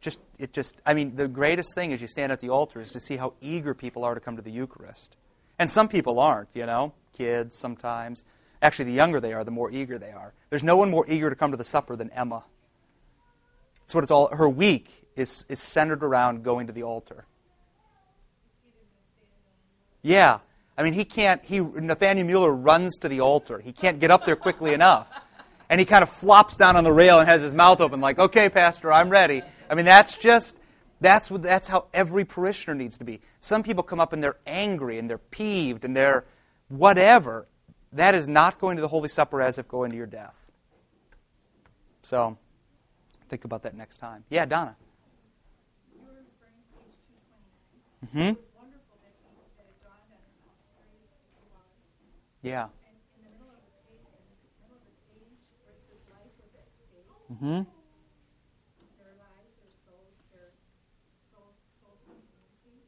just, 0.00 0.20
it 0.38 0.52
just, 0.52 0.76
I 0.84 0.94
mean, 0.94 1.16
the 1.16 1.28
greatest 1.28 1.74
thing 1.74 1.92
as 1.92 2.00
you 2.00 2.08
stand 2.08 2.32
at 2.32 2.40
the 2.40 2.50
altar 2.50 2.80
is 2.80 2.92
to 2.92 3.00
see 3.00 3.16
how 3.16 3.34
eager 3.40 3.74
people 3.74 4.04
are 4.04 4.14
to 4.14 4.20
come 4.20 4.36
to 4.36 4.42
the 4.42 4.50
Eucharist. 4.50 5.16
And 5.58 5.70
some 5.70 5.88
people 5.88 6.18
aren't, 6.18 6.48
you 6.54 6.66
know, 6.66 6.92
kids 7.12 7.56
sometimes. 7.56 8.24
Actually, 8.60 8.86
the 8.86 8.92
younger 8.92 9.20
they 9.20 9.32
are, 9.32 9.44
the 9.44 9.50
more 9.50 9.70
eager 9.70 9.98
they 9.98 10.10
are. 10.10 10.32
There's 10.50 10.64
no 10.64 10.76
one 10.76 10.90
more 10.90 11.04
eager 11.08 11.30
to 11.30 11.36
come 11.36 11.50
to 11.50 11.56
the 11.56 11.64
supper 11.64 11.96
than 11.96 12.10
Emma. 12.10 12.44
That's 13.80 13.94
what 13.94 14.04
it's 14.04 14.10
all, 14.10 14.34
her 14.34 14.48
week 14.48 15.06
is, 15.16 15.44
is 15.48 15.60
centered 15.60 16.02
around 16.02 16.42
going 16.42 16.66
to 16.66 16.72
the 16.72 16.82
altar. 16.82 17.26
Yeah. 20.02 20.38
I 20.76 20.82
mean, 20.82 20.94
he 20.94 21.04
can't, 21.04 21.44
he, 21.44 21.60
Nathaniel 21.60 22.26
Mueller 22.26 22.52
runs 22.52 22.98
to 22.98 23.08
the 23.08 23.20
altar. 23.20 23.60
He 23.60 23.72
can't 23.72 24.00
get 24.00 24.10
up 24.10 24.24
there 24.24 24.36
quickly 24.36 24.72
enough. 24.72 25.06
And 25.68 25.78
he 25.78 25.86
kind 25.86 26.02
of 26.02 26.10
flops 26.10 26.56
down 26.56 26.76
on 26.76 26.84
the 26.84 26.92
rail 26.92 27.20
and 27.20 27.28
has 27.28 27.42
his 27.42 27.54
mouth 27.54 27.80
open, 27.80 28.00
like, 28.00 28.18
okay, 28.18 28.48
Pastor, 28.48 28.92
I'm 28.92 29.08
ready. 29.08 29.42
I 29.68 29.74
mean, 29.74 29.84
that's 29.84 30.16
just, 30.16 30.56
that's, 31.04 31.30
what, 31.30 31.42
that's 31.42 31.68
how 31.68 31.86
every 31.92 32.24
parishioner 32.24 32.74
needs 32.74 32.98
to 32.98 33.04
be. 33.04 33.20
Some 33.40 33.62
people 33.62 33.82
come 33.82 34.00
up 34.00 34.12
and 34.12 34.22
they're 34.22 34.38
angry 34.46 34.98
and 34.98 35.08
they're 35.08 35.18
peeved 35.18 35.84
and 35.84 35.96
they're 35.96 36.24
whatever. 36.68 37.46
That 37.92 38.14
is 38.14 38.28
not 38.28 38.58
going 38.58 38.76
to 38.76 38.82
the 38.82 38.88
Holy 38.88 39.08
Supper 39.08 39.40
as 39.40 39.58
if 39.58 39.68
going 39.68 39.90
to 39.90 39.96
your 39.96 40.06
death. 40.06 40.34
So, 42.02 42.36
think 43.28 43.44
about 43.44 43.62
that 43.62 43.76
next 43.76 43.98
time. 43.98 44.24
Yeah, 44.28 44.44
Donna. 44.44 44.76
Mm-hmm. 48.04 48.34
Yeah. 52.42 52.68
Mm-hmm. 57.32 57.64
their 58.94 59.16
lives, 59.16 59.52
their 59.58 59.74
souls, 59.82 60.14
their 60.28 60.52
souls, 61.32 61.56
souls 61.80 61.98
of 62.06 62.20
humanity. 62.20 62.84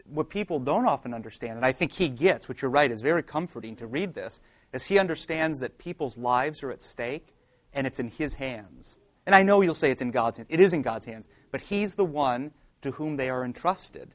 what 0.06 0.30
people 0.30 0.60
don't 0.60 0.86
often 0.86 1.16
understand, 1.16 1.58
and 1.58 1.66
I 1.66 1.72
think 1.72 1.92
he 1.92 2.10
gets, 2.10 2.48
which 2.48 2.62
you're 2.62 2.70
right, 2.70 2.92
is 2.92 3.02
very 3.02 3.24
comforting 3.24 3.76
to 3.78 3.88
read 3.88 4.14
this, 4.14 4.40
is 4.78 4.86
he 4.86 5.00
understands 5.00 5.60
that 5.60 5.80
people's 5.80 6.18
lives 6.18 6.62
are 6.62 6.72
at 6.72 6.84
stake, 6.84 7.34
and 7.74 7.88
it's 7.88 8.00
in 8.00 8.10
his 8.10 8.36
hands. 8.36 9.00
And 9.26 9.34
I 9.34 9.42
know 9.42 9.62
you'll 9.62 9.74
say 9.74 9.90
it's 9.90 10.04
in 10.04 10.12
God's 10.12 10.38
hands. 10.38 10.50
It 10.52 10.60
is 10.60 10.72
in 10.72 10.84
God's 10.84 11.08
hands, 11.08 11.28
but 11.52 11.62
he's 11.62 11.96
the 11.96 12.06
one 12.06 12.52
to 12.84 12.92
whom 12.92 13.18
they 13.18 13.28
are 13.30 13.44
entrusted. 13.44 14.13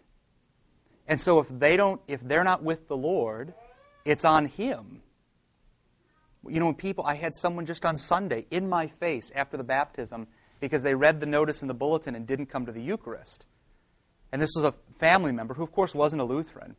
And 1.08 1.20
so 1.20 1.40
if 1.40 1.48
they 1.48 1.76
don't, 1.76 2.00
if 2.06 2.20
they're 2.20 2.44
not 2.44 2.62
with 2.62 2.86
the 2.86 2.96
Lord, 2.96 3.54
it's 4.04 4.24
on 4.24 4.46
him. 4.46 5.02
You 6.48 6.60
know, 6.60 6.72
people, 6.72 7.04
I 7.04 7.14
had 7.14 7.34
someone 7.34 7.66
just 7.66 7.84
on 7.84 7.96
Sunday 7.96 8.46
in 8.52 8.68
my 8.68 8.86
face 8.86 9.32
after 9.34 9.56
the 9.56 9.64
baptism 9.64 10.28
because 10.60 10.84
they 10.84 10.94
read 10.94 11.18
the 11.18 11.26
notice 11.26 11.62
in 11.62 11.68
the 11.68 11.74
bulletin 11.74 12.14
and 12.14 12.24
didn't 12.24 12.46
come 12.46 12.66
to 12.66 12.72
the 12.72 12.80
Eucharist. 12.80 13.46
And 14.30 14.40
this 14.40 14.52
was 14.54 14.64
a 14.64 14.74
family 14.98 15.32
member 15.32 15.54
who, 15.54 15.64
of 15.64 15.72
course, 15.72 15.92
wasn't 15.92 16.22
a 16.22 16.24
Lutheran. 16.24 16.76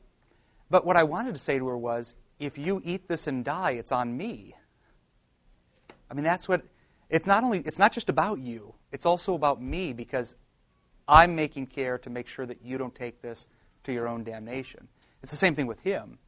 But 0.69 0.85
what 0.85 0.95
I 0.95 1.03
wanted 1.03 1.33
to 1.33 1.39
say 1.39 1.59
to 1.59 1.67
her 1.67 1.77
was, 1.77 2.15
if 2.45 2.57
you 2.57 2.81
eat 2.83 3.07
this 3.07 3.27
and 3.27 3.43
die, 3.43 3.71
it's 3.71 3.91
on 3.91 4.15
me. 4.15 4.55
I 6.09 6.13
mean, 6.13 6.23
that's 6.23 6.47
what, 6.47 6.63
it's 7.09 7.25
not 7.25 7.43
only, 7.43 7.59
it's 7.59 7.79
not 7.79 7.91
just 7.91 8.09
about 8.09 8.39
you, 8.39 8.73
it's 8.91 9.05
also 9.05 9.33
about 9.33 9.61
me 9.61 9.93
because 9.93 10.35
I'm 11.07 11.35
making 11.35 11.67
care 11.67 11.97
to 11.99 12.09
make 12.09 12.27
sure 12.27 12.45
that 12.45 12.59
you 12.63 12.77
don't 12.77 12.93
take 12.93 13.21
this 13.21 13.47
to 13.83 13.93
your 13.93 14.07
own 14.07 14.23
damnation. 14.23 14.87
It's 15.21 15.31
the 15.31 15.37
same 15.37 15.55
thing 15.55 15.67
with 15.67 15.79
him. 15.81 16.19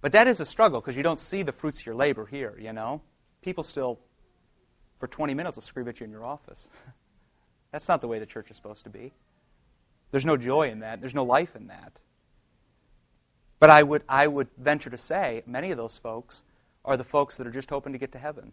But 0.00 0.12
that 0.12 0.26
is 0.26 0.40
a 0.40 0.46
struggle 0.46 0.80
because 0.80 0.96
you 0.96 1.02
don't 1.02 1.18
see 1.18 1.42
the 1.42 1.52
fruits 1.52 1.80
of 1.80 1.86
your 1.86 1.94
labor 1.94 2.26
here, 2.26 2.56
you 2.58 2.72
know? 2.72 3.02
People 3.42 3.64
still, 3.64 4.00
for 4.98 5.06
20 5.06 5.34
minutes, 5.34 5.56
will 5.56 5.62
scream 5.62 5.88
at 5.88 6.00
you 6.00 6.04
in 6.04 6.10
your 6.10 6.24
office. 6.24 6.68
That's 7.72 7.88
not 7.88 8.00
the 8.00 8.08
way 8.08 8.18
the 8.18 8.26
church 8.26 8.50
is 8.50 8.56
supposed 8.56 8.84
to 8.84 8.90
be. 8.90 9.12
There's 10.10 10.26
no 10.26 10.36
joy 10.36 10.70
in 10.70 10.80
that, 10.80 11.00
there's 11.00 11.14
no 11.14 11.24
life 11.24 11.54
in 11.54 11.68
that. 11.68 12.00
But 13.60 13.70
I 13.70 13.82
would, 13.84 14.02
I 14.08 14.26
would 14.26 14.48
venture 14.58 14.90
to 14.90 14.98
say 14.98 15.42
many 15.46 15.70
of 15.70 15.76
those 15.76 15.98
folks 15.98 16.42
are 16.84 16.96
the 16.96 17.04
folks 17.04 17.36
that 17.36 17.46
are 17.46 17.52
just 17.52 17.70
hoping 17.70 17.92
to 17.92 17.98
get 17.98 18.12
to 18.12 18.18
heaven. 18.18 18.52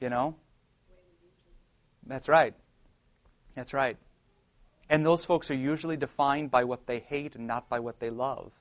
You 0.00 0.08
know? 0.08 0.34
That's 2.06 2.28
right. 2.28 2.54
That's 3.54 3.74
right. 3.74 3.98
And 4.88 5.06
those 5.06 5.24
folks 5.24 5.50
are 5.50 5.54
usually 5.54 5.96
defined 5.96 6.50
by 6.50 6.64
what 6.64 6.86
they 6.86 6.98
hate 6.98 7.36
and 7.36 7.46
not 7.46 7.68
by 7.68 7.78
what 7.78 8.00
they 8.00 8.10
love. 8.10 8.52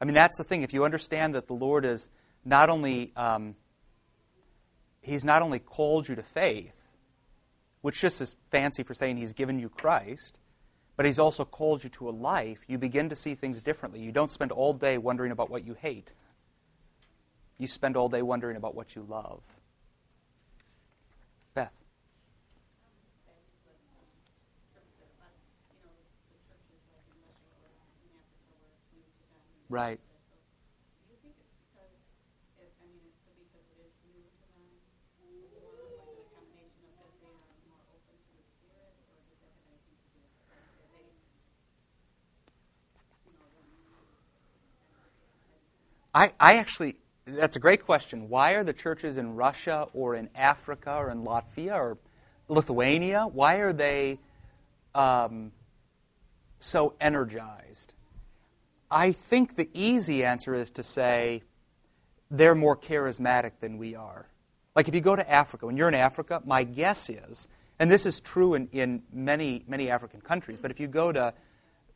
I 0.00 0.04
mean, 0.04 0.14
that's 0.14 0.36
the 0.36 0.44
thing. 0.44 0.62
If 0.62 0.74
you 0.74 0.84
understand 0.84 1.34
that 1.34 1.46
the 1.46 1.54
Lord 1.54 1.84
is 1.84 2.08
not 2.44 2.68
only, 2.68 3.12
um, 3.16 3.56
He's 5.00 5.24
not 5.24 5.42
only 5.42 5.58
called 5.58 6.08
you 6.08 6.14
to 6.14 6.22
faith, 6.22 6.74
which 7.80 8.00
just 8.00 8.20
is 8.20 8.36
fancy 8.50 8.82
for 8.82 8.94
saying 8.94 9.16
He's 9.16 9.32
given 9.32 9.58
you 9.58 9.68
Christ, 9.68 10.38
but 10.96 11.06
He's 11.06 11.18
also 11.18 11.44
called 11.44 11.84
you 11.84 11.90
to 11.90 12.08
a 12.08 12.10
life, 12.10 12.58
you 12.68 12.78
begin 12.78 13.08
to 13.08 13.16
see 13.16 13.34
things 13.34 13.60
differently. 13.60 14.00
You 14.00 14.12
don't 14.12 14.30
spend 14.30 14.52
all 14.52 14.72
day 14.72 14.98
wondering 14.98 15.32
about 15.32 15.50
what 15.50 15.66
you 15.66 15.74
hate, 15.74 16.12
you 17.58 17.68
spend 17.68 17.96
all 17.96 18.08
day 18.08 18.22
wondering 18.22 18.56
about 18.56 18.74
what 18.74 18.96
you 18.96 19.06
love. 19.08 19.40
Beth. 21.54 21.70
Right. 29.68 30.00
Do 30.02 31.14
you 31.14 31.16
think 31.22 31.32
it's 31.38 31.54
because, 31.54 31.96
it, 32.60 32.68
I 32.76 32.84
mean, 32.90 33.00
it 33.08 33.14
could 33.24 33.38
be 33.38 33.46
because 33.46 33.64
it 33.72 33.78
is 33.88 33.94
new 34.10 34.20
to 34.20 34.44
them 34.52 34.68
more, 35.22 35.56
or 35.62 35.86
is 35.86 36.02
it 36.04 36.18
a 36.18 36.28
combination 36.34 36.82
of 36.84 36.92
that 36.98 37.14
they 37.22 37.30
are 37.30 37.46
more 37.70 37.80
open 37.94 38.16
to 38.20 38.32
the 38.36 38.44
Spirit, 38.58 38.92
or 39.06 39.22
does 39.32 39.38
that 39.38 39.54
have 39.54 39.70
anything 39.70 39.96
to 39.96 40.08
do 40.12 40.20
with 40.28 40.44
it? 40.44 40.60
Are 43.38 43.48
they, 43.48 43.64
you 43.64 43.80
know, 43.86 44.02
the 45.88 46.01
I, 46.14 46.32
I 46.38 46.56
actually, 46.56 46.96
that's 47.26 47.56
a 47.56 47.60
great 47.60 47.84
question. 47.84 48.28
Why 48.28 48.52
are 48.52 48.64
the 48.64 48.72
churches 48.72 49.16
in 49.16 49.34
Russia 49.34 49.88
or 49.92 50.14
in 50.14 50.28
Africa 50.34 50.94
or 50.96 51.10
in 51.10 51.24
Latvia 51.24 51.74
or 51.74 51.98
Lithuania, 52.52 53.26
why 53.26 53.56
are 53.56 53.72
they 53.72 54.18
um, 54.94 55.52
so 56.60 56.94
energized? 57.00 57.94
I 58.90 59.12
think 59.12 59.56
the 59.56 59.68
easy 59.72 60.24
answer 60.24 60.54
is 60.54 60.70
to 60.72 60.82
say 60.82 61.42
they're 62.30 62.54
more 62.54 62.76
charismatic 62.76 63.52
than 63.60 63.78
we 63.78 63.94
are. 63.94 64.26
Like 64.76 64.88
if 64.88 64.94
you 64.94 65.00
go 65.00 65.16
to 65.16 65.30
Africa, 65.30 65.66
when 65.66 65.76
you're 65.76 65.88
in 65.88 65.94
Africa, 65.94 66.42
my 66.44 66.64
guess 66.64 67.08
is, 67.10 67.48
and 67.78 67.90
this 67.90 68.06
is 68.06 68.20
true 68.20 68.54
in, 68.54 68.68
in 68.72 69.02
many, 69.12 69.62
many 69.66 69.90
African 69.90 70.20
countries, 70.20 70.58
but 70.60 70.70
if 70.70 70.78
you 70.78 70.86
go 70.86 71.10
to 71.10 71.32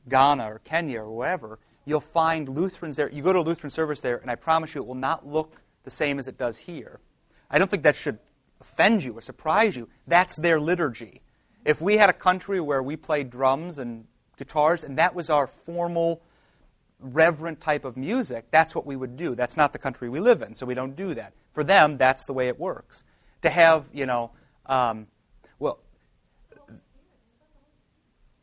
Ghana 0.09 0.51
or 0.51 0.61
Kenya 0.61 1.01
or 1.01 1.11
wherever, 1.11 1.59
you'll 1.87 2.01
find 2.01 2.49
Lutherans 2.49 2.97
there. 2.97 3.11
You 3.11 3.23
go 3.23 3.33
to 3.33 3.39
a 3.39 3.41
Lutheran 3.41 3.71
service 3.71 4.03
there, 4.03 4.19
and 4.19 4.31
I 4.31 4.35
promise 4.35 4.75
you 4.75 4.83
it 4.83 4.87
will 4.87 4.95
not 4.95 5.27
look 5.27 5.63
the 5.85 5.91
same 5.91 6.19
as 6.19 6.29
it 6.29 6.37
does 6.37 6.59
here. 6.59 7.01
I 7.51 7.59
don't 7.59 7.71
think 7.71 7.85
that 7.85 7.97
should 7.97 8.19
offend 8.61 9.05
you 9.05 9.17
or 9.17 9.23
surprise 9.23 9.77
you. 9.77 9.89
That's 10.07 10.37
their 10.37 10.61
liturgy. 10.61 11.23
If 11.65 11.81
we 11.81 11.97
had 11.97 12.11
a 12.11 12.13
country 12.13 12.61
where 12.61 12.83
we 12.83 12.97
played 12.97 13.31
drums 13.31 13.79
and 13.79 14.07
guitars, 14.37 14.85
and 14.85 14.99
that 14.99 15.15
was 15.15 15.31
our 15.31 15.47
formal, 15.47 16.23
reverent 16.99 17.61
type 17.61 17.85
of 17.85 17.97
music, 17.97 18.47
that's 18.51 18.75
what 18.75 18.85
we 18.85 18.97
would 18.97 19.17
do. 19.17 19.35
That's 19.35 19.57
not 19.57 19.73
the 19.73 19.79
country 19.79 20.09
we 20.09 20.21
live 20.21 20.43
in, 20.43 20.55
so 20.55 20.67
we 20.67 20.75
don't 20.75 20.97
do 20.97 21.15
that. 21.15 21.33
For 21.55 21.65
them, 21.65 21.97
that's 21.97 22.27
the 22.27 22.33
way 22.33 22.49
it 22.49 22.59
works. 22.59 23.05
To 23.43 23.51
have, 23.51 23.85
you 23.93 24.07
know, 24.07 24.33
um, 24.67 25.07
well, 25.59 25.79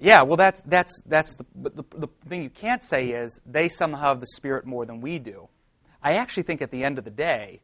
Yeah, 0.04 0.24
well, 0.24 0.36
that's 0.36 0.62
that's 0.64 1.02
that's 1.06 1.36
the, 1.36 1.46
the 1.56 1.84
the 1.96 2.10
thing 2.28 2.44
you 2.44 2.50
can't 2.50 2.84
say 2.84 3.12
is 3.12 3.42
they 3.46 3.70
somehow 3.70 4.10
have 4.10 4.20
the 4.20 4.28
Spirit 4.28 4.66
more 4.66 4.86
than 4.86 5.00
we 5.00 5.18
do. 5.18 5.48
I 6.04 6.16
actually 6.16 6.44
think 6.44 6.62
at 6.62 6.72
the 6.72 6.84
end 6.84 6.98
of 6.98 7.06
the 7.06 7.10
day, 7.10 7.62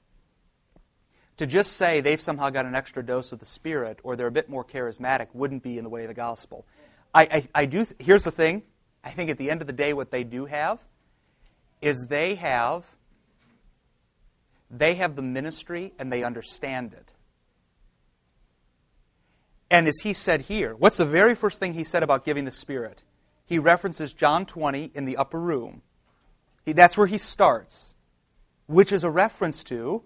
to 1.36 1.46
just 1.46 1.74
say 1.74 2.00
they've 2.00 2.22
somehow 2.22 2.50
got 2.50 2.66
an 2.66 2.76
extra 2.76 3.06
dose 3.06 3.34
of 3.34 3.40
the 3.40 3.46
Spirit 3.46 4.00
or 4.04 4.16
they're 4.16 4.28
a 4.28 4.32
bit 4.32 4.48
more 4.48 4.64
charismatic 4.64 5.28
wouldn't 5.34 5.64
be 5.64 5.78
in 5.78 5.84
the 5.84 5.90
way 5.90 6.04
of 6.04 6.08
the 6.08 6.14
gospel. 6.14 6.66
I, 7.14 7.24
I, 7.24 7.64
I 7.64 7.66
do. 7.66 7.86
Here's 8.00 8.24
the 8.24 8.32
thing. 8.32 8.64
I 9.04 9.10
think 9.10 9.30
at 9.30 9.38
the 9.38 9.52
end 9.52 9.60
of 9.60 9.68
the 9.68 9.74
day, 9.74 9.92
what 9.92 10.10
they 10.10 10.24
do 10.24 10.46
have 10.46 10.80
is 11.82 12.08
they 12.08 12.36
have 12.36 12.86
they 14.72 14.96
have 14.96 15.18
the 15.18 15.22
ministry 15.22 15.92
and 16.00 16.10
they 16.10 16.24
understand 16.24 16.94
it. 16.94 17.12
And 19.72 19.88
as 19.88 20.00
he 20.00 20.14
said 20.14 20.42
here, 20.42 20.76
what's 20.76 20.98
the 20.98 21.06
very 21.06 21.36
first 21.36 21.60
thing 21.60 21.74
he 21.74 21.84
said 21.84 22.04
about 22.04 22.26
giving 22.26 22.46
the 22.46 22.52
Spirit? 22.52 23.04
He 23.46 23.60
references 23.60 24.14
John 24.14 24.46
20 24.46 24.92
in 24.94 25.06
the 25.06 25.18
upper 25.18 25.40
room. 25.40 25.82
He, 26.66 26.74
that's 26.74 26.98
where 26.98 27.08
he 27.08 27.18
starts, 27.18 27.96
which 28.68 28.92
is 28.92 29.04
a 29.04 29.10
reference 29.10 29.64
to 29.66 30.04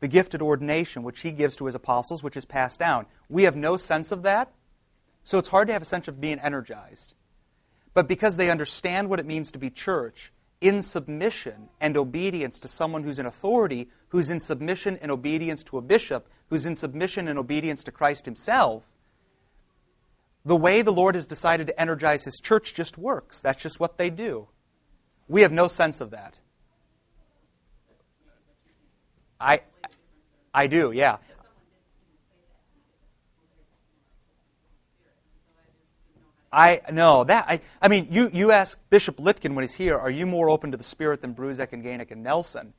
the 0.00 0.08
gifted 0.08 0.42
ordination, 0.42 1.02
which 1.02 1.20
he 1.20 1.30
gives 1.30 1.56
to 1.56 1.66
his 1.66 1.74
apostles, 1.74 2.22
which 2.22 2.36
is 2.36 2.44
passed 2.44 2.78
down. 2.78 3.06
We 3.28 3.44
have 3.44 3.56
no 3.56 3.76
sense 3.76 4.12
of 4.12 4.22
that, 4.22 4.50
so 5.22 5.38
it's 5.38 5.48
hard 5.48 5.68
to 5.68 5.72
have 5.74 5.82
a 5.82 5.86
sense 5.86 6.08
of 6.08 6.20
being 6.20 6.38
energized. 6.38 7.14
But 7.92 8.08
because 8.08 8.36
they 8.36 8.50
understand 8.50 9.08
what 9.08 9.20
it 9.20 9.26
means 9.26 9.50
to 9.50 9.58
be 9.58 9.68
church, 9.68 10.32
in 10.60 10.82
submission 10.82 11.68
and 11.80 11.96
obedience 11.96 12.58
to 12.60 12.68
someone 12.68 13.02
who's 13.02 13.18
in 13.18 13.26
authority, 13.26 13.88
who's 14.08 14.28
in 14.30 14.40
submission 14.40 14.98
and 15.00 15.10
obedience 15.10 15.64
to 15.64 15.78
a 15.78 15.82
bishop, 15.82 16.28
who's 16.48 16.66
in 16.66 16.76
submission 16.76 17.28
and 17.28 17.38
obedience 17.38 17.82
to 17.84 17.92
Christ 17.92 18.26
himself, 18.26 18.84
the 20.44 20.56
way 20.56 20.82
the 20.82 20.92
Lord 20.92 21.14
has 21.14 21.26
decided 21.26 21.66
to 21.66 21.80
energize 21.80 22.24
his 22.24 22.40
church 22.40 22.74
just 22.74 22.98
works. 22.98 23.40
That's 23.42 23.62
just 23.62 23.80
what 23.80 23.98
they 23.98 24.10
do. 24.10 24.48
We 25.28 25.42
have 25.42 25.52
no 25.52 25.68
sense 25.68 26.00
of 26.00 26.10
that. 26.10 26.38
I, 29.38 29.60
I 30.52 30.66
do, 30.66 30.92
yeah. 30.92 31.18
I 36.52 36.80
know 36.90 37.22
that 37.24 37.44
I 37.48 37.60
I 37.80 37.88
mean 37.88 38.08
you 38.10 38.28
you 38.32 38.50
ask 38.50 38.78
Bishop 38.90 39.18
Lytkin 39.18 39.54
when 39.54 39.62
he's 39.62 39.74
here, 39.74 39.96
are 39.96 40.10
you 40.10 40.26
more 40.26 40.50
open 40.50 40.72
to 40.72 40.76
the 40.76 40.84
Spirit 40.84 41.22
than 41.22 41.34
Bruzek 41.34 41.72
and 41.72 41.84
Gainick 41.84 42.10
and 42.10 42.22
Nelson? 42.22 42.72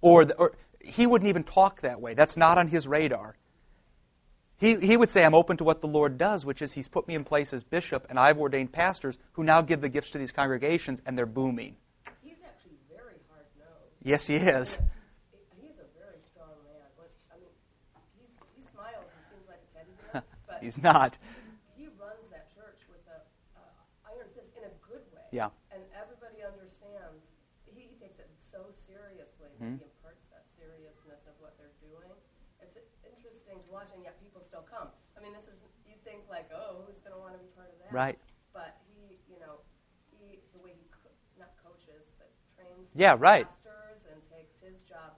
Or, 0.00 0.24
the, 0.24 0.34
or 0.36 0.52
he 0.80 1.06
wouldn't 1.06 1.28
even 1.28 1.42
talk 1.44 1.80
that 1.82 2.00
way. 2.00 2.14
That's 2.14 2.36
not 2.36 2.56
on 2.56 2.68
his 2.68 2.86
radar. 2.86 3.36
He, 4.56 4.76
he 4.76 4.96
would 4.96 5.10
say, 5.10 5.24
I'm 5.24 5.34
open 5.34 5.56
to 5.58 5.64
what 5.64 5.80
the 5.80 5.86
Lord 5.88 6.18
does, 6.18 6.44
which 6.46 6.62
is 6.62 6.72
He's 6.72 6.88
put 6.88 7.06
me 7.06 7.14
in 7.14 7.24
place 7.24 7.52
as 7.52 7.62
bishop, 7.64 8.06
and 8.08 8.18
I've 8.18 8.38
ordained 8.38 8.72
pastors 8.72 9.18
who 9.32 9.44
now 9.44 9.60
give 9.60 9.80
the 9.80 9.88
gifts 9.88 10.10
to 10.12 10.18
these 10.18 10.32
congregations, 10.32 11.02
and 11.06 11.16
they're 11.18 11.26
booming. 11.26 11.76
He's 12.22 12.38
actually 12.46 12.78
very 12.90 13.18
hard 13.30 13.46
nosed. 13.58 14.02
Yes, 14.02 14.26
he 14.26 14.34
is. 14.36 14.78
He's 15.62 15.78
a 15.78 15.86
very 15.98 16.18
strong 16.26 16.54
man. 16.66 16.86
But, 16.96 17.10
I 17.30 17.38
mean, 17.38 17.50
he 18.58 18.62
smiles 18.66 19.06
and 19.14 19.22
seems 19.30 19.46
like 19.46 19.62
a 19.62 19.68
teddy 19.78 19.94
bear, 20.10 20.22
but 20.46 20.58
He's 20.62 20.78
not. 20.78 21.18
he 21.78 21.86
runs 21.98 22.26
that 22.30 22.50
church 22.54 22.82
with 22.90 23.02
a 23.14 23.18
uh, 23.58 24.10
iron 24.10 24.26
fist 24.34 24.50
in 24.58 24.62
a 24.66 24.74
good 24.90 25.06
way. 25.14 25.22
Yeah. 25.30 25.50
And 25.70 25.82
everybody 25.94 26.42
understands. 26.42 27.22
He, 27.70 27.94
he 27.94 27.94
takes 28.02 28.18
it 28.18 28.26
so 28.42 28.66
seriously. 28.74 29.54
Mhm. 29.62 29.78
He 29.78 29.86
imparts 29.86 30.26
that 30.34 30.50
seriousness 30.58 31.22
of 31.30 31.38
what 31.38 31.54
they're 31.62 31.70
doing. 31.78 32.10
It's 32.58 32.74
interesting 33.06 33.58
to 33.58 33.66
watch, 33.70 33.90
and 33.94 34.02
yet 34.02 34.18
people 34.22 34.42
still 34.42 34.62
come. 34.66 34.90
I 35.14 35.22
mean, 35.22 35.34
this 35.34 35.46
is 35.50 35.58
you 35.86 35.94
think 36.06 36.22
like, 36.30 36.46
oh, 36.54 36.86
who's 36.86 36.98
going 37.02 37.34
to 37.34 37.42
want 37.92 38.12
to 38.12 38.16
be 38.16 38.20
part 38.20 38.54
of 38.54 38.54
that? 38.54 38.54
Right. 38.54 38.54
But 38.54 38.76
he, 38.92 39.16
you 39.32 39.38
know, 39.40 39.60
he 40.12 40.38
the 40.52 40.60
way 40.64 40.72
he 40.76 40.84
co- 40.92 41.12
not 41.38 41.52
coaches 41.62 42.04
but 42.18 42.30
trains 42.56 42.88
Yeah, 42.94 43.16
right. 43.18 43.46
pastors 43.46 44.02
and 44.12 44.18
takes 44.30 44.54
his 44.60 44.80
job 44.88 45.16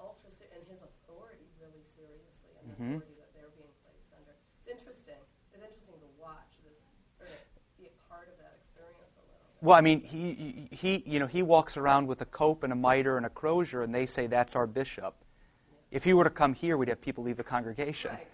ultra 0.00 0.30
and 0.52 0.62
his 0.68 0.80
authority 0.82 1.46
really 1.60 1.84
seriously 1.96 2.52
and 2.60 2.72
Mhm. 2.72 2.76
the 2.76 2.84
authority 3.04 3.16
that 3.20 3.30
they're 3.36 3.54
being 3.56 3.72
placed 3.84 4.10
under. 4.16 4.32
It's 4.64 4.68
interesting. 4.80 5.20
It's 5.52 5.62
interesting 5.62 5.98
to 6.00 6.10
watch 6.20 6.50
this 6.64 6.80
or 7.20 7.26
to 7.26 7.36
be 7.78 7.86
a 7.88 7.94
part 8.08 8.28
of 8.28 8.36
that 8.38 8.56
experience 8.60 9.12
a 9.16 9.24
little. 9.24 9.40
Bit. 9.40 9.62
Well, 9.62 9.76
I 9.76 9.82
mean, 9.84 10.00
he, 10.00 10.68
he, 10.72 11.02
you 11.06 11.18
know, 11.20 11.26
he 11.26 11.42
walks 11.42 11.76
around 11.76 12.06
with 12.08 12.20
a 12.20 12.28
cope 12.28 12.64
and 12.64 12.72
a 12.72 12.76
mitre 12.76 13.16
and 13.16 13.26
a 13.26 13.30
crozier, 13.30 13.82
and 13.82 13.94
they 13.94 14.06
say 14.06 14.26
that's 14.26 14.56
our 14.56 14.66
bishop. 14.66 15.14
If 15.90 16.04
he 16.04 16.12
were 16.14 16.24
to 16.24 16.30
come 16.30 16.54
here, 16.54 16.76
we'd 16.76 16.88
have 16.88 17.00
people 17.00 17.24
leave 17.24 17.36
the 17.36 17.44
congregation. 17.44 18.12
Right. 18.12 18.26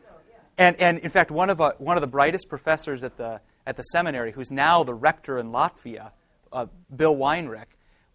And, 0.59 0.77
and 0.77 0.99
in 0.99 1.11
fact, 1.11 1.31
one 1.31 1.51
of, 1.51 1.61
uh, 1.61 1.73
one 1.79 1.97
of 1.99 2.01
the 2.01 2.07
brightest 2.07 2.49
professors 2.49 3.03
at 3.03 3.17
the, 3.19 3.41
at 3.67 3.77
the 3.77 3.83
seminary, 3.83 4.33
who's 4.33 4.51
now 4.51 4.85
the 4.85 4.95
rector 4.95 5.39
in 5.39 5.51
Latvia, 5.51 6.13
uh, 6.53 6.67
Bill 6.95 7.17
Weinrich, 7.17 7.67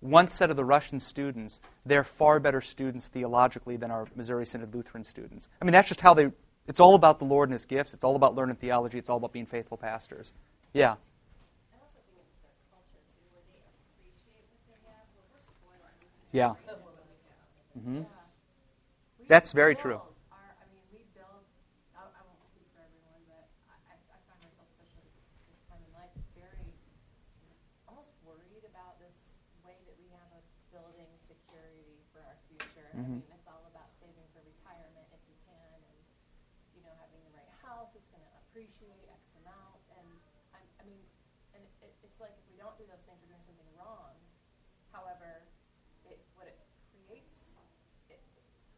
once 0.01 0.33
said 0.33 0.49
of 0.49 0.55
the 0.55 0.65
Russian 0.65 0.99
students, 0.99 1.61
they're 1.85 2.03
far 2.03 2.39
better 2.39 2.61
students 2.61 3.07
theologically 3.07 3.77
than 3.77 3.91
our 3.91 4.07
Missouri 4.15 4.45
Synod 4.45 4.73
Lutheran 4.73 5.03
students. 5.03 5.47
I 5.61 5.65
mean, 5.65 5.73
that's 5.73 5.87
just 5.89 6.01
how 6.01 6.13
they, 6.15 6.31
it's 6.67 6.79
all 6.79 6.95
about 6.95 7.19
the 7.19 7.25
Lord 7.25 7.49
and 7.49 7.53
His 7.53 7.65
gifts. 7.65 7.93
It's 7.93 8.03
all 8.03 8.15
about 8.15 8.33
learning 8.33 8.55
theology. 8.55 8.97
It's 8.97 9.09
all 9.09 9.17
about 9.17 9.31
being 9.33 9.45
faithful 9.45 9.77
pastors. 9.77 10.33
Yeah. 10.73 10.93
I 10.93 11.77
also 11.83 11.99
think 12.07 12.17
it's 12.17 12.41
their 12.41 12.55
culture 12.73 13.03
too, 13.13 13.21
where 13.29 13.43
they 13.51 13.61
appreciate 13.61 14.47
what 14.65 14.79
they 14.81 14.89
have. 14.89 15.05
Well, 15.13 15.27
we're 15.29 15.45
spoiled. 15.45 15.85
Yeah. 16.33 16.55
Yeah. 16.65 17.81
hmm 17.81 18.01
We 19.19 19.27
That's 19.27 19.51
very 19.53 19.75
true. 19.75 20.01
build 20.01 20.15
Our, 20.33 20.41
I 20.41 20.65
mean, 20.73 20.81
we 20.89 21.05
build. 21.13 21.45
I, 21.93 22.07
I 22.09 22.21
won't 22.25 22.41
speak 22.49 22.65
for 22.73 22.81
everyone, 22.81 23.21
but 23.29 23.45
I, 23.69 23.75
I, 23.91 23.95
I 24.01 24.17
find 24.25 24.41
myself, 24.41 24.65
especially 24.73 25.05
this, 25.11 25.21
this 25.45 25.61
time 25.69 25.83
in 25.85 25.91
life, 25.93 26.09
very 26.33 26.73
almost 27.85 28.15
worried 28.25 28.65
about 28.65 28.97
this 28.97 29.13
way 29.67 29.75
that 29.85 29.95
we 29.99 30.07
have 30.15 30.31
of 30.39 30.43
building 30.71 31.11
security 31.19 31.99
for 32.15 32.23
our 32.23 32.39
future. 32.47 32.87
I 33.01 33.09
Mhm. 33.09 33.17
mean, 33.25 33.33
it's 33.33 33.47
all 33.49 33.65
about 33.65 33.89
saving 33.97 34.27
for 34.29 34.41
retirement 34.45 35.09
if 35.09 35.21
you 35.25 35.33
can, 35.45 35.77
and 35.89 35.97
you 36.77 36.81
know, 36.85 36.93
having 37.01 37.19
the 37.25 37.33
right 37.33 37.49
house 37.65 37.91
is 37.97 38.05
going 38.13 38.21
to 38.23 38.31
appreciate 38.45 39.09
X 39.09 39.21
amount. 39.41 39.81
And 39.97 40.07
I, 40.53 40.61
I 40.79 40.83
mean, 40.85 41.01
and 41.53 41.65
it, 41.81 41.97
it's 42.05 42.19
like 42.21 42.37
if 42.37 42.45
we 42.47 42.55
don't 42.55 42.77
do 42.77 42.85
those 42.85 43.01
things, 43.03 43.19
we're 43.19 43.27
doing 43.33 43.43
something 43.43 43.67
wrong. 43.75 44.15
However, 44.93 45.49
it, 46.05 46.23
what 46.37 46.45
it 46.47 46.61
creates 46.93 47.57
it, 48.07 48.21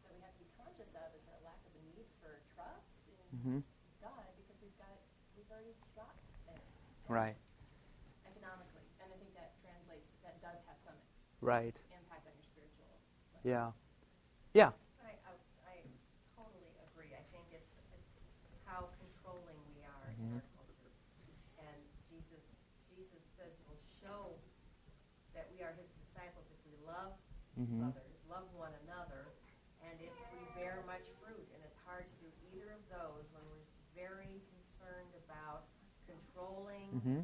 that 0.02 0.10
we 0.16 0.20
have 0.24 0.32
to 0.32 0.40
be 0.40 0.48
conscious 0.56 0.96
of 0.96 1.12
is 1.14 1.28
a 1.28 1.36
lack 1.44 1.60
of 1.68 1.72
a 1.76 1.82
need 1.86 2.08
for 2.18 2.40
trust 2.56 3.04
in 3.06 3.24
hmm 3.44 3.60
God 4.00 4.26
because 4.40 4.56
we've 4.64 4.76
got 4.80 4.96
we've 5.36 5.50
already 5.52 5.76
got 5.94 6.16
it 6.48 6.64
Right. 7.06 7.36
economically, 8.26 8.88
and 9.04 9.12
I 9.12 9.16
think 9.20 9.34
that 9.36 9.60
translates. 9.60 10.08
That 10.24 10.40
does 10.40 10.58
have 10.66 10.80
some 10.80 10.96
Right. 11.40 11.76
impact 11.92 12.26
on 12.26 12.32
your 12.34 12.44
spiritual. 12.48 12.88
life. 13.34 13.44
Yeah. 13.44 13.72
Yeah. 14.54 14.70
I, 15.02 15.10
I, 15.26 15.34
I 15.66 15.76
totally 16.38 16.70
agree. 16.86 17.10
I 17.10 17.24
think 17.34 17.42
it's, 17.50 17.74
it's 17.90 18.62
how 18.64 18.86
controlling 19.02 19.58
we 19.74 19.82
are 19.82 20.06
in 20.14 20.30
our 20.30 20.46
culture. 20.54 20.94
And 21.58 21.78
Jesus, 22.06 22.44
Jesus 22.86 23.22
says 23.34 23.50
we'll 23.66 23.82
show 23.98 24.38
that 25.34 25.50
we 25.50 25.58
are 25.66 25.74
his 25.74 25.90
disciples 26.06 26.46
if 26.54 26.60
we 26.70 26.78
love 26.86 27.18
Mhm. 27.58 27.82
others, 27.86 28.14
love 28.30 28.46
one 28.54 28.74
another, 28.86 29.30
and 29.82 29.94
if 30.00 30.10
we 30.34 30.42
bear 30.58 30.82
much 30.86 31.06
fruit. 31.22 31.46
And 31.54 31.62
it's 31.62 31.78
hard 31.86 32.06
to 32.06 32.14
do 32.22 32.30
either 32.50 32.70
of 32.78 32.82
those 32.90 33.26
when 33.34 33.42
we're 33.50 33.66
very 33.94 34.42
concerned 34.54 35.14
about 35.26 35.66
controlling 36.06 36.90
hmm 37.02 37.20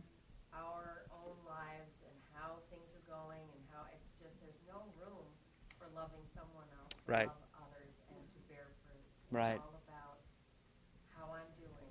our 0.53 1.07
own 1.14 1.38
lives 1.47 1.95
and 2.03 2.16
how 2.35 2.59
things 2.75 2.90
are 2.95 3.07
going 3.07 3.47
and 3.55 3.62
how 3.71 3.87
it's 3.95 4.11
just 4.19 4.35
there's 4.43 4.59
no 4.66 4.83
room 4.99 5.27
for 5.79 5.87
loving 5.95 6.23
someone 6.35 6.66
else, 6.83 6.89
Right. 7.11 7.27
love 7.27 7.66
others, 7.66 7.90
and 8.14 8.23
to 8.23 8.38
bear 8.46 8.70
fruit. 8.87 9.03
Right. 9.35 9.59
It's 9.59 9.66
all 9.66 9.83
about 9.90 10.23
how 11.11 11.27
I'm 11.35 11.51
doing. 11.59 11.90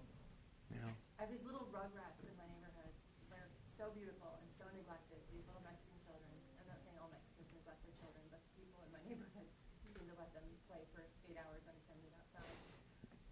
Yeah. 0.71 0.87
I 1.19 1.27
have 1.27 1.31
these 1.31 1.43
little 1.43 1.67
rugrats 1.75 2.23
in 2.23 2.31
my 2.39 2.47
neighborhood. 2.47 2.87
They're 3.27 3.51
so 3.75 3.91
beautiful 3.91 4.39
and 4.39 4.47
so 4.55 4.65
neglected. 4.71 5.19
These 5.35 5.43
little 5.51 5.63
Mexican 5.67 5.99
children. 6.07 6.31
I'm 6.63 6.71
not 6.71 6.79
saying 6.87 6.95
all 7.03 7.11
Mexicans 7.11 7.51
neglect 7.51 7.83
their 7.83 7.95
children, 7.99 8.23
but 8.31 8.39
people 8.55 8.79
in 8.87 8.91
my 8.95 9.03
neighborhood 9.11 9.47
seem 9.83 9.91
to 10.07 10.15
let 10.15 10.31
them 10.31 10.47
play 10.71 10.87
for 10.95 11.03
eight 11.27 11.35
hours 11.35 11.67
they're 11.67 12.15
outside. 12.15 12.55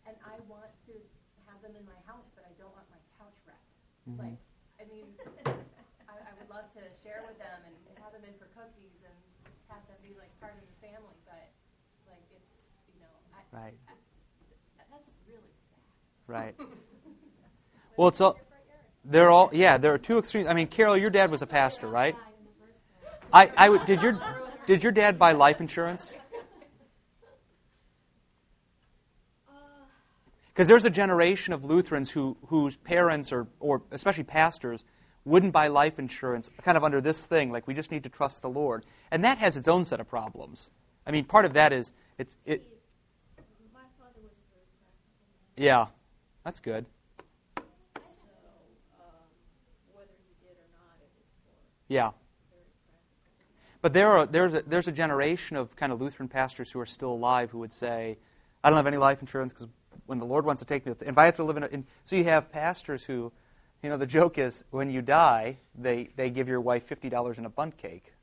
And 0.07 0.15
I 0.23 0.35
want 0.47 0.71
to 0.91 0.93
have 1.47 1.59
them 1.63 1.75
in 1.75 1.85
my 1.87 1.99
house, 2.03 2.27
but 2.35 2.43
I 2.43 2.51
don't 2.59 2.71
want 2.75 2.87
my 2.91 2.99
couch 3.15 3.35
wrecked. 3.47 3.71
Mhm. 4.07 4.19
Like, 4.19 4.39
I 4.79 4.83
mean, 4.91 5.07
I, 6.07 6.15
I 6.15 6.31
would 6.39 6.49
love 6.51 6.67
to 6.79 6.83
share 7.03 7.23
with 7.27 7.39
them 7.39 7.59
and 7.63 7.75
have 7.99 8.11
them 8.11 8.23
in 8.23 8.35
for 8.39 8.47
cookies 8.55 8.99
and 9.03 9.15
have 9.67 9.83
them 9.87 9.99
be 10.03 10.15
like 10.15 10.31
part 10.39 10.55
of 10.55 10.63
the 10.63 10.77
family, 10.79 11.15
but 11.27 11.47
like 12.07 12.23
it's, 12.31 12.51
you 12.87 12.99
know, 13.03 13.11
I, 13.11 13.26
Right. 13.51 13.73
That's 14.91 15.13
really 15.27 15.39
sad. 16.27 16.27
Right. 16.27 16.55
Well, 17.95 18.09
it's 18.09 18.21
all. 18.21 18.39
They're 19.03 19.31
all. 19.31 19.49
Yeah. 19.51 19.79
There 19.79 19.91
are 19.91 19.97
two 19.97 20.19
extremes. 20.19 20.47
I 20.47 20.53
mean, 20.53 20.67
Carol, 20.67 20.95
your 20.95 21.09
dad 21.09 21.31
was 21.31 21.41
a 21.41 21.47
pastor, 21.47 21.87
right? 21.87 22.13
Outside 22.13 22.33
in 22.37 22.45
the 22.45 22.67
first 22.67 22.79
place. 23.01 23.51
I. 23.57 23.65
I 23.65 23.69
would. 23.69 23.85
Did 23.87 24.03
your. 24.03 24.21
Did 24.67 24.83
your 24.83 24.91
dad 24.91 25.17
buy 25.17 25.31
life 25.31 25.59
insurance? 25.61 26.13
Uh, 29.49 29.53
Because 30.49 30.67
there's 30.67 30.85
a 30.85 30.89
generation 30.91 31.53
of 31.53 31.63
Lutherans 31.63 32.11
who, 32.11 32.37
whose 32.47 32.75
parents, 32.77 33.31
or, 33.31 33.47
or 33.59 33.81
especially 33.91 34.25
pastors, 34.25 34.83
wouldn't 35.23 35.53
buy 35.53 35.67
life 35.67 35.99
insurance 35.99 36.49
kind 36.63 36.77
of 36.77 36.83
under 36.83 37.01
this 37.01 37.25
thing, 37.25 37.51
like 37.51 37.67
we 37.67 37.73
just 37.73 37.91
need 37.91 38.03
to 38.03 38.09
trust 38.09 38.41
the 38.41 38.49
Lord. 38.49 38.85
And 39.11 39.23
that 39.23 39.37
has 39.37 39.57
its 39.57 39.67
own 39.67 39.85
set 39.85 39.99
of 39.99 40.07
problems. 40.07 40.69
I 41.05 41.11
mean, 41.11 41.25
part 41.25 41.45
of 41.45 41.53
that 41.53 41.73
is 41.73 41.93
it's 42.17 42.37
it. 42.45 42.67
My 43.73 43.79
father 43.99 44.19
was 44.23 44.31
a 44.31 44.47
very 44.51 44.65
practical 44.81 45.21
man. 45.29 45.46
Yeah, 45.57 45.87
that's 46.45 46.59
good. 46.59 46.85
So, 47.55 47.63
um, 48.99 49.05
whether 49.91 50.07
he 50.27 50.35
did 50.45 50.53
or 50.53 50.69
not, 50.71 50.97
it 51.01 51.09
was 51.17 51.25
for 51.41 51.93
Yeah. 51.93 52.11
But 53.81 53.93
there 53.93 54.11
are, 54.11 54.27
there's, 54.27 54.53
a, 54.53 54.61
there's 54.61 54.87
a 54.87 54.91
generation 54.91 55.57
of 55.57 55.75
kind 55.75 55.91
of 55.91 55.99
Lutheran 55.99 56.29
pastors 56.29 56.69
who 56.69 56.79
are 56.79 56.85
still 56.85 57.11
alive 57.11 57.49
who 57.49 57.57
would 57.59 57.73
say, 57.73 58.17
I 58.63 58.69
don't 58.69 58.77
have 58.77 58.85
any 58.85 58.97
life 58.97 59.19
insurance 59.21 59.51
because 59.51 59.67
when 60.05 60.19
the 60.19 60.25
Lord 60.25 60.45
wants 60.45 60.59
to 60.59 60.65
take 60.65 60.85
me, 60.85 60.93
if 60.99 61.17
I 61.17 61.25
have 61.25 61.37
to 61.37 61.43
live 61.43 61.57
in, 61.57 61.63
a, 61.63 61.67
in 61.67 61.85
so 62.05 62.15
you 62.15 62.25
have 62.25 62.51
pastors 62.51 63.03
who, 63.03 63.31
you 63.81 63.89
know, 63.89 63.97
the 63.97 64.05
joke 64.05 64.37
is 64.37 64.63
when 64.69 64.91
you 64.91 65.01
die, 65.01 65.57
they, 65.75 66.09
they 66.15 66.29
give 66.29 66.47
your 66.47 66.61
wife 66.61 66.85
fifty 66.85 67.09
dollars 67.09 67.37
in 67.37 67.45
a 67.45 67.49
Bundt 67.49 67.77
cake. 67.77 68.13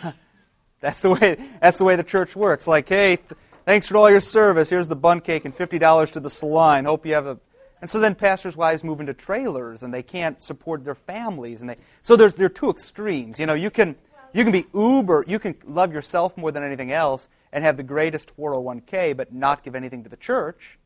that's 0.80 1.02
the 1.02 1.10
way 1.10 1.38
that's 1.60 1.78
the 1.78 1.84
way 1.84 1.96
the 1.96 2.02
church 2.02 2.36
works. 2.36 2.66
Like, 2.66 2.88
hey, 2.88 3.16
th- 3.16 3.30
thanks 3.68 3.86
for 3.86 3.98
all 3.98 4.10
your 4.10 4.20
service. 4.20 4.70
Here's 4.70 4.88
the 4.88 4.96
Bundt 4.96 5.24
cake 5.24 5.44
and 5.44 5.54
fifty 5.54 5.78
dollars 5.78 6.10
to 6.12 6.20
the 6.20 6.30
salon. 6.30 6.86
Hope 6.86 7.04
you 7.04 7.12
have 7.12 7.26
a. 7.26 7.38
And 7.80 7.88
so 7.88 8.00
then 8.00 8.14
pastors' 8.14 8.56
wives 8.56 8.82
move 8.82 8.98
into 8.98 9.14
trailers 9.14 9.82
and 9.82 9.92
they 9.92 10.02
can't 10.02 10.40
support 10.42 10.84
their 10.84 10.94
families. 10.94 11.60
And 11.60 11.70
they 11.70 11.76
so 12.00 12.16
there's 12.16 12.34
there 12.34 12.46
are 12.46 12.50
two 12.50 12.70
extremes. 12.70 13.38
You 13.38 13.46
know, 13.46 13.54
you 13.54 13.70
can 13.70 13.94
you 14.32 14.42
can 14.42 14.52
be 14.52 14.66
uber, 14.74 15.24
you 15.26 15.38
can 15.38 15.54
love 15.66 15.92
yourself 15.92 16.36
more 16.36 16.50
than 16.50 16.62
anything 16.62 16.92
else 16.92 17.28
and 17.52 17.64
have 17.64 17.76
the 17.76 17.82
greatest 17.82 18.36
401k, 18.36 19.16
but 19.16 19.32
not 19.32 19.62
give 19.62 19.74
anything 19.74 20.02
to 20.04 20.08
the 20.08 20.16
church 20.16 20.78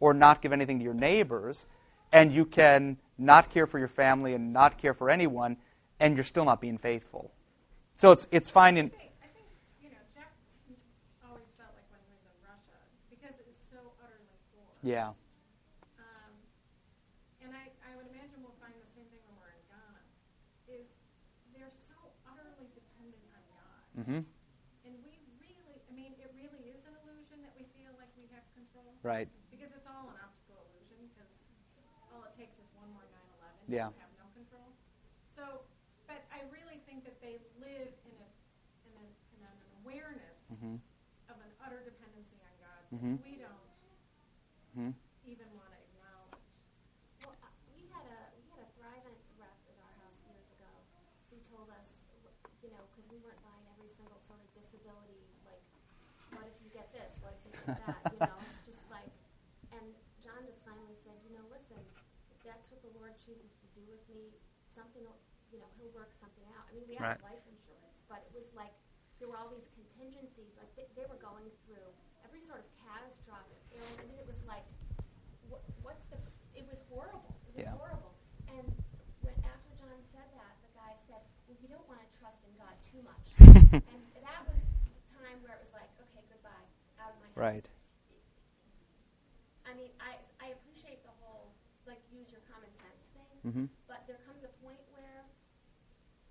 or 0.00 0.12
not 0.12 0.42
give 0.42 0.52
anything 0.52 0.78
to 0.78 0.84
your 0.84 0.94
neighbors, 0.94 1.66
and 2.12 2.32
you 2.32 2.44
can 2.44 2.98
not 3.16 3.50
care 3.50 3.66
for 3.66 3.78
your 3.78 3.88
family 3.88 4.34
and 4.34 4.52
not 4.52 4.76
care 4.76 4.92
for 4.92 5.08
anyone, 5.08 5.56
and 5.98 6.14
you're 6.14 6.24
still 6.24 6.44
not 6.44 6.60
being 6.60 6.76
faithful. 6.76 7.32
So 7.96 8.12
it's 8.12 8.26
it's 8.30 8.50
finding. 8.50 8.86
I 8.86 8.88
think, 8.88 9.12
I 9.22 9.26
think, 9.32 9.46
you 9.82 9.88
know, 9.90 10.02
Jeff 10.14 10.28
always 11.24 11.48
felt 11.56 11.72
like 11.72 11.88
when 11.88 12.00
he 12.04 12.12
was 12.12 12.26
in 12.28 12.36
Russia, 12.44 12.76
because 13.08 13.32
it 13.40 13.46
was 13.48 13.56
so 13.72 13.80
utterly 14.02 14.36
poor. 14.52 14.68
Yeah. 14.84 15.16
Um, 15.96 16.32
and 17.40 17.56
I, 17.56 17.72
I 17.88 17.96
would 17.96 18.04
imagine 18.12 18.44
we'll 18.44 18.60
find 18.60 18.76
the 18.76 18.90
same 18.92 19.08
thing 19.08 19.24
when 19.24 19.36
we're 19.40 19.56
in 19.56 19.64
Ghana, 19.72 20.04
is 20.68 20.84
they're 21.56 21.72
so 21.72 21.96
utterly 22.28 22.68
dependent 22.76 23.24
on 23.32 23.42
God. 23.48 23.80
hmm 24.04 24.20
And 24.84 24.92
we 25.00 25.16
really, 25.40 25.80
I 25.88 25.92
mean, 25.96 26.12
it 26.20 26.28
really 26.36 26.68
is 26.68 26.84
an 26.84 26.92
illusion 27.00 27.40
that 27.48 27.56
we 27.56 27.64
feel 27.72 27.96
like 27.96 28.12
we 28.12 28.28
have 28.36 28.44
control. 28.52 28.92
Right. 29.00 29.32
Because 29.48 29.72
it's 29.72 29.88
all 29.88 30.12
an 30.12 30.20
optical 30.20 30.60
illusion, 30.76 31.08
because 31.16 31.32
all 32.12 32.28
it 32.28 32.36
takes 32.36 32.52
is 32.60 32.68
one 32.76 32.92
more 32.92 33.08
9/11. 33.08 33.72
Yeah. 33.72 33.88
You 33.88 33.96
have 34.04 34.12
no 34.20 34.28
control. 34.36 34.68
So, 35.32 35.64
but 36.04 36.20
I 36.28 36.44
really 36.52 36.84
think 36.84 37.08
that 37.08 37.16
they 37.24 37.40
live 37.56 37.88
in 38.04 38.14
a 38.20 38.28
in, 38.84 38.92
a, 39.00 39.04
in 39.32 39.40
an 39.48 39.58
awareness 39.80 40.36
Mhm. 40.52 40.76
of 41.32 41.40
an 41.40 41.50
utter 41.64 41.80
dependency 41.88 42.36
on 42.44 42.52
God 42.60 42.82
Mm-hmm. 42.92 43.16
we 43.24 43.40
Mhm. 44.74 44.94
even 45.24 45.46
want 45.54 45.70
to 45.70 45.78
acknowledge. 45.78 46.42
Well, 47.22 47.36
uh, 47.42 47.48
we 47.70 47.86
had 47.94 48.04
a 48.10 48.18
we 48.34 48.42
had 48.50 48.58
a 48.58 48.68
Thrivent 48.74 49.20
rep 49.38 49.54
at 49.70 49.78
our 49.78 49.94
house 50.02 50.18
years 50.26 50.44
ago 50.58 50.70
who 51.30 51.38
told 51.46 51.70
us, 51.70 52.02
you 52.60 52.70
know, 52.74 52.82
because 52.90 53.06
we 53.10 53.18
weren't 53.22 53.38
buying 53.46 53.64
every 53.70 53.88
single 53.88 54.18
sort 54.26 54.42
of 54.42 54.48
disability, 54.52 55.22
like, 55.46 55.62
what 56.34 56.44
if 56.50 56.56
you 56.58 56.70
get 56.74 56.90
this, 56.90 57.14
what 57.22 57.38
if 57.38 57.42
you 57.46 57.52
get 57.54 57.78
that, 57.86 58.02
you 58.10 58.18
know, 58.18 58.34
it's 58.50 58.66
just 58.66 58.82
like, 58.90 59.08
and 59.70 59.94
John 60.22 60.42
just 60.46 60.58
finally 60.66 60.98
said, 61.06 61.14
you 61.22 61.30
know, 61.38 61.44
listen, 61.54 61.78
if 62.34 62.38
that's 62.42 62.66
what 62.70 62.82
the 62.82 62.90
Lord 62.98 63.14
chooses 63.22 63.54
to 63.62 63.66
do 63.78 63.82
with 63.86 64.02
me, 64.10 64.34
something, 64.74 65.06
will, 65.06 65.18
you 65.54 65.58
know, 65.62 65.70
He'll 65.78 65.94
work 65.94 66.10
something 66.18 66.44
out. 66.58 66.66
I 66.66 66.74
mean, 66.74 66.86
we 66.90 66.98
had 66.98 67.14
Right. 67.14 67.22
life 67.22 67.44
insurance, 67.46 67.98
but 68.10 68.26
it 68.26 68.32
was 68.34 68.50
like 68.58 68.74
there 69.22 69.30
were 69.30 69.38
all 69.38 69.48
these 69.54 69.70
contingencies, 69.78 70.50
like 70.58 70.68
they, 70.74 70.86
they 70.98 71.06
were 71.06 71.20
going 71.22 71.46
through 71.64 71.86
every 72.26 72.42
sort 72.50 72.58
of 72.60 72.66
catastrophic 72.82 73.60
ailment. 73.70 74.02
I 74.02 74.04
mean, 74.10 74.18
it 74.18 74.26
was 74.26 74.40
like 74.44 74.66
what, 75.48 75.60
what's 75.84 76.04
the 76.10 76.16
it 76.56 76.64
was 76.66 76.80
horrible 76.88 77.34
it 77.46 77.52
was 77.54 77.64
Yeah. 77.68 77.76
horrible 77.76 78.14
and 78.48 78.64
when 79.20 79.34
after 79.44 79.70
john 79.76 79.98
said 80.08 80.24
that 80.32 80.54
the 80.64 80.70
guy 80.72 80.94
said 81.06 81.20
well 81.46 81.58
you 81.60 81.63
don't 81.74 81.88
want 81.90 81.98
to 82.00 82.08
trust 82.22 82.38
in 82.46 82.52
god 82.56 82.76
too 82.86 83.02
much 83.02 83.26
and 83.90 84.00
that 84.22 84.40
was 84.46 84.62
the 84.62 85.02
time 85.18 85.42
where 85.42 85.58
it 85.58 85.62
was 85.62 85.72
like 85.74 85.90
okay 85.98 86.22
goodbye 86.30 86.66
out 87.02 87.10
of 87.12 87.18
my 87.20 87.26
house 87.28 87.36
Right. 87.38 87.66
i 89.66 89.72
mean 89.74 89.90
i 90.00 90.14
i 90.40 90.54
appreciate 90.54 91.02
the 91.02 91.14
whole 91.22 91.50
like 91.88 92.00
use 92.14 92.30
your 92.30 92.40
common 92.48 92.70
sense 92.72 93.10
thing 93.12 93.34
Mhm. 93.44 93.66
but 93.90 94.06
there 94.08 94.20
comes 94.24 94.40
a 94.46 94.52
point 94.64 94.80
where 94.94 95.26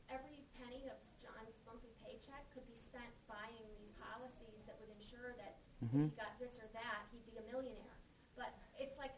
every 0.10 0.42
penny 0.58 0.90
of 0.90 0.98
john's 1.22 1.54
monthly 1.68 1.94
paycheck 2.02 2.42
could 2.56 2.66
be 2.66 2.78
spent 2.80 3.12
buying 3.30 3.68
these 3.78 3.94
policies 4.02 4.64
that 4.66 4.80
would 4.82 4.90
ensure 4.98 5.34
that 5.38 5.60
Mhm. 5.84 6.10
if 6.10 6.12
he 6.12 6.18
got 6.18 6.34
this 6.40 6.58
or 6.58 6.68
that 6.74 7.06
he'd 7.12 7.26
be 7.30 7.38
a 7.38 7.46
millionaire 7.52 8.00
but 8.40 8.50
it's 8.80 8.98
like 8.98 9.14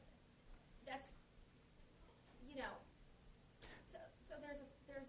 that's 0.86 1.10
you 2.44 2.56
know 2.60 2.76
so 3.92 4.00
so 4.28 4.36
there's 4.44 4.60
a, 4.60 4.68
there's 4.88 5.08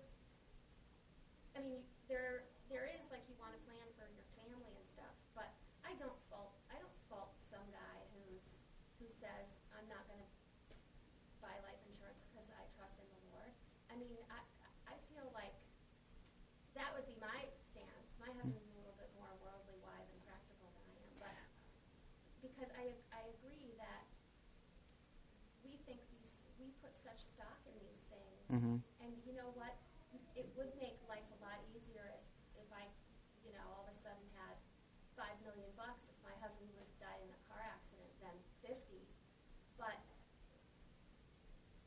I 1.56 1.60
mean 1.60 1.82
there 2.08 2.44
there 2.70 2.86
is 2.86 3.02
like 3.10 3.24
you 3.28 3.34
want 3.42 3.52
to 3.56 3.60
plan 3.66 3.86
for 3.98 4.06
your 4.14 4.26
family 4.38 4.72
and 4.78 4.86
stuff 4.94 5.14
but 5.34 5.50
I 5.84 5.94
don't 5.98 6.16
fault 6.30 6.54
I 6.70 6.78
don't 6.78 6.96
fault 7.10 7.34
some 7.50 7.66
guy 7.74 7.98
who's 8.14 8.56
who 9.02 9.06
says 9.10 9.46
I'm 9.74 9.88
not 9.90 10.06
going 10.08 10.20
to 10.22 10.30
buy 11.42 11.56
life 11.66 11.80
insurance 11.88 12.24
because 12.30 12.48
I 12.52 12.64
trust 12.76 12.96
in 13.00 13.08
the 13.10 13.20
Lord 13.32 13.52
I 13.92 13.94
mean 13.96 14.16
I 14.30 14.40
I 14.88 14.94
feel 15.12 15.28
like 15.34 15.56
that 16.76 16.92
would 16.96 17.06
be 17.08 17.16
my 17.20 17.40
stance 17.72 18.08
my 18.20 18.28
husband's 18.36 18.68
a 18.72 18.76
little 18.80 18.96
bit 19.00 19.08
more 19.16 19.32
worldly 19.40 19.76
wise 19.84 20.08
and 20.12 20.20
practical 20.28 20.68
than 20.76 20.84
I 20.92 20.96
am 21.04 21.12
but 21.20 21.36
because 22.44 22.68
I, 22.76 22.92
I 23.16 23.22
agree 23.40 23.72
that 23.80 24.04
we 25.64 25.80
think 25.88 25.98
these, 26.14 26.30
we 26.60 26.70
put 26.84 26.94
such 26.94 27.18
stock 27.32 27.58
in 27.66 27.74
Mhm. 28.50 28.82
And 29.02 29.12
you 29.26 29.34
know 29.34 29.50
what? 29.54 29.74
It 30.36 30.46
would 30.56 30.70
make 30.80 30.96
life 31.08 31.26
a 31.34 31.38
lot 31.42 31.58
easier 31.74 32.04
if, 32.14 32.22
if 32.62 32.68
I, 32.72 32.86
you 33.44 33.52
know, 33.56 33.66
all 33.74 33.84
of 33.86 33.90
a 33.90 33.96
sudden 33.96 34.26
had 34.38 34.54
five 35.16 35.34
million 35.42 35.70
bucks 35.76 36.06
if 36.06 36.18
my 36.22 36.34
husband 36.42 36.70
was 36.78 36.88
died 37.02 37.20
in 37.24 37.30
a 37.32 37.40
car 37.50 37.62
accident 37.66 38.10
than 38.22 38.34
fifty. 38.62 39.02
But 39.78 39.98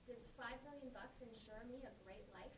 does 0.08 0.28
five 0.36 0.60
million 0.68 0.90
bucks 0.94 1.16
insure 1.22 1.64
me 1.70 1.80
a 1.86 1.94
great 2.04 2.26
life? 2.36 2.54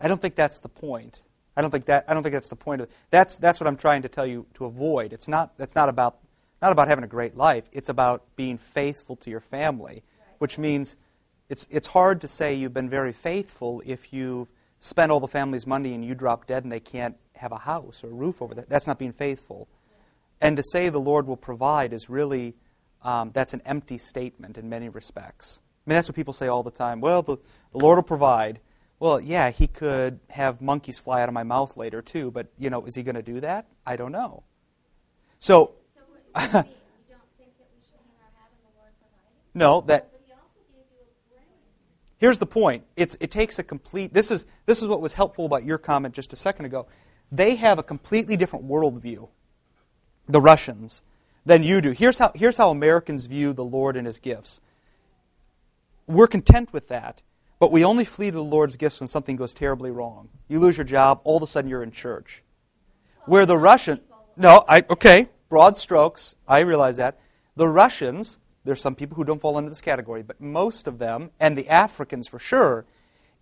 I 0.00 0.08
don't 0.08 0.20
think 0.20 0.34
that's 0.34 0.58
the 0.60 0.68
point. 0.68 1.20
I 1.56 1.62
don't 1.62 1.70
think 1.70 1.86
that 1.86 2.04
I 2.08 2.14
don't 2.14 2.22
think 2.22 2.32
that's 2.34 2.48
the 2.50 2.56
point 2.56 2.82
of 2.82 2.88
that's 3.10 3.38
that's 3.38 3.60
what 3.60 3.66
I'm 3.66 3.76
trying 3.76 4.02
to 4.02 4.08
tell 4.08 4.26
you 4.26 4.46
to 4.54 4.64
avoid. 4.66 5.12
It's 5.12 5.28
not 5.28 5.56
that's 5.56 5.74
not 5.74 5.88
about 5.88 6.18
not 6.60 6.72
about 6.72 6.88
having 6.88 7.04
a 7.04 7.08
great 7.08 7.36
life. 7.36 7.64
It's 7.72 7.88
about 7.88 8.24
being 8.36 8.58
faithful 8.58 9.16
to 9.16 9.30
your 9.30 9.40
family, 9.40 10.02
which 10.38 10.58
means 10.58 10.96
it's 11.48 11.66
it's 11.70 11.88
hard 11.88 12.20
to 12.22 12.28
say 12.28 12.54
you've 12.54 12.74
been 12.74 12.90
very 12.90 13.12
faithful 13.12 13.82
if 13.84 14.12
you've 14.12 14.48
spent 14.80 15.10
all 15.12 15.20
the 15.20 15.28
family's 15.28 15.66
money 15.66 15.94
and 15.94 16.04
you 16.04 16.14
drop 16.14 16.46
dead 16.46 16.62
and 16.64 16.72
they 16.72 16.80
can't 16.80 17.16
have 17.36 17.52
a 17.52 17.58
house 17.58 18.02
or 18.04 18.08
a 18.08 18.14
roof 18.14 18.40
over 18.40 18.54
that. 18.54 18.68
That's 18.68 18.86
not 18.86 18.98
being 18.98 19.12
faithful. 19.12 19.68
And 20.40 20.56
to 20.56 20.62
say 20.62 20.88
the 20.88 21.00
Lord 21.00 21.26
will 21.26 21.36
provide 21.36 21.92
is 21.92 22.10
really 22.10 22.54
um, 23.02 23.30
that's 23.34 23.54
an 23.54 23.62
empty 23.64 23.98
statement 23.98 24.58
in 24.58 24.68
many 24.68 24.88
respects. 24.88 25.60
I 25.86 25.90
mean, 25.90 25.96
that's 25.96 26.08
what 26.08 26.16
people 26.16 26.32
say 26.32 26.48
all 26.48 26.62
the 26.62 26.70
time. 26.70 27.00
Well, 27.00 27.22
the, 27.22 27.36
the 27.72 27.78
Lord 27.78 27.96
will 27.96 28.02
provide. 28.02 28.60
Well, 28.98 29.20
yeah, 29.20 29.50
he 29.50 29.66
could 29.66 30.20
have 30.30 30.62
monkeys 30.62 30.98
fly 30.98 31.20
out 31.22 31.28
of 31.28 31.34
my 31.34 31.42
mouth 31.42 31.76
later 31.76 32.00
too, 32.00 32.30
but 32.30 32.46
you 32.58 32.70
know, 32.70 32.84
is 32.86 32.94
he 32.94 33.02
going 33.02 33.16
to 33.16 33.22
do 33.22 33.40
that? 33.40 33.66
I 33.86 33.96
don't 33.96 34.12
know. 34.12 34.44
So, 35.40 35.74
So 35.94 36.00
what, 36.08 36.20
what 36.32 36.50
do 36.50 36.56
you 36.56 36.64
mean? 36.64 36.72
You 37.08 37.14
don't 37.14 37.20
think 37.36 37.58
that 37.58 37.68
we 37.76 37.82
should 37.84 38.00
hang 38.00 38.16
our 38.24 38.32
hat 38.40 38.48
on 38.48 38.60
the 38.64 38.80
Lord 38.80 38.92
providing? 38.98 39.36
no, 39.54 39.80
that 39.82 40.10
But 40.10 40.20
he 40.24 40.32
also 40.32 40.64
gave 40.72 40.88
you 40.92 41.04
a 41.04 41.34
brain. 41.34 41.44
Here's 42.24 42.38
the 42.38 42.46
point. 42.46 42.84
It's, 42.96 43.18
it 43.20 43.30
takes 43.30 43.58
a 43.58 43.62
complete. 43.62 44.14
This 44.14 44.30
is 44.30 44.46
this 44.64 44.80
is 44.80 44.88
what 44.88 45.02
was 45.02 45.12
helpful 45.12 45.44
about 45.44 45.62
your 45.62 45.76
comment 45.76 46.14
just 46.14 46.32
a 46.32 46.36
second 46.36 46.64
ago. 46.64 46.86
They 47.30 47.56
have 47.56 47.78
a 47.78 47.82
completely 47.82 48.34
different 48.34 48.66
worldview, 48.66 49.28
the 50.26 50.40
Russians, 50.40 51.02
than 51.44 51.62
you 51.62 51.82
do. 51.82 51.90
Here's 51.90 52.16
how 52.16 52.32
here's 52.34 52.56
how 52.56 52.70
Americans 52.70 53.26
view 53.26 53.52
the 53.52 53.62
Lord 53.62 53.94
and 53.94 54.06
His 54.06 54.18
gifts. 54.18 54.62
We're 56.06 56.26
content 56.26 56.72
with 56.72 56.88
that, 56.88 57.20
but 57.58 57.70
we 57.70 57.84
only 57.84 58.06
flee 58.06 58.30
to 58.30 58.36
the 58.38 58.42
Lord's 58.42 58.78
gifts 58.78 59.00
when 59.00 59.06
something 59.06 59.36
goes 59.36 59.52
terribly 59.52 59.90
wrong. 59.90 60.30
You 60.48 60.60
lose 60.60 60.78
your 60.78 60.84
job, 60.84 61.20
all 61.24 61.36
of 61.36 61.42
a 61.42 61.46
sudden 61.46 61.68
you're 61.68 61.82
in 61.82 61.90
church. 61.90 62.42
Where 63.26 63.44
the 63.44 63.58
Russian, 63.58 64.00
no, 64.34 64.64
I 64.66 64.82
okay, 64.88 65.28
broad 65.50 65.76
strokes. 65.76 66.36
I 66.48 66.60
realize 66.60 66.96
that 66.96 67.20
the 67.54 67.68
Russians. 67.68 68.38
There's 68.64 68.80
some 68.80 68.94
people 68.94 69.16
who 69.16 69.24
don't 69.24 69.40
fall 69.40 69.58
into 69.58 69.70
this 69.70 69.80
category, 69.80 70.22
but 70.22 70.40
most 70.40 70.86
of 70.86 70.98
them, 70.98 71.30
and 71.38 71.56
the 71.56 71.68
Africans 71.68 72.28
for 72.28 72.38
sure, 72.38 72.86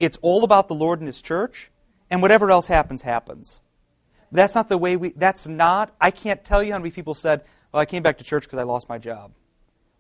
it's 0.01 0.19
all 0.21 0.43
about 0.45 0.69
the 0.69 0.75
Lord 0.75 0.99
and 0.99 1.07
His 1.07 1.23
church, 1.23 1.71
and 2.11 2.21
whatever 2.21 2.51
else 2.51 2.67
happens, 2.67 3.03
happens. 3.03 3.61
That's 4.33 4.55
not 4.55 4.69
the 4.69 4.79
way 4.79 4.97
we. 4.97 5.13
That's 5.13 5.47
not. 5.47 5.95
I 6.01 6.11
can't 6.11 6.45
tell 6.45 6.63
you 6.63 6.73
how 6.73 6.79
many 6.79 6.91
people 6.91 7.15
said, 7.15 7.45
"Well, 7.71 7.81
I 7.81 7.85
came 7.85 8.03
back 8.03 8.19
to 8.19 8.25
church 8.25 8.45
because 8.45 8.59
I 8.59 8.63
lost 8.63 8.89
my 8.89 8.99
job." 8.99 9.33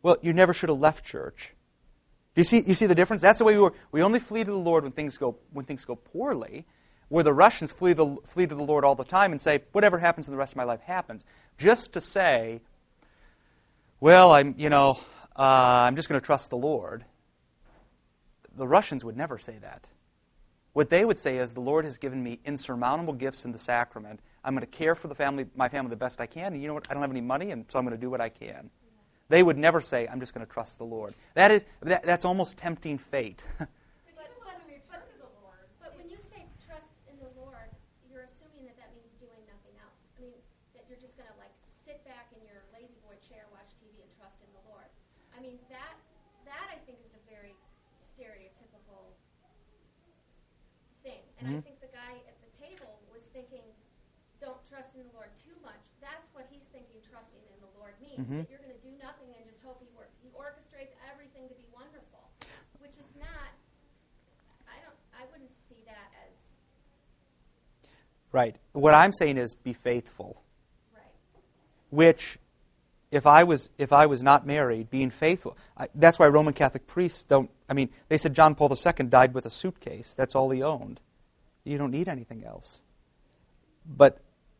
Well, 0.03 0.16
you 0.23 0.33
never 0.33 0.53
should 0.53 0.68
have 0.68 0.81
left 0.81 1.05
church. 1.05 1.55
Do 2.35 2.41
you 2.41 2.45
see, 2.45 2.62
you 2.66 2.75
see 2.75 2.87
the 2.87 2.95
difference? 2.95 3.23
That's 3.23 3.39
the 3.39 3.45
way 3.45 3.55
we 3.55 3.62
were. 3.62 3.75
We 3.93 4.03
only 4.03 4.18
flee 4.18 4.43
to 4.43 4.51
the 4.51 4.57
Lord 4.57 4.85
when 4.85 4.93
things 4.93 5.18
go, 5.18 5.37
when 5.53 5.66
things 5.66 5.85
go 5.85 5.97
poorly, 5.97 6.64
where 7.09 7.23
the 7.23 7.35
Russians 7.35 7.73
flee, 7.73 7.93
the, 7.93 8.16
flee 8.25 8.47
to 8.47 8.55
the 8.55 8.62
Lord 8.62 8.85
all 8.85 8.95
the 8.95 9.05
time 9.05 9.33
and 9.33 9.41
say, 9.41 9.62
whatever 9.73 9.99
happens 9.99 10.29
in 10.29 10.33
the 10.33 10.39
rest 10.39 10.55
of 10.55 10.57
my 10.57 10.64
life 10.64 10.81
happens. 10.81 11.27
Just 11.59 11.93
to 11.93 12.01
say, 12.01 12.62
well, 14.03 14.33
I'm, 14.33 14.57
you 14.59 14.69
know, 14.69 14.99
uh, 15.37 15.87
I'm 15.87 15.95
just 15.95 16.09
going 16.09 16.21
to 16.21 16.25
trust 16.25 16.51
the 16.51 16.57
Lord. 16.57 17.05
The 18.57 18.67
Russians 18.67 19.05
would 19.05 19.17
never 19.17 19.39
say 19.39 19.59
that. 19.63 19.89
What 20.73 20.91
they 20.91 21.05
would 21.05 21.19
say 21.19 21.37
is, 21.37 21.55
the 21.55 21.61
Lord 21.61 21.85
has 21.85 21.99
given 21.99 22.21
me 22.21 22.41
insurmountable 22.45 23.13
gifts 23.13 23.45
in 23.45 23.53
the 23.53 23.59
sacrament. 23.59 24.19
I'm 24.43 24.55
going 24.55 24.67
to 24.67 24.67
care 24.67 24.97
for 24.97 25.07
the 25.07 25.15
family, 25.15 25.47
my 25.55 25.69
family 25.69 25.91
the 25.91 25.97
best 25.97 26.21
I 26.21 26.27
can, 26.27 26.53
and 26.53 26.61
you 26.61 26.67
know 26.67 26.75
what? 26.75 26.91
I 26.91 26.95
don't 26.95 27.03
have 27.03 27.13
any 27.13 27.21
money, 27.21 27.53
and 27.53 27.65
so 27.69 27.79
I'm 27.79 27.85
going 27.85 27.97
to 27.97 28.01
do 28.01 28.11
what 28.11 28.21
I 28.21 28.29
can. 28.29 28.71
They 29.29 29.43
would 29.43 29.57
never 29.57 29.81
say, 29.81 30.09
I'm 30.09 30.19
just 30.19 30.35
going 30.35 30.45
to 30.45 30.51
trust 30.51 30.79
the 30.79 30.85
Lord. 30.85 31.15
That 31.35 31.51
is, 31.53 31.65
that, 31.83 32.03
that's 32.03 32.25
almost 32.25 32.57
tempting 32.57 32.99
fate. 32.99 33.45
But, 34.17 34.29
but, 34.45 34.59
but, 34.91 35.03
but 35.81 35.91
when 35.97 36.11
you 36.11 36.19
say 36.19 36.45
trust 36.67 36.91
in 37.07 37.17
the 37.23 37.31
Lord, 37.39 37.71
you're 38.11 38.27
assuming 38.27 38.67
that 38.67 38.77
that 38.77 38.91
means 38.93 39.13
doing 39.23 39.41
nothing 39.47 39.73
else. 39.79 39.97
I 40.19 40.27
mean, 40.27 40.37
that 40.75 40.85
you're 40.91 41.01
just 41.01 41.17
going 41.17 41.31
to 41.31 41.39
like 41.41 41.53
sit 41.85 42.05
back 42.05 42.29
in 42.33 42.41
your 42.45 42.61
lazy 42.77 42.97
boy 43.05 43.17
chair, 43.25 43.45
watch 43.53 43.73
TV, 43.81 44.05
and 44.05 44.13
trust 44.21 44.37
in 44.45 44.51
the 44.53 44.65
Lord. 44.69 44.89
I 45.33 45.41
mean, 45.41 45.57
that 45.73 45.97
that 46.45 46.69
I 46.69 46.77
think 46.85 47.01
is 47.01 47.15
a 47.17 47.23
very 47.25 47.57
stereotypical 48.13 49.17
thing. 51.43 51.47
And 51.49 51.57
I 51.57 51.61
Mhm. 51.61 51.64
think 51.64 51.80
the 51.80 51.90
guy 51.93 52.14
at 52.26 52.36
the 52.40 52.53
table 52.57 52.99
was 53.12 53.22
thinking, 53.34 53.62
don't 54.40 54.59
trust 54.68 54.95
in 54.95 55.03
the 55.07 55.12
Lord 55.14 55.30
too 55.38 55.55
much. 55.62 55.82
That's 56.01 56.26
what 56.34 56.47
he's 56.51 56.64
thinking 56.70 57.03
trusting 57.03 57.43
in 57.53 57.59
the 57.61 57.70
Lord 57.78 57.95
means. 58.01 58.26
Mhm. 58.26 58.43
That 58.43 58.51
you're 58.51 58.59
going 58.62 58.74
to 58.74 58.82
do 58.86 58.90
nothing 58.99 59.34
and 59.34 59.47
just 59.47 59.62
hope 59.62 59.78
he, 59.80 59.88
work, 59.97 60.11
he 60.22 60.30
orchestrates 60.30 60.95
everything 61.11 61.49
to 61.49 61.55
be 61.55 61.66
wonderful, 61.72 62.30
which 62.78 62.97
is 62.99 63.11
not. 63.18 63.55
I 64.66 64.78
don't. 64.82 64.99
I 65.14 65.26
wouldn't 65.30 65.51
see 65.68 65.82
that 65.86 66.11
as 66.26 66.32
right. 68.32 68.57
What 68.72 68.95
I'm 68.95 69.12
saying 69.12 69.38
is, 69.38 69.55
be 69.55 69.72
faithful. 69.72 70.43
right. 70.95 71.03
which 71.90 72.38
if 73.11 73.26
I 73.26 73.45
was 73.45 73.70
if 73.78 73.93
I 73.93 74.07
was 74.07 74.22
not 74.22 74.47
married, 74.47 74.90
being 74.90 75.11
faithful. 75.11 75.57
I, 75.76 75.88
that's 75.95 76.18
why 76.18 76.26
Roman 76.28 76.55
Catholic 76.55 76.86
priests 76.86 77.24
don't. 77.24 77.51
I 77.68 77.74
mean, 77.74 77.90
they 78.09 78.18
said 78.18 78.34
John 78.34 78.55
Paul 78.55 78.70
II 78.74 79.07
died 79.07 79.34
with 79.34 79.45
a 79.47 79.51
suitcase. 79.51 80.14
That's 80.14 80.34
all 80.34 80.51
he 80.51 80.62
owned. 80.62 81.01
You 81.65 81.79
don't 81.79 81.91
need 81.91 82.09
anything 82.09 82.45
else. 82.45 82.83
But 83.87 84.19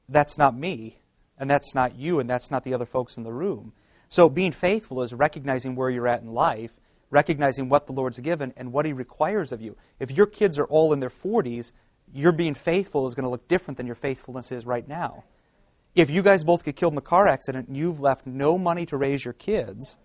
that's 0.09 0.39
not 0.39 0.57
me, 0.57 0.99
and 1.39 1.49
that's 1.51 1.75
not 1.75 1.97
you, 1.97 2.21
and 2.21 2.29
that's 2.29 2.51
not 2.51 2.65
the 2.65 2.75
other 2.75 2.87
folks 2.87 3.17
in 3.17 3.23
the 3.23 3.33
room. 3.33 3.73
So 4.09 4.29
being 4.29 4.53
faithful 4.53 5.03
is 5.03 5.15
recognizing 5.15 5.75
where 5.75 5.91
you're 5.91 6.09
at 6.09 6.23
in 6.23 6.33
life, 6.33 6.73
recognizing 7.11 7.69
what 7.69 7.87
the 7.87 7.93
Lord's 7.93 8.21
given 8.21 8.53
and 8.57 8.73
what 8.73 8.87
He 8.87 8.93
requires 8.93 9.53
of 9.53 9.61
you. 9.61 9.77
If 9.99 10.11
your 10.11 10.27
kids 10.27 10.59
are 10.59 10.67
all 10.67 10.93
in 10.93 11.01
their 11.01 11.11
40s, 11.11 11.73
your 12.13 12.33
being 12.33 12.55
faithful 12.55 13.07
is 13.07 13.15
going 13.15 13.25
to 13.25 13.31
look 13.31 13.49
different 13.49 13.79
than 13.79 13.87
your 13.87 13.97
faithfulness 13.97 14.53
is 14.53 14.67
right 14.67 14.87
now 14.87 15.25
if 15.95 16.11
you 16.11 16.23
guys 16.23 16.45
both 16.45 16.65
get 16.65 16.77
killed 16.77 16.95
in 16.95 16.99
a 16.99 17.03
car 17.03 17.27
accident 17.27 17.69
and 17.69 17.77
you've 17.77 18.01
left 18.01 18.27
no 18.27 18.57
money 18.57 18.87
to 18.87 18.97
raise 18.97 19.25
your 19.25 19.35
kids, 19.35 19.99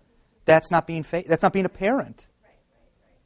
that's 0.44 0.70
not 0.70 0.86
being 0.86 1.02
fa- 1.02 1.24
that's 1.26 1.42
not 1.42 1.52
being 1.52 1.64
a 1.64 1.70
parent. 1.70 2.26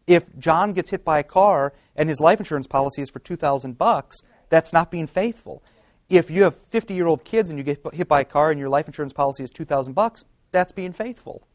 If 0.07 0.25
John 0.39 0.73
gets 0.73 0.91
hit 0.91 1.05
by 1.05 1.19
a 1.21 1.23
car 1.23 1.73
and 1.95 2.09
his 2.09 2.21
life 2.21 2.41
insurance 2.41 2.67
policy 2.67 3.03
is 3.03 3.11
for 3.11 3.21
two 3.21 3.37
thousand 3.37 3.79
bucks, 3.79 4.23
that's 4.49 4.73
not 4.73 4.91
being 4.91 5.07
faithful. 5.07 5.63
If 6.09 6.31
you 6.31 6.43
have 6.45 6.57
fifty-year-old 6.71 7.25
kids 7.25 7.51
and 7.51 7.59
you 7.59 7.65
get 7.65 7.81
hit 7.93 8.09
by 8.09 8.21
a 8.21 8.25
car 8.25 8.51
and 8.51 8.59
your 8.61 8.69
life 8.69 8.87
insurance 8.87 9.13
policy 9.13 9.45
is 9.45 9.51
two 9.51 9.65
thousand 9.65 9.95
bucks, 9.95 10.25
that's 10.51 10.73
being 10.73 10.93
faithful. 10.93 11.47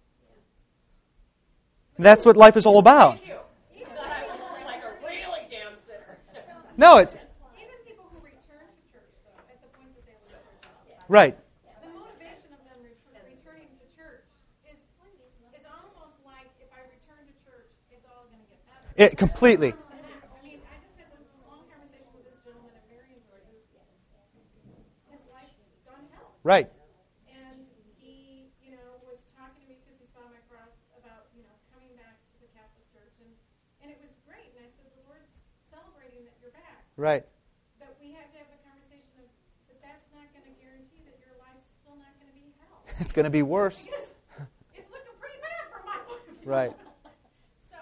That's 1.99 2.25
what 2.25 2.37
life 2.37 2.55
is 2.55 2.65
all 2.65 2.79
about. 2.79 3.17
Thank 3.17 3.27
you. 3.27 3.33
You 3.75 3.85
to 26.07 26.15
hell, 26.15 26.33
Right. 26.43 26.69
and 27.29 27.65
he, 28.01 28.49
you 28.63 28.71
know, 28.71 28.97
was 29.05 29.19
talking 29.37 29.61
to 29.61 29.67
me 29.69 29.77
because 29.85 29.97
he 30.01 30.07
saw 30.13 30.23
my 30.29 30.41
cross 30.49 30.73
about, 30.97 31.29
you 31.37 31.43
know, 31.45 31.53
coming 31.73 31.91
back 31.97 32.17
to 32.33 32.35
the 32.41 32.49
Catholic 32.57 32.85
Church, 32.93 33.13
and 33.21 33.31
and 33.85 33.87
it 33.93 33.99
was 34.01 34.13
great. 34.25 34.49
And 34.57 34.65
I 34.65 34.69
said, 34.77 34.89
the 34.97 35.05
Lord's 35.05 35.29
celebrating 35.69 36.25
that 36.25 36.35
you're 36.41 36.55
back. 36.55 36.81
Right. 36.97 37.23
But 37.77 37.93
we 38.01 38.13
have 38.17 38.29
to 38.33 38.37
have 38.41 38.49
the 38.49 38.61
conversation 38.65 39.13
of 39.21 39.27
that 39.69 39.79
that's 39.85 40.07
not 40.17 40.25
going 40.33 40.45
to 40.49 40.55
guarantee 40.57 41.01
that 41.05 41.17
your 41.21 41.37
life's 41.37 41.67
still 41.85 41.97
not 41.97 42.11
going 42.17 42.29
to 42.33 42.37
be 42.37 42.49
hell. 42.61 42.81
It's 42.97 43.13
going 43.13 43.29
to 43.29 43.33
be 43.33 43.45
worse. 43.45 43.85
Because 43.85 44.13
it's 44.77 44.89
looking 44.89 45.15
pretty 45.21 45.39
bad 45.43 45.63
from 45.69 45.83
my 45.85 45.97
view. 46.09 46.41
Right. 46.47 46.73
So, 47.61 47.77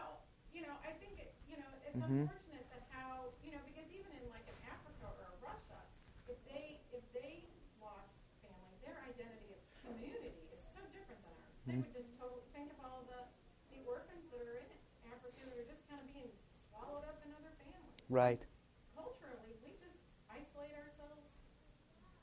you 0.52 0.64
know, 0.68 0.76
I 0.84 0.92
think, 1.00 1.16
it, 1.22 1.32
you 1.48 1.56
know, 1.56 1.70
it's 1.96 2.04
Mhm. 2.12 2.28
unfortunate 2.28 2.68
that 2.76 2.84
how, 2.92 3.32
you 3.44 3.52
know, 3.56 3.64
because 3.64 3.88
even 3.92 4.12
in 4.20 4.28
like 4.30 4.44
in 4.52 4.58
Africa 4.68 5.08
or 5.16 5.32
Russia, 5.40 5.80
if 6.28 6.38
they 6.46 6.80
if 6.92 7.04
they 7.16 7.48
lost 7.80 8.12
family, 8.44 8.76
their 8.84 9.00
identity 9.08 9.52
of 9.56 9.62
community 9.82 10.36
is 10.52 10.60
so 10.76 10.82
different 10.92 11.22
than 11.24 11.34
ours. 11.40 11.56
They 11.66 11.78
would 11.80 11.94
just 11.96 12.12
totally 12.20 12.44
think 12.52 12.72
of 12.76 12.80
all 12.84 13.04
the 13.08 13.22
the 13.72 13.80
orphans 13.88 14.28
that 14.32 14.44
are 14.44 14.60
in 14.60 14.70
Africa 15.12 15.40
that 15.48 15.56
are 15.58 15.68
just 15.68 15.84
kind 15.88 16.00
of 16.04 16.08
being 16.12 16.32
swallowed 16.70 17.04
up 17.08 17.20
in 17.24 17.32
other 17.34 17.52
families 17.64 17.96
Right. 18.10 18.44
culturally, 18.94 19.56
we 19.64 19.72
just 19.80 20.00
isolate 20.30 20.76
ourselves 20.76 21.26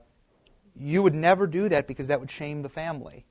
you 0.76 1.04
would 1.04 1.14
never 1.14 1.48
do 1.48 1.70
that 1.70 1.88
because 1.88 2.08
that 2.08 2.20
would 2.20 2.32
shame 2.32 2.62
the 2.62 2.70
family. 2.70 3.26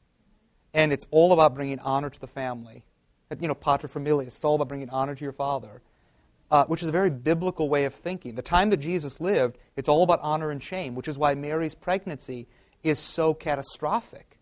And 0.74 0.92
it's 0.92 1.06
all 1.10 1.32
about 1.32 1.54
bringing 1.54 1.78
honor 1.80 2.10
to 2.10 2.20
the 2.20 2.26
family. 2.26 2.84
You 3.38 3.48
know, 3.48 3.54
pater 3.54 3.88
familias. 3.88 4.28
It's 4.28 4.44
all 4.44 4.56
about 4.56 4.68
bringing 4.68 4.90
honor 4.90 5.14
to 5.14 5.24
your 5.24 5.32
father 5.32 5.82
uh, 6.52 6.66
which 6.66 6.82
is 6.82 6.88
a 6.88 6.92
very 6.92 7.08
biblical 7.08 7.70
way 7.70 7.86
of 7.86 7.94
thinking. 7.94 8.34
The 8.34 8.42
time 8.42 8.68
that 8.70 8.76
Jesus 8.76 9.20
lived, 9.22 9.56
it's 9.74 9.88
all 9.88 10.02
about 10.02 10.20
honor 10.22 10.50
and 10.50 10.62
shame, 10.62 10.94
which 10.94 11.08
is 11.08 11.16
why 11.16 11.34
Mary's 11.34 11.74
pregnancy 11.74 12.46
is 12.82 12.98
so 12.98 13.32
catastrophic. 13.32 14.38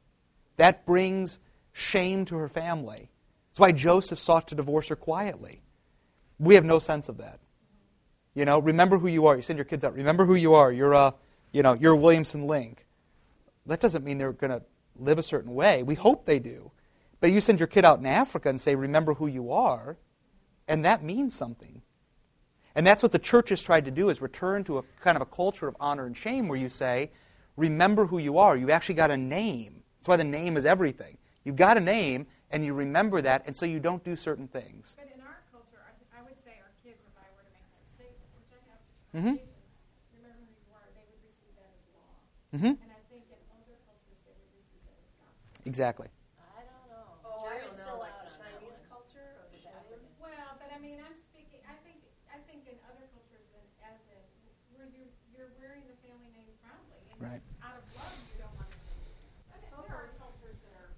That 0.57 0.85
brings 0.85 1.39
shame 1.72 2.24
to 2.24 2.37
her 2.37 2.49
family. 2.49 3.11
It's 3.53 3.61
why 3.61 3.70
Joseph 3.70 4.18
sought 4.18 4.49
to 4.49 4.57
divorce 4.57 4.89
her 4.89 4.97
quietly. 4.97 5.62
We 6.41 6.57
have 6.57 6.64
no 6.64 6.81
sense 6.81 7.09
of 7.09 7.18
that. 7.18 7.39
You 8.35 8.45
know, 8.45 8.59
remember 8.59 8.99
who 8.99 9.07
you 9.07 9.28
are. 9.28 9.37
You 9.37 9.43
send 9.43 9.59
your 9.59 9.64
kids 9.64 9.85
out. 9.85 9.95
Remember 9.95 10.24
who 10.24 10.35
you 10.35 10.55
are. 10.55 10.72
You're 10.72 10.93
a, 10.93 11.14
you 11.53 11.62
know, 11.62 11.74
you're 11.74 11.93
a 11.93 11.97
Williamson 11.97 12.49
Link. 12.49 12.85
That 13.66 13.78
doesn't 13.78 14.05
mean 14.05 14.18
they're 14.18 14.33
going 14.33 14.51
to 14.51 14.62
live 15.01 15.19
a 15.19 15.23
certain 15.23 15.55
way. 15.55 15.83
We 15.83 15.95
hope 15.95 16.27
they 16.27 16.39
do. 16.39 16.71
But 17.21 17.33
you 17.33 17.41
send 17.41 17.59
your 17.61 17.67
kid 17.67 17.85
out 17.85 17.99
in 17.99 18.07
Africa 18.07 18.49
and 18.49 18.61
say, 18.61 18.75
remember 18.75 19.15
who 19.15 19.27
you 19.27 19.53
are, 19.53 19.99
and 20.67 20.85
that 20.85 21.03
means 21.03 21.35
something. 21.35 21.83
And 22.75 22.87
that's 22.87 23.03
what 23.03 23.13
the 23.13 23.19
church 23.19 23.49
has 23.51 23.61
tried 23.61 23.85
to 23.87 23.91
do 23.91 24.09
is 24.11 24.23
return 24.23 24.65
to 24.65 24.79
a 24.79 24.83
kind 25.01 25.17
of 25.17 25.23
a 25.23 25.27
culture 25.27 25.67
of 25.69 25.77
honor 25.81 26.07
and 26.07 26.17
shame 26.17 26.49
where 26.49 26.59
you 26.59 26.69
say, 26.69 27.11
remember 27.57 28.07
who 28.07 28.19
you 28.19 28.39
are. 28.39 28.57
You've 28.57 28.71
actually 28.71 28.95
got 28.95 29.11
a 29.11 29.17
name. 29.17 29.83
That's 29.99 30.09
why 30.09 30.17
the 30.17 30.25
name 30.25 30.57
is 30.57 30.65
everything. 30.65 31.19
You've 31.45 31.57
got 31.57 31.77
a 31.77 31.81
name 31.81 32.27
and 32.51 32.65
you 32.65 32.73
remember 32.73 33.21
that 33.23 33.43
and 33.47 33.57
so 33.57 33.67
you 33.67 33.81
don't 33.81 34.05
do 34.05 34.15
certain 34.15 34.47
things. 34.47 34.97
But 34.97 35.11
in 35.13 35.21
our 35.21 35.43
culture, 35.51 35.83
I, 35.83 36.21
I 36.21 36.23
would 36.23 36.39
say 36.45 36.55
our 36.63 36.71
kids, 36.85 37.03
if 37.05 37.17
I 37.19 37.27
were 37.35 37.43
to 37.43 37.53
make 37.53 37.69
that 37.75 37.85
statement, 37.99 38.31
which 38.39 38.55
I 38.55 38.61
have, 38.71 38.81
Mhm. 39.19 39.35
remember 40.15 40.39
who 40.39 40.55
you 40.55 40.71
are, 40.71 40.87
they 40.95 41.05
would 41.11 41.21
receive 41.27 41.53
that 41.59 41.75
as 41.75 41.85
law. 41.91 42.15
hmm 42.55 42.79
And 42.79 42.93
I 42.95 43.03
think 43.11 43.27
in 43.29 43.41
other 43.51 43.77
cultures, 43.83 44.21
they 44.25 44.35
would 44.39 44.55
receive 44.55 44.83
that 44.87 44.95
as 44.95 45.11
gospel. 45.19 45.60
Exactly. 45.71 46.11
I 46.43 46.66
don't 46.66 46.87
know. 46.91 47.07
Oh, 47.23 47.47
I 47.47 47.62
don't 47.62 47.71
still 47.71 47.95
know, 47.95 48.03
like 48.03 48.11
out 48.11 48.27
on 48.27 48.35
that 48.43 48.59
Chinese 48.59 48.75
one. 48.75 48.91
culture 48.91 49.29
or 49.39 49.47
The 49.55 49.62
Chinese? 49.62 49.87
African. 49.87 50.18
Well, 50.18 50.51
but 50.59 50.68
I 50.75 50.79
mean, 50.83 50.99
I'm 50.99 51.14
speaking. 51.31 51.62
I 51.71 51.79
think 51.87 52.03
I 52.27 52.43
think 52.51 52.66
in 52.66 52.75
other 52.91 53.07
cultures, 53.14 53.47
and 53.55 53.62
as 53.87 54.03
in 54.11 54.18
where 54.75 54.91
you 54.91 55.07
you're 55.31 55.47
you're 55.47 55.53
wearing 55.62 55.87
the 55.87 55.95
family 56.03 56.35
name 56.35 56.51
proudly. 56.59 56.99
And 57.07 57.18
Right. 57.23 57.43
Out 57.62 57.79
of 57.79 57.87
love, 57.95 58.18
you 58.35 58.43
don't 58.43 58.55
want 58.59 58.66
to. 58.66 58.83
And 59.55 59.61
there 59.62 59.95
are 59.95 60.11
cultures 60.18 60.59
that 60.66 60.75
are 60.75 60.91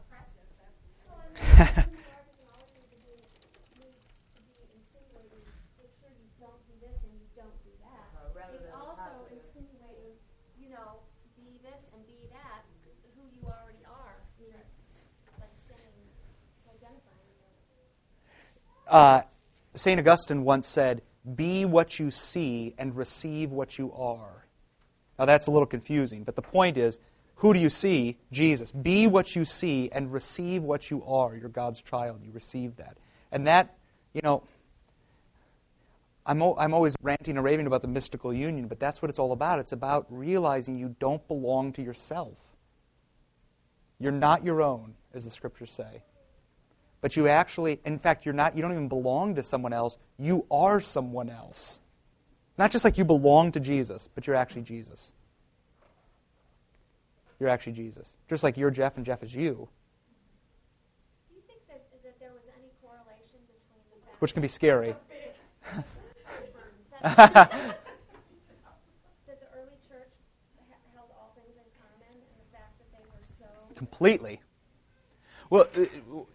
oppressive. 0.00 0.48
That's, 0.56 0.80
Well, 1.04 1.20
I 1.20 1.28
mean, 1.28 2.08
everything 2.08 2.48
always 2.56 2.72
needs 2.72 2.88
to 2.88 2.98
be, 3.04 3.20
need 3.84 4.00
to 4.32 4.40
be 4.48 4.56
insinuating, 4.80 5.44
make 5.76 5.92
sure 6.00 6.08
you 6.08 6.28
don't 6.40 6.56
do 6.64 6.74
this 6.80 6.96
and 7.04 7.12
you 7.20 7.28
don't 7.36 7.58
do 7.68 7.72
that. 7.84 8.06
Uh, 8.16 8.32
rather 8.32 8.56
It's 8.56 8.64
than 8.64 8.80
also 8.80 8.96
positive. 9.28 9.44
insinuating, 9.44 10.16
you 10.56 10.72
know, 10.72 11.04
be 11.36 11.58
this 11.60 11.82
and 11.92 12.00
be 12.06 12.30
that, 12.32 12.62
who 13.18 13.26
you 13.34 13.42
already 13.50 13.82
are. 13.86 14.16
I 14.22 14.38
mean, 14.38 14.54
it's 14.54 14.78
like 15.42 15.54
saying, 15.66 15.98
it's 16.62 16.66
identifying 16.70 17.26
you. 17.34 17.50
Uh, 18.92 19.22
St. 19.74 19.98
Augustine 19.98 20.44
once 20.44 20.68
said, 20.68 21.00
Be 21.34 21.64
what 21.64 21.98
you 21.98 22.10
see 22.10 22.74
and 22.76 22.94
receive 22.94 23.50
what 23.50 23.78
you 23.78 23.90
are. 23.94 24.46
Now, 25.18 25.24
that's 25.24 25.46
a 25.46 25.50
little 25.50 25.66
confusing, 25.66 26.24
but 26.24 26.36
the 26.36 26.42
point 26.42 26.76
is, 26.76 26.98
who 27.36 27.54
do 27.54 27.58
you 27.58 27.70
see? 27.70 28.18
Jesus. 28.30 28.70
Be 28.70 29.06
what 29.06 29.34
you 29.34 29.46
see 29.46 29.88
and 29.92 30.12
receive 30.12 30.62
what 30.62 30.90
you 30.90 31.02
are. 31.04 31.34
You're 31.34 31.48
God's 31.48 31.80
child. 31.80 32.20
You 32.22 32.30
receive 32.32 32.76
that. 32.76 32.98
And 33.32 33.46
that, 33.46 33.74
you 34.12 34.20
know, 34.22 34.42
I'm, 36.26 36.42
o- 36.42 36.56
I'm 36.58 36.74
always 36.74 36.94
ranting 37.02 37.36
and 37.36 37.44
raving 37.44 37.66
about 37.66 37.80
the 37.80 37.88
mystical 37.88 38.32
union, 38.32 38.68
but 38.68 38.78
that's 38.78 39.00
what 39.00 39.08
it's 39.08 39.18
all 39.18 39.32
about. 39.32 39.58
It's 39.58 39.72
about 39.72 40.06
realizing 40.10 40.76
you 40.78 40.94
don't 41.00 41.26
belong 41.26 41.72
to 41.72 41.82
yourself. 41.82 42.36
You're 43.98 44.12
not 44.12 44.44
your 44.44 44.60
own, 44.60 44.94
as 45.14 45.24
the 45.24 45.30
scriptures 45.30 45.72
say 45.72 46.02
but 47.02 47.16
you 47.16 47.28
actually 47.28 47.80
in 47.84 47.98
fact 47.98 48.24
you're 48.24 48.32
not 48.32 48.56
you 48.56 48.62
don't 48.62 48.72
even 48.72 48.88
belong 48.88 49.34
to 49.34 49.42
someone 49.42 49.74
else. 49.74 49.98
You 50.18 50.46
are 50.50 50.80
someone 50.80 51.28
else. 51.28 51.80
Not 52.56 52.70
just 52.70 52.84
like 52.84 52.96
you 52.96 53.04
belong 53.04 53.52
to 53.52 53.60
jesus 53.60 54.08
but 54.14 54.26
you're 54.26 54.36
actually 54.36 54.62
jesus. 54.62 55.12
You're 57.38 57.50
actually 57.50 57.72
jesus. 57.72 58.16
Just 58.30 58.42
like 58.42 58.56
you're 58.56 58.70
jeff 58.70 58.96
and 58.96 59.04
jeff 59.04 59.22
is 59.22 59.34
you. 59.34 59.68
Do 61.28 61.34
you 61.34 61.42
think 61.46 61.60
that, 61.68 61.82
that 62.04 62.18
there 62.20 62.30
was 62.30 62.42
any 62.56 62.70
correlation 62.80 63.40
between 63.50 63.82
the 63.90 64.18
which 64.20 64.32
can 64.32 64.40
be 64.40 64.48
scary. 64.48 64.94
that, 67.02 67.26
that 67.26 67.50
the 69.26 69.48
early 69.58 69.76
church 69.88 70.14
ha- 70.70 70.78
held 70.94 71.10
all 71.18 71.34
things 71.34 71.56
in 71.56 71.66
common 71.74 72.14
and 72.14 72.38
the 72.38 72.56
fact 72.56 72.78
that 72.78 72.86
they 72.94 73.02
were 73.10 73.26
so 73.26 73.74
completely 73.74 74.40
well 75.52 75.66
uh, 75.76 75.84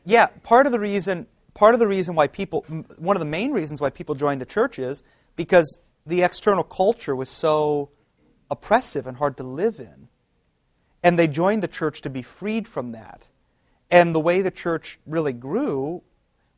yeah 0.05 0.27
part 0.43 0.67
of 0.67 0.71
the 0.71 0.79
reason 0.79 1.25
part 1.55 1.73
of 1.73 1.79
the 1.79 1.87
reason 1.87 2.13
why 2.13 2.27
people 2.27 2.61
one 2.99 3.15
of 3.15 3.19
the 3.19 3.25
main 3.25 3.51
reasons 3.51 3.81
why 3.81 3.89
people 3.89 4.13
joined 4.13 4.39
the 4.39 4.45
church 4.45 4.77
is 4.77 5.01
because 5.35 5.79
the 6.05 6.21
external 6.21 6.63
culture 6.63 7.15
was 7.15 7.27
so 7.29 7.89
oppressive 8.51 9.07
and 9.07 9.17
hard 9.17 9.37
to 9.37 9.43
live 9.43 9.79
in. 9.79 10.07
And 11.03 11.17
they 11.17 11.27
joined 11.27 11.63
the 11.63 11.67
church 11.67 12.01
to 12.01 12.09
be 12.09 12.21
freed 12.21 12.67
from 12.67 12.91
that. 12.93 13.27
And 13.89 14.13
the 14.13 14.19
way 14.19 14.41
the 14.41 14.51
church 14.51 14.99
really 15.05 15.33
grew 15.33 16.03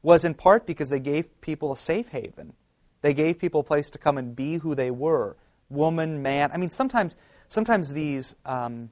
was 0.02 0.24
in 0.24 0.34
part 0.34 0.66
because 0.66 0.90
they 0.90 1.00
gave 1.00 1.42
people 1.42 1.72
a 1.72 1.78
safe 1.78 2.10
haven. 2.10 2.54
They 3.02 3.14
gave 3.14 3.40
people 3.40 3.62
a 3.62 3.64
place 3.64 3.90
to 3.92 3.98
come 3.98 4.18
and 4.18 4.36
be 4.36 4.58
who 4.58 4.76
they 4.76 4.92
were 4.92 5.38
woman 5.70 6.22
man. 6.22 6.50
I 6.52 6.58
mean 6.58 6.72
sometimes 6.72 7.16
sometimes 7.48 7.94
these 7.94 8.36
um, 8.46 8.92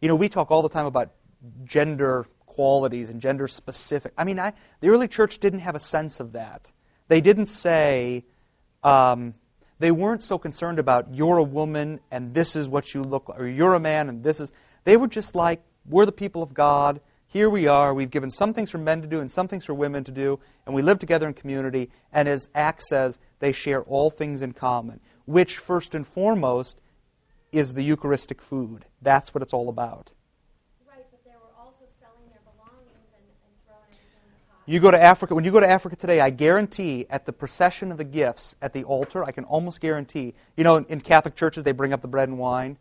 you 0.00 0.08
know, 0.08 0.16
we 0.16 0.28
talk 0.28 0.50
all 0.50 0.62
the 0.62 0.68
time 0.68 0.86
about 0.86 1.10
gender 1.64 2.26
qualities 2.50 3.10
and 3.10 3.20
gender 3.20 3.48
specific. 3.48 4.12
I 4.18 4.24
mean, 4.24 4.38
I, 4.38 4.52
the 4.80 4.88
early 4.88 5.08
church 5.08 5.38
didn't 5.38 5.60
have 5.60 5.74
a 5.74 5.80
sense 5.80 6.20
of 6.20 6.32
that. 6.32 6.72
They 7.08 7.20
didn't 7.20 7.46
say, 7.46 8.24
um, 8.82 9.34
they 9.78 9.90
weren't 9.90 10.22
so 10.22 10.36
concerned 10.36 10.78
about 10.78 11.14
you're 11.14 11.38
a 11.38 11.42
woman 11.42 12.00
and 12.10 12.34
this 12.34 12.56
is 12.56 12.68
what 12.68 12.92
you 12.92 13.02
look 13.02 13.28
like, 13.28 13.40
or 13.40 13.46
you're 13.46 13.74
a 13.74 13.80
man 13.80 14.08
and 14.08 14.22
this 14.22 14.40
is. 14.40 14.52
They 14.84 14.96
were 14.96 15.08
just 15.08 15.34
like, 15.34 15.62
we're 15.88 16.06
the 16.06 16.12
people 16.12 16.42
of 16.42 16.52
God. 16.52 17.00
Here 17.28 17.48
we 17.48 17.68
are. 17.68 17.94
We've 17.94 18.10
given 18.10 18.30
some 18.30 18.52
things 18.52 18.70
for 18.70 18.78
men 18.78 19.00
to 19.02 19.06
do 19.06 19.20
and 19.20 19.30
some 19.30 19.46
things 19.46 19.64
for 19.64 19.72
women 19.74 20.02
to 20.04 20.10
do, 20.10 20.40
and 20.66 20.74
we 20.74 20.82
live 20.82 20.98
together 20.98 21.28
in 21.28 21.34
community. 21.34 21.88
And 22.12 22.28
as 22.28 22.48
Acts 22.54 22.88
says, 22.88 23.20
they 23.38 23.52
share 23.52 23.82
all 23.82 24.10
things 24.10 24.42
in 24.42 24.52
common, 24.52 24.98
which 25.26 25.56
first 25.56 25.94
and 25.94 26.04
foremost 26.04 26.80
is 27.52 27.74
the 27.74 27.84
Eucharistic 27.84 28.42
food. 28.42 28.86
That's 29.00 29.32
what 29.32 29.42
it's 29.42 29.52
all 29.52 29.68
about. 29.68 30.12
right, 30.90 31.06
but 31.10 31.22
they 31.24 31.30
were 31.30 31.54
also 31.56 31.86
selling 31.86 32.26
their 32.30 32.42
belongings 32.42 33.06
and, 33.14 33.22
and 33.46 33.54
throwing 33.62 33.94
everything 33.94 34.26
in 34.26 34.32
the 34.34 34.42
pot. 34.49 34.49
You 34.66 34.78
go 34.78 34.90
to 34.90 35.02
Africa, 35.02 35.34
when 35.34 35.44
you 35.44 35.50
go 35.50 35.60
to 35.60 35.68
Africa 35.68 35.96
today, 35.96 36.20
I 36.20 36.30
guarantee 36.30 37.06
at 37.10 37.26
the 37.26 37.32
procession 37.32 37.90
of 37.90 37.98
the 37.98 38.04
gifts 38.04 38.54
at 38.60 38.72
the 38.72 38.84
altar, 38.84 39.24
I 39.24 39.32
can 39.32 39.44
almost 39.44 39.80
guarantee, 39.80 40.34
you 40.56 40.64
know, 40.64 40.76
in, 40.76 40.84
in 40.86 41.00
Catholic 41.00 41.34
churches, 41.34 41.64
they 41.64 41.72
bring 41.72 41.92
up 41.92 42.02
the 42.02 42.08
bread 42.08 42.28
and 42.28 42.38
wine. 42.38 42.76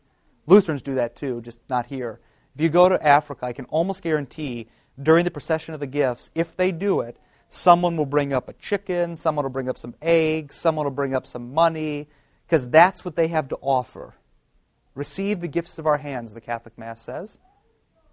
Lutherans 0.46 0.82
do 0.82 0.96
that 0.96 1.16
too, 1.16 1.42
just 1.42 1.62
not 1.70 1.88
here. 1.88 2.20
If 2.56 2.62
you 2.62 2.70
go 2.70 2.90
to 2.90 3.06
Africa, 3.06 3.46
I 3.46 3.54
can 3.54 3.66
almost 3.66 4.04
guarantee 4.04 4.68
during 5.02 5.24
the 5.24 5.32
procession 5.32 5.74
of 5.74 5.80
the 5.80 5.88
gifts, 5.88 6.30
if 6.36 6.56
they 6.58 6.72
do 6.72 7.02
it, 7.02 7.18
someone 7.48 7.96
will 7.96 8.06
bring 8.06 8.34
up 8.34 8.50
a 8.50 8.54
chicken, 8.54 9.16
someone 9.16 9.44
will 9.44 9.50
bring 9.50 9.70
up 9.70 9.78
some 9.78 9.96
eggs, 10.02 10.56
someone 10.56 10.86
will 10.86 10.92
bring 10.92 11.16
up 11.16 11.26
some 11.26 11.54
money, 11.54 12.08
because 12.46 12.70
that's 12.70 13.06
what 13.06 13.16
they 13.16 13.30
have 13.30 13.48
to 13.50 13.58
offer. 13.62 14.16
Receive 14.96 15.40
the 15.40 15.48
gifts 15.48 15.80
of 15.80 15.88
our 15.88 15.98
hands, 15.98 16.34
the 16.34 16.42
Catholic 16.42 16.78
Mass 16.78 17.02
says. 17.02 17.40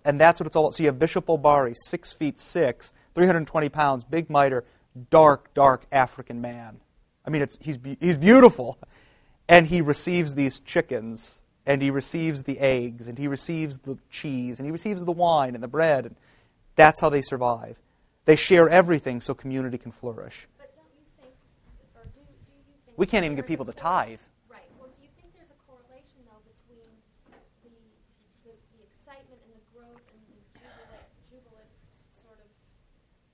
And 0.04 0.20
that's 0.20 0.38
what 0.38 0.46
it's 0.46 0.54
all 0.54 0.66
about. 0.66 0.74
So 0.74 0.84
you 0.84 0.88
have 0.88 0.98
Bishop 0.98 1.26
Obare, 1.26 1.74
six 1.74 2.12
feet 2.12 2.38
six, 2.38 2.92
320 3.16 3.68
pounds, 3.70 4.04
big 4.04 4.28
mitre, 4.30 4.64
dark, 5.10 5.52
dark 5.54 5.86
African 5.90 6.40
man. 6.40 6.78
I 7.26 7.30
mean, 7.30 7.42
it's, 7.42 7.58
he's, 7.60 7.78
he's 7.98 8.16
beautiful. 8.16 8.78
And 9.48 9.66
he 9.66 9.80
receives 9.80 10.34
these 10.34 10.60
chickens, 10.60 11.40
and 11.64 11.80
he 11.80 11.90
receives 11.90 12.42
the 12.44 12.58
eggs, 12.60 13.08
and 13.08 13.16
he 13.18 13.26
receives 13.26 13.78
the 13.78 13.96
cheese, 14.10 14.60
and 14.60 14.66
he 14.66 14.70
receives 14.72 15.04
the 15.04 15.12
wine 15.12 15.54
and 15.54 15.62
the 15.62 15.68
bread. 15.68 16.04
And 16.06 16.16
that's 16.76 17.00
how 17.00 17.08
they 17.08 17.22
survive. 17.22 17.78
They 18.26 18.36
share 18.36 18.68
everything 18.68 19.20
so 19.20 19.34
community 19.34 19.78
can 19.78 19.92
flourish. 19.92 20.46
But 20.58 20.74
don't 20.76 20.84
you 20.98 21.06
think, 21.22 21.32
or 21.94 22.02
do, 22.04 22.20
do 22.20 22.52
you 22.58 22.74
think... 22.84 22.98
We 22.98 23.06
can't 23.06 23.24
even 23.24 23.36
get 23.36 23.46
people 23.46 23.64
to 23.64 23.72
tithe. 23.72 24.18
Right. 24.50 24.66
Well, 24.78 24.90
do 24.92 24.98
you 25.00 25.08
think 25.16 25.30
there's 25.32 25.48
a 25.54 25.60
correlation, 25.64 26.20
though, 26.26 26.42
between 26.42 26.90
the, 27.30 27.38
the, 28.44 28.52
the 28.76 28.82
excitement 28.82 29.38
and 29.46 29.54
the 29.56 29.62
growth 29.72 30.02
and 30.10 30.20
the 30.26 30.38
jubilant, 30.58 31.06
jubilant 31.30 31.70
sort 32.18 32.42
of 32.42 32.48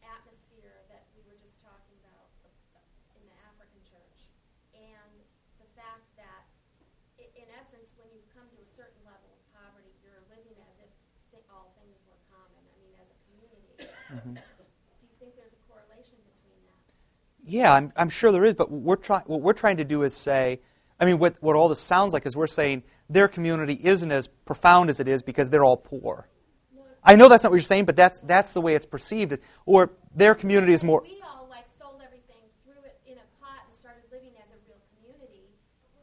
atmosphere 0.04 0.76
that 0.92 1.08
we 1.16 1.24
were 1.24 1.40
just 1.40 1.56
talking 1.64 1.96
about 2.04 2.28
uh, 2.44 3.16
in 3.16 3.22
the 3.24 3.36
African 3.48 3.80
church 3.88 4.28
and 4.76 5.08
the 5.56 5.68
fact 5.72 6.04
that, 6.20 6.44
i- 7.16 7.32
in 7.32 7.48
essence, 7.56 7.88
when 7.96 8.12
you 8.12 8.20
come 8.36 8.44
to 8.52 8.58
a 8.60 8.68
certain 8.76 9.00
level 9.08 9.24
of 9.32 9.40
poverty, 9.56 9.88
you're 10.04 10.20
living 10.28 10.52
as 10.68 10.76
if 10.84 10.92
th- 11.32 11.48
all 11.48 11.72
things 11.80 11.96
were 12.04 12.20
common, 12.28 12.60
I 12.60 12.76
mean, 12.76 12.92
as 13.00 13.08
a 13.08 13.16
community. 13.24 13.72
Do 14.36 15.06
you 15.08 15.16
think 15.22 15.32
there's 15.38 15.54
a 15.56 15.62
correlation 15.70 16.18
between 16.34 16.60
that? 16.68 16.82
Yeah, 17.52 17.74
I'm, 17.74 17.92
I'm 17.96 18.08
sure 18.08 18.32
there 18.32 18.44
is, 18.44 18.54
but 18.54 18.70
what 18.70 18.82
we're, 18.82 18.96
try, 18.96 19.20
what 19.26 19.42
we're 19.42 19.52
trying 19.52 19.76
to 19.76 19.84
do 19.84 20.02
is 20.04 20.14
say, 20.14 20.60
I 20.98 21.04
mean, 21.04 21.18
what, 21.18 21.36
what 21.40 21.54
all 21.54 21.68
this 21.68 21.80
sounds 21.80 22.14
like 22.14 22.24
is 22.24 22.34
we're 22.34 22.46
saying 22.46 22.82
their 23.10 23.28
community 23.28 23.74
isn't 23.74 24.10
as 24.10 24.26
profound 24.26 24.88
as 24.88 25.00
it 25.00 25.08
is 25.08 25.22
because 25.22 25.50
they're 25.50 25.64
all 25.64 25.76
poor. 25.76 26.28
I 27.04 27.16
know 27.16 27.28
that's 27.28 27.42
not 27.42 27.50
what 27.50 27.56
you're 27.56 27.62
saying, 27.62 27.84
but 27.84 27.96
that's, 27.96 28.20
that's 28.20 28.54
the 28.54 28.62
way 28.62 28.74
it's 28.74 28.86
perceived. 28.86 29.38
Or 29.66 29.90
their 30.14 30.34
community 30.34 30.72
is 30.72 30.82
more. 30.82 31.02
We 31.02 31.20
all 31.28 31.46
like 31.50 31.66
sold 31.78 32.00
everything, 32.02 32.40
threw 32.64 32.80
it 32.86 32.96
in 33.04 33.18
a 33.18 33.26
pot, 33.44 33.60
and 33.66 33.74
started 33.76 34.04
living 34.10 34.32
as 34.40 34.48
a 34.48 34.56
real 34.64 34.80
community. 34.96 35.44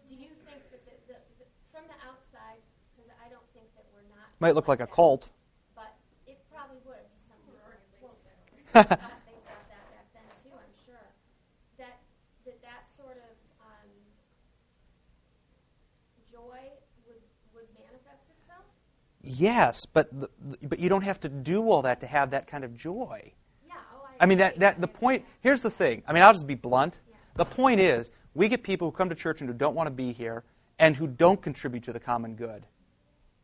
Do 0.08 0.16
you 0.16 0.30
think 0.46 0.62
that 0.70 0.86
the, 0.86 0.94
the, 1.08 1.18
the, 1.40 1.46
from 1.74 1.82
the 1.88 1.98
outside, 2.06 2.62
because 2.94 3.10
I 3.26 3.30
don't 3.30 3.48
think 3.56 3.66
that 3.74 3.86
we're 3.96 4.06
not 4.14 4.28
Might 4.40 4.54
look 4.54 4.68
like 4.68 4.82
a 4.82 4.88
cult. 4.88 5.30
but 5.74 5.96
it 6.28 6.38
probably 6.54 6.78
would 6.86 7.02
to 7.10 7.18
some 7.26 7.42
people. 7.48 7.58
Well, 8.06 8.14
they 8.14 8.84
thought, 8.86 9.24
they 9.26 9.40
thought 9.50 9.66
that 9.72 9.86
back 9.96 10.08
then 10.14 10.28
too, 10.44 10.54
I'm 10.54 10.76
sure. 10.86 11.08
That 11.80 11.96
that 12.44 12.60
that 12.60 12.84
sort 13.00 13.16
of 13.16 13.34
um, 13.64 13.88
joy 16.28 16.60
would 17.08 17.24
would 17.56 17.72
manifest 17.72 18.28
itself. 18.36 18.68
Yes, 19.40 19.86
but, 19.86 20.10
the, 20.20 20.30
but 20.62 20.80
you 20.80 20.90
don't 20.90 21.04
have 21.04 21.22
to 21.22 21.30
do 21.30 21.64
all 21.70 21.84
that 21.84 22.02
to 22.02 22.08
have 22.08 22.32
that 22.32 22.48
kind 22.48 22.66
of 22.66 22.76
joy. 22.76 23.32
Yeah. 23.66 23.76
Oh, 23.96 24.06
I. 24.06 24.24
I 24.24 24.26
mean, 24.26 24.40
that, 24.40 24.60
that, 24.60 24.82
the 24.82 24.88
point, 24.88 25.24
here's 25.40 25.62
the 25.62 25.70
thing. 25.70 26.04
I 26.06 26.12
mean, 26.12 26.24
I'll 26.24 26.34
just 26.34 26.46
be 26.46 26.56
blunt. 26.56 27.00
The 27.36 27.46
point 27.46 27.80
is, 27.80 28.12
we 28.34 28.50
get 28.50 28.64
people 28.64 28.90
who 28.90 28.92
come 28.92 29.08
to 29.08 29.16
church 29.16 29.40
and 29.40 29.50
who 29.50 29.56
don't 29.56 29.76
want 29.76 29.88
to 29.88 29.92
be 29.92 30.12
here 30.12 30.44
and 30.78 30.98
who 30.98 31.08
don't 31.08 31.42
contribute 31.42 31.84
to 31.84 31.94
the 31.94 32.02
common 32.02 32.36
good 32.36 32.66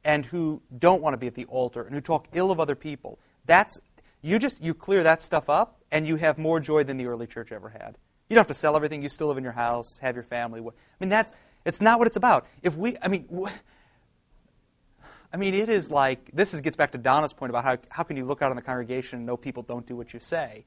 and 0.03 0.25
who 0.25 0.61
don't 0.77 1.01
want 1.01 1.13
to 1.13 1.17
be 1.17 1.27
at 1.27 1.35
the 1.35 1.45
altar 1.45 1.83
and 1.83 1.95
who 1.95 2.01
talk 2.01 2.27
ill 2.33 2.51
of 2.51 2.59
other 2.59 2.75
people. 2.75 3.17
That's, 3.45 3.79
you 4.21 4.37
just, 4.37 4.61
you 4.61 4.73
clear 4.73 5.01
that 5.03 5.21
stuff 5.21 5.49
up 5.49 5.79
and 5.91 6.05
you 6.05 6.17
have 6.17 6.37
more 6.37 6.59
joy 6.59 6.83
than 6.83 6.97
the 6.97 7.05
early 7.05 7.25
church 7.25 7.53
ever 7.53 7.69
had. 7.69 7.97
You 8.27 8.35
don't 8.35 8.41
have 8.41 8.47
to 8.47 8.53
sell 8.53 8.75
everything. 8.75 9.01
You 9.01 9.07
still 9.07 9.27
live 9.27 9.37
in 9.37 9.45
your 9.45 9.53
house, 9.53 9.99
have 9.99 10.15
your 10.15 10.23
family. 10.25 10.59
I 10.59 10.73
mean, 10.99 11.09
that's, 11.09 11.31
it's 11.63 11.79
not 11.79 11.99
what 11.99 12.07
it's 12.07 12.17
about. 12.17 12.47
If 12.63 12.75
we, 12.75 12.97
I 13.01 13.07
mean, 13.07 13.27
wh- 13.33 13.51
I 15.35 15.37
mean, 15.37 15.53
it 15.53 15.67
is 15.67 15.91
like 15.91 16.31
this 16.31 16.53
is, 16.53 16.61
gets 16.61 16.77
back 16.77 16.93
to 16.93 16.97
Donna's 16.97 17.33
point 17.33 17.49
about 17.49 17.65
how, 17.65 17.77
how 17.89 18.03
can 18.03 18.15
you 18.15 18.23
look 18.23 18.41
out 18.41 18.51
on 18.51 18.55
the 18.55 18.61
congregation 18.61 19.17
and 19.17 19.25
know 19.25 19.35
people 19.35 19.63
don't 19.63 19.85
do 19.85 19.93
what 19.93 20.13
you 20.13 20.21
say. 20.21 20.63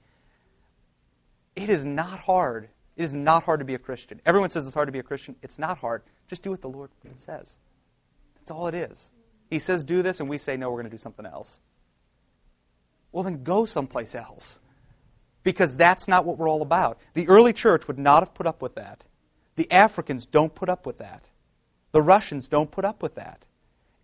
It 1.57 1.71
is 1.71 1.87
not 1.87 2.19
hard. 2.19 2.69
It 2.95 3.03
is 3.03 3.15
not 3.15 3.45
hard 3.45 3.61
to 3.61 3.65
be 3.65 3.73
a 3.73 3.79
Christian. 3.79 4.21
Everyone 4.27 4.51
says 4.51 4.67
it's 4.67 4.75
hard 4.75 4.89
to 4.89 4.93
be 4.93 4.99
a 4.99 5.03
Christian. 5.03 5.37
It's 5.41 5.59
not 5.59 5.79
hard. 5.79 6.03
Just 6.27 6.43
do 6.43 6.51
what 6.51 6.61
the 6.61 6.69
Lord 6.69 6.91
says. 7.17 7.57
That's 8.35 8.51
all 8.51 8.67
it 8.67 8.75
is. 8.75 9.11
He 9.49 9.59
says 9.59 9.85
do 9.85 10.03
this, 10.03 10.21
and 10.21 10.29
we 10.29 10.37
say, 10.37 10.59
no, 10.59 10.69
we're 10.69 10.83
going 10.83 10.85
to 10.85 10.91
do 10.91 10.99
something 10.99 11.25
else. 11.25 11.61
Well, 13.11 13.25
then 13.25 13.45
go 13.45 13.65
someplace 13.65 14.15
else. 14.15 14.59
Because 15.45 15.77
that's 15.77 16.09
not 16.09 16.27
what 16.27 16.37
we're 16.37 16.51
all 16.51 16.61
about. 16.61 17.01
The 17.15 17.27
early 17.27 17.55
church 17.55 17.89
would 17.89 17.99
not 17.99 18.23
have 18.23 18.35
put 18.35 18.47
up 18.47 18.61
with 18.61 18.75
that. 18.75 19.07
The 19.57 19.73
Africans 19.73 20.27
don't 20.27 20.55
put 20.55 20.69
up 20.69 20.85
with 20.85 20.99
that. 20.99 21.31
The 21.93 22.03
Russians 22.03 22.49
don't 22.49 22.71
put 22.71 22.85
up 22.85 23.03
with 23.03 23.15
that. 23.15 23.47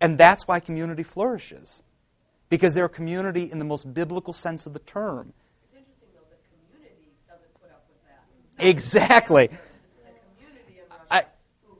And 0.01 0.17
that's 0.17 0.47
why 0.47 0.59
community 0.59 1.03
flourishes. 1.03 1.83
Because 2.49 2.73
they're 2.73 2.85
a 2.85 2.89
community 2.89 3.51
in 3.51 3.59
the 3.59 3.65
most 3.65 3.93
biblical 3.93 4.33
sense 4.33 4.65
of 4.65 4.73
the 4.73 4.79
term. 4.79 5.33
It's 5.63 5.77
interesting, 5.77 6.09
though, 6.13 6.27
the 6.29 6.37
community 6.69 7.11
doesn't 7.27 7.61
put 7.61 7.71
up 7.71 7.85
with 7.89 7.97
that. 8.07 8.67
Exactly. 8.67 9.45
It's 9.45 9.53
the 9.53 10.11
community 10.37 10.79
in 10.79 10.89
Russia 10.89 11.05
I- 11.09 11.25
who 11.65 11.77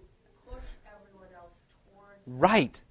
push 0.50 0.64
everyone 0.86 1.30
else 1.36 1.54
towards 1.94 2.20
Right. 2.26 2.82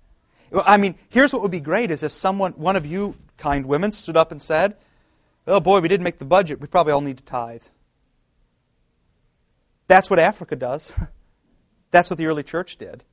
Well, 0.51 0.64
I 0.66 0.77
mean, 0.77 0.95
here's 1.09 1.33
what 1.33 1.43
would 1.43 1.51
be 1.51 1.61
great 1.61 1.91
is 1.91 2.03
if 2.03 2.12
someone, 2.12 2.53
one 2.53 2.77
of 2.77 2.87
you 2.87 3.16
kind 3.37 3.66
women, 3.66 3.91
stood 3.91 4.16
up 4.16 4.31
and 4.31 4.41
said, 4.41 4.77
Oh 5.47 5.61
boy, 5.61 5.81
we 5.81 5.89
didn't 5.89 6.05
make 6.05 6.18
the 6.18 6.25
budget. 6.25 6.61
We 6.61 6.68
probably 6.68 6.93
all 6.93 7.01
need 7.01 7.18
to 7.18 7.25
tithe. 7.25 7.62
That's 9.89 10.09
what 10.09 10.18
Africa 10.18 10.57
does. 10.57 10.93
That's 11.91 12.09
what 12.09 12.18
the 12.18 12.27
early 12.27 12.43
church 12.43 12.77
did. 12.77 13.05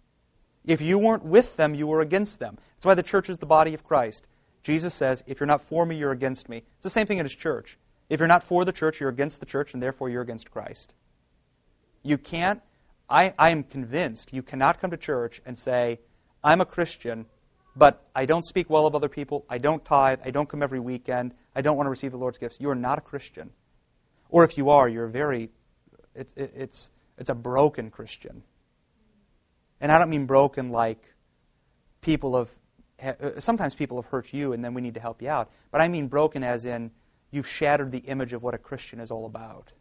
If 0.66 0.82
you 0.82 1.00
weren't 1.00 1.26
with 1.26 1.58
them, 1.58 1.74
you 1.74 1.88
were 1.88 2.02
against 2.02 2.40
them. 2.40 2.58
That's 2.76 2.86
why 2.86 2.94
the 2.94 3.04
church 3.04 3.30
is 3.30 3.40
the 3.40 3.46
body 3.46 3.74
of 3.74 3.84
Christ. 3.84 4.28
Jesus 4.64 4.94
says, 4.94 5.24
if 5.26 5.40
you're 5.40 5.48
not 5.48 5.64
for 5.64 5.86
me, 5.86 5.96
you're 5.96 6.12
against 6.12 6.50
me. 6.50 6.64
It's 6.76 6.84
the 6.84 6.90
same 6.90 7.08
thing 7.08 7.18
in 7.18 7.26
his 7.26 7.36
church. 7.36 7.78
If 8.10 8.20
you're 8.20 8.28
not 8.28 8.44
for 8.44 8.66
the 8.66 8.72
church, 8.72 9.00
you're 9.00 9.10
against 9.10 9.40
the 9.40 9.46
church, 9.46 9.74
and 9.74 9.82
therefore 9.82 10.10
you're 10.10 10.22
against 10.22 10.52
Christ. 10.52 10.94
You 12.04 12.18
can't, 12.18 12.62
I, 13.10 13.34
I 13.40 13.50
am 13.50 13.64
convinced, 13.64 14.34
you 14.34 14.44
cannot 14.44 14.80
come 14.80 14.92
to 14.92 14.98
church 14.98 15.42
and 15.46 15.58
say, 15.58 16.00
I'm 16.44 16.62
a 16.62 16.66
Christian, 16.66 17.26
but 17.76 18.06
I 18.16 18.26
don't 18.26 18.44
speak 18.44 18.70
well 18.70 18.86
of 18.86 18.96
other 18.96 19.10
people, 19.10 19.46
I 19.50 19.58
don't 19.58 19.84
tithe, 19.86 20.20
I 20.26 20.32
don't 20.32 20.50
come 20.50 20.62
every 20.62 20.80
weekend, 20.80 21.34
I 21.56 21.62
don't 21.62 21.78
want 21.78 21.86
to 21.86 21.92
receive 21.92 22.12
the 22.12 22.18
Lord's 22.18 22.38
gifts. 22.38 22.58
You 22.60 22.70
are 22.70 22.76
not 22.76 22.98
a 22.98 23.02
Christian. 23.02 23.52
Or 24.30 24.44
if 24.44 24.58
you 24.58 24.70
are, 24.70 24.88
you're 24.90 25.08
very, 25.08 25.50
it, 26.16 26.34
it, 26.36 26.52
it's, 26.56 26.90
it's 27.18 27.30
a 27.30 27.36
broken 27.36 27.90
Christian. 27.90 28.44
And 29.82 29.92
I 29.92 30.00
don't 30.00 30.10
mean 30.10 30.26
broken 30.26 30.70
like 30.72 31.04
people 32.00 32.38
have, 32.38 32.50
uh, 33.20 33.40
sometimes 33.40 33.76
people 33.76 34.02
have 34.02 34.10
hurt 34.10 34.32
you 34.32 34.54
and 34.54 34.64
then 34.64 34.74
we 34.74 34.82
need 34.82 34.94
to 34.94 35.02
help 35.02 35.22
you 35.22 35.28
out. 35.28 35.52
But 35.72 35.82
I 35.82 35.90
mean 35.90 36.08
broken 36.08 36.44
as 36.44 36.64
in 36.64 36.92
you've 37.32 37.48
shattered 37.48 37.92
the 37.92 38.00
image 38.00 38.32
of 38.32 38.42
what 38.44 38.54
a 38.54 38.58
Christian 38.58 39.00
is 39.00 39.12
all 39.12 39.26
about. 39.26 39.74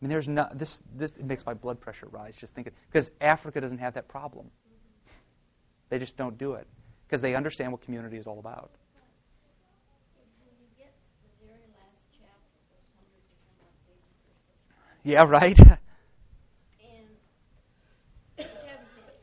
I 0.00 0.04
mean, 0.04 0.10
there's 0.10 0.28
not, 0.28 0.58
this, 0.58 0.80
this 0.96 1.10
it 1.12 1.24
makes 1.26 1.44
my 1.44 1.52
blood 1.54 1.78
pressure 1.78 2.08
rise 2.10 2.34
just 2.34 2.54
thinking, 2.54 2.72
because 2.90 3.10
Africa 3.20 3.60
doesn't 3.60 3.78
have 3.78 3.94
that 3.94 4.08
problem. 4.08 4.50
They 5.90 5.98
just 5.98 6.16
don't 6.16 6.38
do 6.38 6.54
it 6.54 6.66
because 7.06 7.20
they 7.20 7.34
understand 7.34 7.72
what 7.72 7.82
community 7.82 8.16
is 8.16 8.26
all 8.26 8.38
about. 8.38 8.70
Yeah, 10.16 10.22
you 10.56 10.66
get 10.78 10.94
to 10.94 11.26
the 11.26 11.30
very 11.44 11.66
last 11.76 12.00
chapter, 12.16 12.56
those 12.72 12.86
hundred 12.96 13.20
and 13.20 13.36
some 13.44 13.58
odd 13.60 13.76
pages, 13.84 14.24
Yeah, 15.04 15.26
right? 15.28 15.58
and 15.58 17.10
which 18.38 18.46
I 18.46 18.72
haven't 18.72 18.88
finished. 18.96 19.20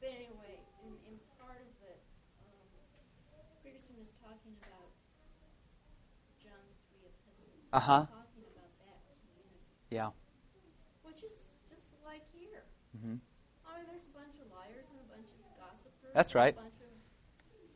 But 0.00 0.10
anyway, 0.10 0.58
in, 0.82 0.96
in 1.06 1.14
part 1.38 1.60
of 1.62 1.70
it, 1.86 2.00
um, 2.42 2.64
Peterson 3.62 3.94
was 4.00 4.10
talking 4.18 4.56
about 4.64 4.90
John's 6.42 6.80
three 6.90 7.06
epistles. 7.72 7.82
Uh-huh. 7.82 8.06
Talking 8.06 8.44
about 8.54 8.72
that 8.80 8.98
community, 9.06 9.60
yeah. 9.90 10.10
which 11.02 11.20
is 11.22 11.34
just 11.68 11.88
like 12.04 12.22
here. 12.32 12.64
hmm 13.00 13.16
I 13.66 13.76
mean, 13.78 13.86
there's 13.92 14.08
a 14.08 14.14
bunch 14.16 14.34
of 14.40 14.48
liars 14.50 14.88
and 14.88 14.98
a 15.04 15.08
bunch 15.08 15.28
of 15.36 15.40
gossipers. 15.56 16.12
That's 16.14 16.34
right. 16.34 16.54
A 16.56 16.62
bunch 16.64 16.80
of 16.80 16.90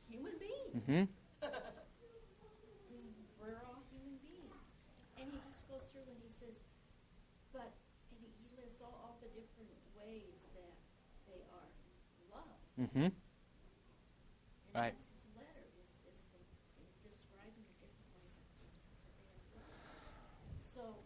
human 0.08 0.32
beings. 0.40 0.84
hmm 0.86 1.04
We're 3.38 3.58
all 3.66 3.82
human 3.90 4.16
beings. 4.22 4.54
And 5.18 5.28
he 5.30 5.38
just 5.42 5.66
goes 5.68 5.82
through 5.92 6.06
and 6.08 6.18
he 6.22 6.30
says, 6.32 6.56
but, 7.52 7.74
and 8.10 8.18
he, 8.22 8.30
he 8.40 8.48
lists 8.56 8.80
all, 8.80 8.96
all 9.02 9.14
the 9.20 9.28
different 9.34 9.70
ways 9.98 10.48
that 10.54 10.74
they 11.26 11.42
are 11.52 11.68
loved. 12.30 12.62
hmm 12.76 13.10
And 14.66 14.74
Right. 14.74 14.94
that's 14.94 15.04
his 15.04 15.22
letter, 15.36 15.64
is, 15.76 16.00
is 16.08 16.18
the, 16.32 16.40
in 16.80 16.88
describing 17.04 17.62
the 17.68 17.76
different 17.84 18.08
ways 18.16 18.32
that 18.38 18.48
they 18.56 18.68
that 19.04 19.14
they 19.52 19.60
are 19.60 19.76
loved. 19.84 20.08
So, 20.58 21.04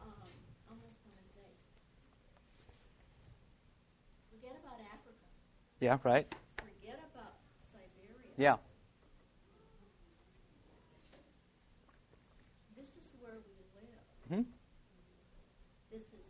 um, 0.00 0.28
I 0.66 0.70
almost 0.72 0.98
want 1.06 1.16
to 1.20 1.24
say, 1.24 1.54
forget 4.30 4.56
about 4.56 4.80
Africa. 4.92 5.26
Yeah, 5.80 5.98
right? 6.04 6.26
Forget 6.56 6.98
about 7.14 7.34
Siberia. 7.70 8.34
Yeah. 8.36 8.56
This 12.76 12.88
is 12.96 13.12
where 13.20 13.38
we 13.46 13.54
live. 13.74 13.98
hmm 14.28 14.42
This 15.90 16.02
is 16.12 16.26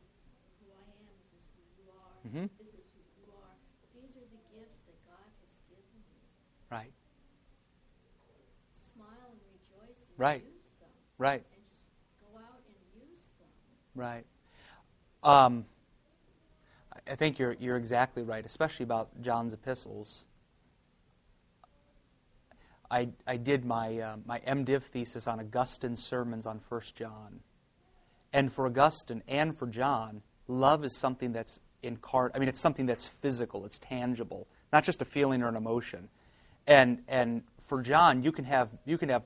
who 0.61 0.69
I 0.73 0.85
am. 0.85 1.05
This 1.19 1.33
is 1.41 1.45
who 1.57 1.63
you 1.83 1.89
are. 1.91 2.15
Mhm. 2.29 2.49
This 2.59 2.75
is 2.75 2.85
who 2.95 3.03
you 3.21 3.29
are. 3.33 3.55
These 3.95 4.17
are 4.17 4.29
the 4.29 4.41
gifts 4.55 4.81
that 4.87 4.99
God 5.09 5.27
has 5.43 5.55
given 5.69 5.97
you. 6.09 6.21
Right. 6.71 6.93
Smile 8.73 9.33
and 9.33 9.41
rejoice 9.53 10.09
and 10.09 10.19
Right. 10.19 10.45
use 10.45 10.69
them. 10.81 10.93
Right. 11.19 11.45
And 11.53 11.65
just 11.69 11.83
go 12.21 12.39
out 12.39 12.63
and 12.67 12.77
use 12.95 13.25
them. 13.39 13.49
Right. 13.95 14.27
Um, 15.23 15.67
I- 17.09 17.15
think 17.17 17.39
you're, 17.39 17.57
you're 17.59 17.77
exactly 17.77 18.23
right, 18.23 18.45
especially 18.45 18.85
about 18.85 19.21
John's 19.21 19.53
epistles. 19.53 20.25
I, 22.91 23.11
I 23.27 23.37
did 23.37 23.65
my, 23.65 23.99
uh, 23.99 24.17
my 24.25 24.41
MDiv 24.41 24.83
thesis 24.83 25.27
on 25.27 25.41
Augustine's 25.41 26.03
sermons 26.03 26.47
on 26.47 26.61
1 26.69 26.81
John. 26.95 27.41
And 28.33 28.53
for 28.53 28.67
Augustine 28.67 29.23
and 29.29 29.57
for 29.57 29.67
John, 29.67 30.23
love 30.47 30.85
is 30.85 30.97
something 30.97 31.33
that's 31.33 31.61
incarnate. 31.83 32.35
I 32.35 32.39
mean, 32.39 32.49
it's 32.49 32.61
something 32.61 32.87
that's 32.87 33.07
physical, 33.07 33.65
it's 33.65 33.79
tangible, 33.79 34.49
not 34.73 34.85
just 34.85 35.03
a 35.03 35.05
feeling 35.05 35.43
or 35.43 35.49
an 35.49 35.57
emotion. 35.57 36.09
And, 36.67 37.03
and 37.09 37.43
for 37.65 37.83
John, 37.83 38.23
you 38.23 38.33
can, 38.33 38.45
have, 38.45 38.71
you 38.85 38.99
can 38.99 39.09
have 39.09 39.23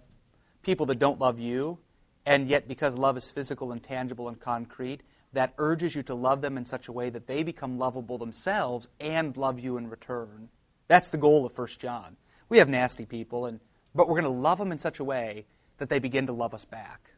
people 0.63 0.87
that 0.87 0.99
don't 0.99 1.19
love 1.19 1.39
you, 1.39 1.79
and 2.25 2.49
yet 2.49 2.69
because 2.69 2.97
love 2.97 3.17
is 3.17 3.31
physical 3.31 3.73
and 3.73 3.83
tangible 3.83 4.29
and 4.29 4.39
concrete, 4.41 5.03
that 5.33 5.55
urges 5.59 5.95
you 5.95 6.03
to 6.03 6.15
love 6.15 6.43
them 6.43 6.57
in 6.57 6.65
such 6.65 6.89
a 6.89 6.93
way 6.93 7.11
that 7.11 7.27
they 7.27 7.43
become 7.43 7.79
lovable 7.79 8.19
themselves 8.19 8.89
and 9.01 9.37
love 9.37 9.59
you 9.59 9.77
in 9.77 9.89
return. 9.89 10.49
That's 10.89 11.09
the 11.09 11.19
goal 11.19 11.47
of 11.47 11.57
1 11.57 11.69
John. 11.79 12.17
We 12.49 12.59
have 12.59 12.69
nasty 12.69 13.07
people, 13.07 13.47
and, 13.47 13.61
but 13.95 14.09
we're 14.09 14.21
going 14.21 14.33
to 14.35 14.41
love 14.41 14.59
them 14.59 14.73
in 14.73 14.79
such 14.79 15.01
a 15.01 15.05
way 15.05 15.47
that 15.79 15.89
they 15.89 15.99
begin 15.99 16.27
to 16.27 16.33
love 16.33 16.53
us 16.53 16.65
back. 16.65 17.13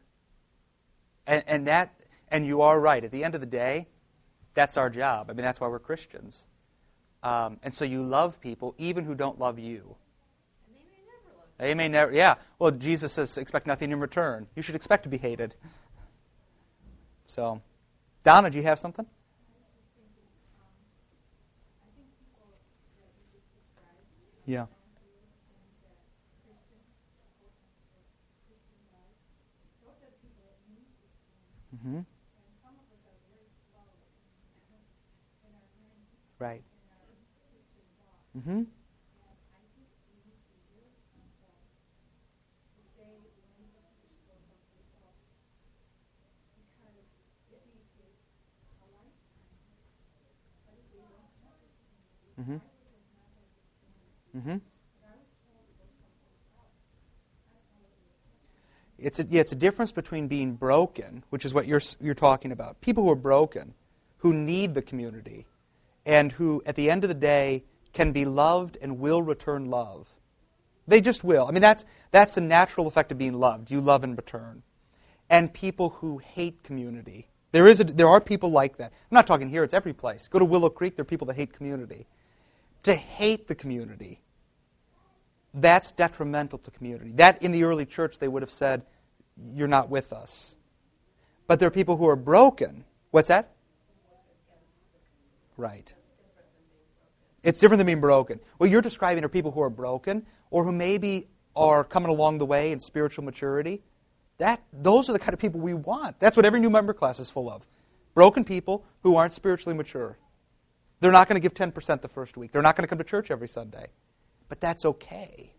And, 1.27 1.43
and 1.45 1.67
that, 1.67 1.93
and 2.29 2.45
you 2.45 2.61
are 2.61 2.79
right. 2.79 3.03
At 3.03 3.11
the 3.11 3.23
end 3.23 3.35
of 3.35 3.41
the 3.41 3.47
day, 3.47 3.87
that's 4.53 4.77
our 4.77 4.89
job. 4.89 5.29
I 5.29 5.33
mean, 5.33 5.43
that's 5.43 5.59
why 5.59 5.67
we're 5.67 5.79
Christians. 5.79 6.45
Um, 7.21 7.59
and 7.63 7.73
so 7.73 7.83
you 7.83 8.03
love 8.03 8.39
people 8.39 8.75
even 8.77 9.03
who 9.03 9.15
don't 9.15 9.39
love 9.39 9.59
you. 9.59 9.95
And 10.67 10.77
they 10.77 10.85
may 10.85 11.01
never 11.05 11.37
love 11.37 11.47
They 11.57 11.73
may 11.73 11.87
never, 11.89 12.13
yeah. 12.13 12.35
Well, 12.59 12.71
Jesus 12.71 13.11
says, 13.11 13.37
expect 13.37 13.67
nothing 13.67 13.91
in 13.91 13.99
return. 13.99 14.47
You 14.55 14.61
should 14.61 14.75
expect 14.75 15.03
to 15.03 15.09
be 15.09 15.17
hated. 15.17 15.55
So, 17.27 17.61
Donna, 18.25 18.49
do 18.49 18.57
you 18.57 18.63
have 18.63 18.79
something? 18.79 19.05
Yeah. 24.45 24.65
Mm-hmm. 31.75 31.99
Right. 36.39 36.63
Mm-hmm. 38.37 38.63
Mm-hmm. 52.39 52.55
Mm-hmm. 54.37 54.57
It's 58.97 59.19
a, 59.19 59.25
yeah, 59.29 59.41
it's 59.41 59.51
a 59.51 59.57
difference 59.57 59.91
between 59.91 60.27
being 60.27 60.53
broken, 60.53 61.23
which 61.29 61.45
is 61.45 61.53
what 61.53 61.67
you're, 61.67 61.81
you're 62.01 62.13
talking 62.13 62.51
about. 62.51 62.81
People 62.81 63.03
who 63.03 63.11
are 63.11 63.15
broken, 63.15 63.73
who 64.19 64.33
need 64.33 64.73
the 64.73 64.81
community, 64.81 65.45
and 66.05 66.31
who, 66.33 66.63
at 66.65 66.75
the 66.75 66.89
end 66.89 67.03
of 67.03 67.09
the 67.09 67.13
day, 67.13 67.63
can 67.93 68.11
be 68.11 68.25
loved 68.25 68.77
and 68.81 68.99
will 68.99 69.21
return 69.21 69.65
love. 69.65 70.13
They 70.87 71.01
just 71.01 71.23
will. 71.23 71.47
I 71.47 71.51
mean, 71.51 71.61
that's, 71.61 71.83
that's 72.11 72.35
the 72.35 72.41
natural 72.41 72.87
effect 72.87 73.11
of 73.11 73.17
being 73.17 73.33
loved. 73.33 73.71
You 73.71 73.81
love 73.81 74.03
in 74.03 74.15
return. 74.15 74.63
And 75.29 75.53
people 75.53 75.89
who 75.89 76.19
hate 76.19 76.63
community, 76.63 77.27
There, 77.51 77.67
is 77.67 77.79
a, 77.79 77.85
there 77.85 78.07
are 78.07 78.21
people 78.21 78.51
like 78.51 78.77
that. 78.77 78.91
I'm 78.91 79.15
not 79.15 79.27
talking 79.27 79.49
here, 79.49 79.63
it's 79.63 79.73
every 79.73 79.93
place. 79.93 80.27
Go 80.27 80.39
to 80.39 80.45
Willow 80.45 80.69
Creek, 80.69 80.95
there 80.95 81.03
are 81.03 81.05
people 81.05 81.27
that 81.27 81.35
hate 81.35 81.53
community. 81.53 82.05
To 82.85 82.93
hate 82.93 83.47
the 83.47 83.55
community, 83.55 84.21
that's 85.55 85.91
detrimental 85.91 86.59
to 86.59 86.69
community. 86.69 87.13
That, 87.15 87.41
in 87.41 87.51
the 87.51 87.63
early 87.63 87.87
church, 87.87 88.19
they 88.19 88.27
would 88.27 88.43
have 88.43 88.51
said, 88.51 88.83
You're 89.55 89.67
not 89.67 89.89
with 89.89 90.13
us. 90.13 90.55
But 91.47 91.57
there 91.57 91.67
are 91.67 91.71
people 91.71 91.97
who 91.97 92.07
are 92.07 92.15
broken. 92.15 92.85
What's 93.09 93.29
that? 93.29 93.55
Right. 95.57 95.91
It's 97.41 97.59
different 97.59 97.79
than 97.79 97.87
being 97.87 98.01
broken. 98.01 98.39
What 98.57 98.69
you're 98.69 98.83
describing 98.83 99.23
are 99.23 99.29
people 99.29 99.51
who 99.51 99.61
are 99.61 99.69
broken 99.71 100.27
or 100.51 100.63
who 100.63 100.71
maybe 100.71 101.27
are 101.55 101.83
coming 101.83 102.09
along 102.09 102.37
the 102.37 102.45
way 102.45 102.71
in 102.71 102.79
spiritual 102.79 103.23
maturity. 103.23 103.81
That, 104.37 104.61
those 104.71 105.09
are 105.09 105.13
the 105.13 105.19
kind 105.19 105.33
of 105.33 105.39
people 105.39 105.59
we 105.59 105.73
want. 105.73 106.19
That's 106.19 106.37
what 106.37 106.45
every 106.45 106.59
new 106.59 106.69
member 106.69 106.93
class 106.93 107.19
is 107.19 107.31
full 107.31 107.49
of. 107.49 107.67
Broken 108.13 108.43
people 108.43 108.85
who 109.01 109.15
aren't 109.15 109.33
spiritually 109.33 109.75
mature. 109.75 110.19
They're 110.99 111.11
not 111.11 111.27
going 111.27 111.41
to 111.41 111.41
give 111.41 111.53
10% 111.53 112.01
the 112.01 112.07
first 112.07 112.37
week. 112.37 112.51
They're 112.51 112.61
not 112.61 112.75
going 112.75 112.83
to 112.83 112.87
come 112.87 112.97
to 112.97 113.03
church 113.03 113.29
every 113.29 113.47
Sunday. 113.47 113.87
But 114.47 114.61
that's 114.61 114.85
okay. 114.85 115.53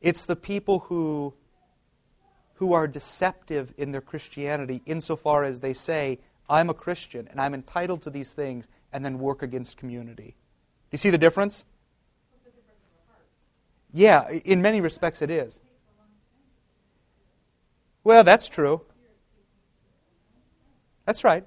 It's 0.00 0.24
the 0.24 0.36
people 0.36 0.80
who, 0.80 1.34
who 2.54 2.72
are 2.72 2.86
deceptive 2.86 3.74
in 3.76 3.92
their 3.92 4.00
Christianity 4.00 4.82
insofar 4.86 5.44
as 5.44 5.60
they 5.60 5.72
say, 5.72 6.20
I'm 6.48 6.70
a 6.70 6.74
Christian 6.74 7.28
and 7.30 7.40
I'm 7.40 7.54
entitled 7.54 8.02
to 8.02 8.10
these 8.10 8.32
things, 8.32 8.68
and 8.92 9.04
then 9.04 9.18
work 9.18 9.42
against 9.42 9.76
community. 9.76 10.36
Do 10.90 10.92
you 10.92 10.98
see 10.98 11.10
the 11.10 11.18
difference? 11.18 11.64
Yeah, 13.92 14.28
in 14.28 14.62
many 14.62 14.80
respects 14.80 15.22
it 15.22 15.30
is. 15.30 15.58
Well, 18.04 18.22
that's 18.22 18.48
true. 18.48 18.82
That's 21.04 21.24
right. 21.24 21.44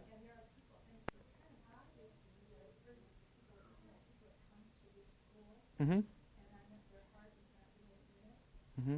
Mm-hmm. 5.81 5.99
Mm-hmm. 8.81 8.97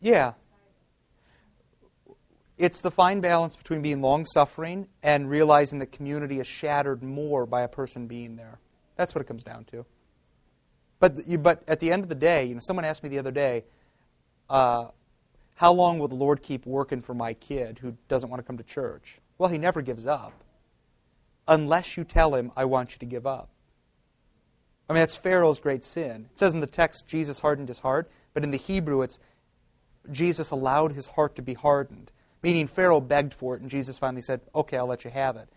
Yeah. 0.00 0.32
It's 2.58 2.80
the 2.80 2.90
fine 2.90 3.20
balance 3.20 3.56
between 3.56 3.82
being 3.82 4.00
long 4.00 4.24
suffering 4.24 4.88
and 5.02 5.28
realizing 5.28 5.78
that 5.80 5.92
community 5.92 6.40
is 6.40 6.46
shattered 6.46 7.02
more 7.02 7.44
by 7.44 7.62
a 7.62 7.68
person 7.68 8.06
being 8.06 8.36
there. 8.36 8.58
That's 8.96 9.14
what 9.14 9.20
it 9.20 9.26
comes 9.26 9.44
down 9.44 9.64
to. 9.64 9.84
But, 10.98 11.26
you, 11.26 11.38
but 11.38 11.62
at 11.68 11.80
the 11.80 11.92
end 11.92 12.02
of 12.02 12.08
the 12.08 12.14
day, 12.14 12.44
you 12.44 12.54
know, 12.54 12.60
someone 12.62 12.84
asked 12.84 13.02
me 13.02 13.08
the 13.08 13.18
other 13.18 13.30
day, 13.30 13.64
uh, 14.48 14.86
how 15.56 15.72
long 15.72 15.98
will 15.98 16.08
the 16.08 16.14
Lord 16.14 16.42
keep 16.42 16.66
working 16.66 17.00
for 17.00 17.14
my 17.14 17.32
kid 17.34 17.78
who 17.80 17.96
doesn't 18.08 18.28
want 18.28 18.40
to 18.40 18.46
come 18.46 18.58
to 18.58 18.64
church? 18.64 19.18
Well, 19.38 19.48
he 19.48 19.58
never 19.58 19.82
gives 19.82 20.06
up. 20.06 20.32
Unless 21.48 21.96
you 21.96 22.04
tell 22.04 22.34
him, 22.34 22.52
I 22.54 22.66
want 22.66 22.92
you 22.92 22.98
to 22.98 23.06
give 23.06 23.26
up. 23.26 23.48
I 24.88 24.92
mean, 24.92 25.00
that's 25.00 25.16
Pharaoh's 25.16 25.58
great 25.58 25.84
sin. 25.84 26.28
It 26.30 26.38
says 26.38 26.52
in 26.52 26.60
the 26.60 26.66
text, 26.66 27.06
Jesus 27.06 27.40
hardened 27.40 27.68
his 27.68 27.80
heart, 27.80 28.10
but 28.34 28.44
in 28.44 28.50
the 28.50 28.58
Hebrew, 28.58 29.02
it's 29.02 29.18
Jesus 30.10 30.50
allowed 30.50 30.92
his 30.92 31.08
heart 31.08 31.34
to 31.36 31.42
be 31.42 31.54
hardened, 31.54 32.12
meaning 32.42 32.66
Pharaoh 32.66 33.00
begged 33.00 33.34
for 33.34 33.54
it, 33.56 33.62
and 33.62 33.70
Jesus 33.70 33.98
finally 33.98 34.22
said, 34.22 34.42
Okay, 34.54 34.76
I'll 34.76 34.86
let 34.86 35.04
you 35.04 35.10
have 35.10 35.36
it. 35.36 35.48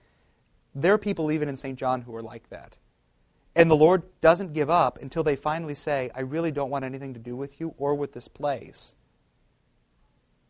There 0.73 0.93
are 0.93 0.97
people 0.97 1.31
even 1.31 1.49
in 1.49 1.57
St. 1.57 1.77
John 1.77 2.01
who 2.01 2.15
are 2.15 2.23
like 2.23 2.49
that. 2.49 2.77
And 3.55 3.69
the 3.69 3.75
Lord 3.75 4.03
doesn't 4.21 4.53
give 4.53 4.69
up 4.69 5.01
until 5.01 5.23
they 5.23 5.35
finally 5.35 5.75
say, 5.75 6.09
I 6.15 6.21
really 6.21 6.51
don't 6.51 6.69
want 6.69 6.85
anything 6.85 7.13
to 7.15 7.19
do 7.19 7.35
with 7.35 7.59
you 7.59 7.73
or 7.77 7.95
with 7.95 8.13
this 8.13 8.27
place. 8.27 8.95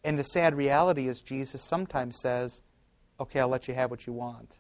And 0.04 0.18
the 0.18 0.24
sad 0.24 0.56
reality 0.56 1.08
is, 1.08 1.22
Jesus 1.22 1.62
sometimes 1.62 2.20
says, 2.20 2.62
Okay, 3.20 3.40
I'll 3.40 3.50
let 3.50 3.68
you 3.68 3.74
have 3.74 3.92
what 3.92 4.08
you 4.08 4.14
want. 4.14 4.58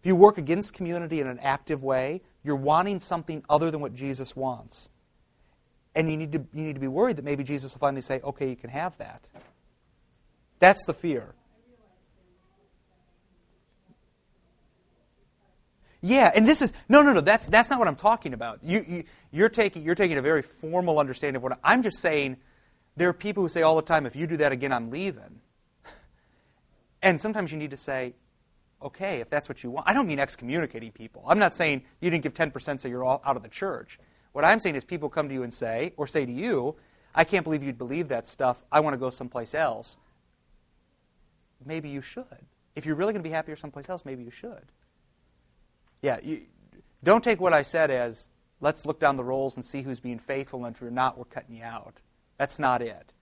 If 0.00 0.06
you 0.06 0.16
work 0.16 0.38
against 0.38 0.72
community 0.72 1.20
in 1.20 1.26
an 1.26 1.38
active 1.38 1.82
way, 1.82 2.22
you're 2.42 2.56
wanting 2.56 3.00
something 3.00 3.44
other 3.48 3.70
than 3.70 3.80
what 3.80 3.94
Jesus 3.94 4.34
wants. 4.34 4.88
And 5.94 6.10
you 6.10 6.16
need, 6.16 6.32
to, 6.32 6.38
you 6.54 6.64
need 6.64 6.74
to 6.74 6.80
be 6.80 6.88
worried 6.88 7.16
that 7.16 7.24
maybe 7.24 7.44
Jesus 7.44 7.74
will 7.74 7.80
finally 7.80 8.00
say, 8.00 8.20
okay, 8.24 8.48
you 8.48 8.56
can 8.56 8.70
have 8.70 8.96
that. 8.98 9.28
That's 10.58 10.84
the 10.84 10.94
fear. 10.94 11.34
Yeah, 16.02 16.30
and 16.34 16.46
this 16.46 16.62
is 16.62 16.72
no, 16.88 17.02
no, 17.02 17.12
no. 17.12 17.20
That's 17.20 17.46
that's 17.48 17.68
not 17.68 17.78
what 17.78 17.86
I'm 17.86 17.96
talking 17.96 18.32
about. 18.32 18.60
You, 18.62 18.84
you 18.88 19.04
you're 19.30 19.50
taking 19.50 19.82
you're 19.82 19.94
taking 19.94 20.16
a 20.16 20.22
very 20.22 20.40
formal 20.40 20.98
understanding 20.98 21.36
of 21.36 21.42
what 21.42 21.58
I'm 21.62 21.82
just 21.82 21.98
saying. 21.98 22.38
There 22.96 23.08
are 23.08 23.14
people 23.14 23.42
who 23.42 23.48
say 23.48 23.62
all 23.62 23.76
the 23.76 23.82
time, 23.82 24.06
"If 24.06 24.16
you 24.16 24.26
do 24.26 24.36
that 24.38 24.52
again, 24.52 24.72
I'm 24.72 24.90
leaving." 24.90 25.40
And 27.02 27.18
sometimes 27.18 27.50
you 27.50 27.56
need 27.56 27.70
to 27.70 27.78
say, 27.78 28.14
"Okay, 28.82 29.20
if 29.20 29.30
that's 29.30 29.48
what 29.48 29.62
you 29.62 29.70
want." 29.70 29.88
I 29.88 29.94
don't 29.94 30.06
mean 30.06 30.18
excommunicating 30.18 30.92
people. 30.92 31.24
I'm 31.26 31.38
not 31.38 31.54
saying 31.54 31.82
you 32.00 32.10
didn't 32.10 32.22
give 32.22 32.34
10%, 32.34 32.78
so 32.80 32.88
you're 32.88 33.04
all 33.04 33.22
out 33.24 33.36
of 33.36 33.42
the 33.42 33.48
church. 33.48 33.98
What 34.32 34.44
I'm 34.44 34.60
saying 34.60 34.76
is 34.76 34.84
people 34.84 35.08
come 35.08 35.28
to 35.28 35.34
you 35.34 35.42
and 35.42 35.52
say, 35.52 35.92
or 35.96 36.06
say 36.06 36.24
to 36.24 36.32
you, 36.32 36.76
I 37.14 37.24
can't 37.24 37.44
believe 37.44 37.62
you'd 37.62 37.78
believe 37.78 38.08
that 38.08 38.26
stuff. 38.26 38.62
I 38.70 38.80
want 38.80 38.94
to 38.94 38.98
go 38.98 39.10
someplace 39.10 39.54
else. 39.54 39.96
Maybe 41.64 41.88
you 41.88 42.00
should. 42.00 42.24
If 42.76 42.86
you're 42.86 42.94
really 42.94 43.12
going 43.12 43.22
to 43.22 43.28
be 43.28 43.32
happier 43.32 43.56
someplace 43.56 43.88
else, 43.88 44.04
maybe 44.04 44.22
you 44.22 44.30
should. 44.30 44.72
Yeah, 46.02 46.18
you, 46.22 46.42
don't 47.02 47.24
take 47.24 47.40
what 47.40 47.52
I 47.52 47.62
said 47.62 47.90
as, 47.90 48.28
let's 48.60 48.86
look 48.86 49.00
down 49.00 49.16
the 49.16 49.24
rolls 49.24 49.56
and 49.56 49.64
see 49.64 49.82
who's 49.82 50.00
being 50.00 50.18
faithful, 50.18 50.64
and 50.64 50.74
if 50.74 50.80
you're 50.80 50.90
not, 50.90 51.18
we're 51.18 51.24
cutting 51.24 51.56
you 51.56 51.64
out. 51.64 52.00
That's 52.40 52.58
not 52.58 52.80
it. 52.80 53.12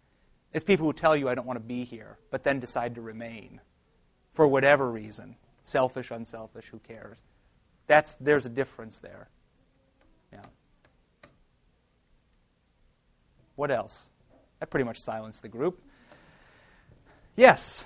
It's 0.53 0.64
people 0.64 0.87
who 0.87 0.93
tell 0.93 1.16
you, 1.16 1.29
I 1.29 1.35
don't 1.35 1.45
want 1.45 1.59
to 1.59 1.64
be 1.64 1.83
here, 1.83 2.19
but 2.31 2.45
then 2.45 2.61
decide 2.61 2.95
to 2.95 3.01
remain 3.01 3.61
for 4.33 4.47
whatever 4.47 4.89
reason 4.89 5.35
selfish, 5.64 6.12
unselfish, 6.12 6.69
who 6.69 6.79
cares? 6.79 7.25
That's, 7.89 8.14
there's 8.14 8.47
a 8.47 8.49
difference 8.49 9.01
there. 9.01 9.29
Yeah. 10.33 10.45
What 13.57 13.73
else? 13.73 14.09
That 14.61 14.71
pretty 14.71 14.85
much 14.85 15.01
silenced 15.01 15.43
the 15.43 15.49
group. 15.49 15.83
Yes. 17.35 17.85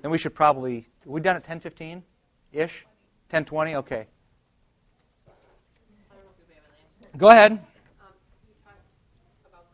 Then 0.00 0.10
we 0.10 0.16
should 0.16 0.34
probably. 0.34 0.88
We 1.04 1.20
done 1.20 1.36
at 1.36 1.44
10:15 1.44 2.02
ish? 2.54 2.86
10:20. 3.30 3.74
Okay. 3.74 4.06
Go 7.18 7.28
ahead. 7.28 7.52
Um, 7.52 7.58
you 8.46 8.54
talked 8.64 8.76
about 9.48 9.64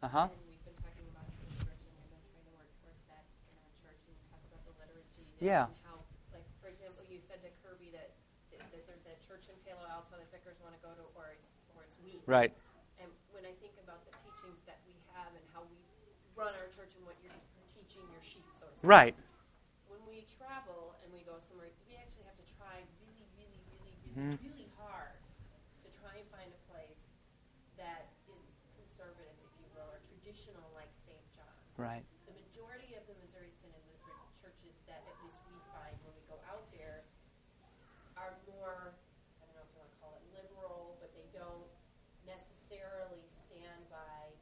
community. 0.00 0.04
Uh 0.04 0.08
huh. 0.12 0.28
And 0.28 0.44
we've 0.48 0.64
been 0.64 0.76
talking 0.84 1.06
about 1.08 1.26
church, 1.40 1.80
and 1.88 1.94
we've 1.96 2.12
been 2.12 2.24
trying 2.28 2.46
to 2.46 2.52
work 2.56 2.68
towards 2.84 3.00
that 3.08 3.24
in 3.48 3.54
our 3.56 3.72
church. 3.80 4.00
And 4.08 4.16
talk 4.28 4.42
about 4.52 4.62
the 4.68 4.74
liturgy. 4.76 5.24
and 5.24 5.40
Yeah. 5.40 5.64
How, 5.88 5.96
like, 6.32 6.44
for 6.60 6.68
example, 6.68 7.02
you 7.08 7.18
said 7.24 7.40
to 7.44 7.50
Kirby 7.64 7.90
that, 7.96 8.12
that, 8.52 8.60
that 8.72 8.82
there's 8.84 9.04
that 9.08 9.18
church 9.24 9.48
in 9.48 9.56
Palo 9.64 9.84
Alto 9.88 10.20
that 10.20 10.28
vicars 10.32 10.58
want 10.60 10.76
to 10.76 10.82
go 10.84 10.92
to, 10.92 11.04
or 11.16 11.32
it's, 11.32 11.48
or 11.76 11.80
it's 11.84 11.96
weak. 12.04 12.20
Right. 12.28 12.52
And 13.00 13.08
when 13.32 13.44
I 13.48 13.52
think 13.60 13.76
about 13.80 14.04
the 14.08 14.12
teachings 14.24 14.60
that 14.68 14.80
we 14.88 14.96
have 15.16 15.32
and 15.32 15.44
how 15.56 15.64
we 15.68 15.80
run 16.36 16.52
our 16.56 16.68
church 16.76 16.92
and 16.96 17.04
what 17.08 17.16
you're 17.24 17.32
teaching 17.72 18.04
your 18.12 18.24
sheep, 18.24 18.44
so 18.60 18.68
to 18.68 18.72
speak. 18.76 18.84
Right. 18.88 19.14
When 19.88 20.00
we 20.08 20.24
travel 20.36 20.92
and 21.04 21.08
we 21.12 21.24
go 21.24 21.40
somewhere, 21.48 21.72
we 21.88 21.96
actually 21.96 22.24
have 22.28 22.36
to 22.36 22.46
try 22.60 22.84
really, 23.00 23.24
really, 23.40 23.60
really, 23.72 23.94
really, 24.12 24.36
Mhm. 24.36 24.36
really 24.44 24.68
hard 24.76 25.16
to 25.84 25.88
try 26.00 26.16
and 26.20 26.26
find 26.32 26.48
a 26.52 26.60
place 26.72 27.00
that 27.80 28.08
is 28.28 28.44
conservative, 28.76 29.36
if 29.44 29.52
you 29.60 29.68
will, 29.76 29.88
or 29.92 30.00
traditional 30.26 30.66
like 30.74 30.90
St. 31.06 31.22
John. 31.38 31.54
Right. 31.78 32.02
The 32.26 32.34
majority 32.34 32.98
of 32.98 33.06
the 33.06 33.14
Missouri 33.22 33.54
Synod 33.62 33.78
Lutheran 33.86 34.18
churches 34.42 34.74
that 34.90 35.06
at 35.06 35.14
least 35.22 35.38
we 35.46 35.54
find 35.70 35.94
when 36.02 36.10
we 36.18 36.24
go 36.26 36.34
out 36.50 36.66
there 36.74 37.06
are 38.18 38.34
more, 38.50 38.90
I 39.38 39.46
don't 39.46 39.54
know 39.54 39.62
if 39.62 39.70
you 39.70 39.78
want 39.78 39.94
to 39.94 39.98
call 40.02 40.18
it 40.18 40.26
liberal, 40.34 40.98
but 40.98 41.14
they 41.14 41.30
don't 41.30 41.70
necessarily 42.26 43.22
stand 43.46 43.86
by 43.86 44.34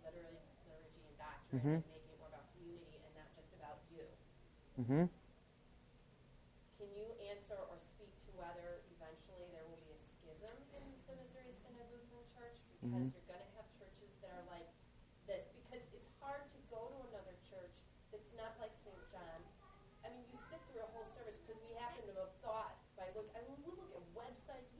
liturgy, 0.00 0.40
liturgy 0.64 1.04
and 1.04 1.16
doctrine 1.20 1.60
Mhm. 1.60 1.76
and 1.84 1.92
making 1.92 2.08
it 2.08 2.16
more 2.16 2.32
about 2.32 2.48
community 2.56 2.96
and 3.04 3.12
not 3.12 3.28
just 3.36 3.52
about 3.52 3.84
you. 3.92 4.08
Mm-hmm. 4.80 5.04
Can 6.80 6.88
you 6.96 7.12
answer 7.28 7.60
or 7.68 7.76
speak 7.84 8.16
to 8.24 8.30
whether 8.40 8.80
eventually 8.96 9.44
there 9.52 9.68
will 9.68 9.76
be 9.84 9.92
a 9.92 10.00
schism 10.16 10.56
in 10.72 10.84
the 11.04 11.14
Missouri 11.20 11.52
Synod 11.60 11.84
Lutheran 11.92 12.24
Church? 12.32 12.56
Because 12.80 13.12
Mhm. 13.12 13.12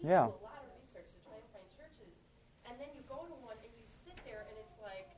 Yeah. 0.02 0.26
do 0.26 0.34
a 0.34 0.44
lot 0.44 0.58
of 0.66 0.70
research 0.82 1.06
to 1.06 1.18
try 1.22 1.38
and 1.38 1.46
find 1.54 1.66
churches, 1.78 2.12
and 2.66 2.74
then 2.82 2.90
you 2.92 3.06
go 3.06 3.22
to 3.22 3.36
one 3.42 3.54
and 3.62 3.70
you 3.78 3.86
sit 3.86 4.18
there 4.26 4.42
and 4.50 4.54
it's 4.58 4.76
like 4.82 5.14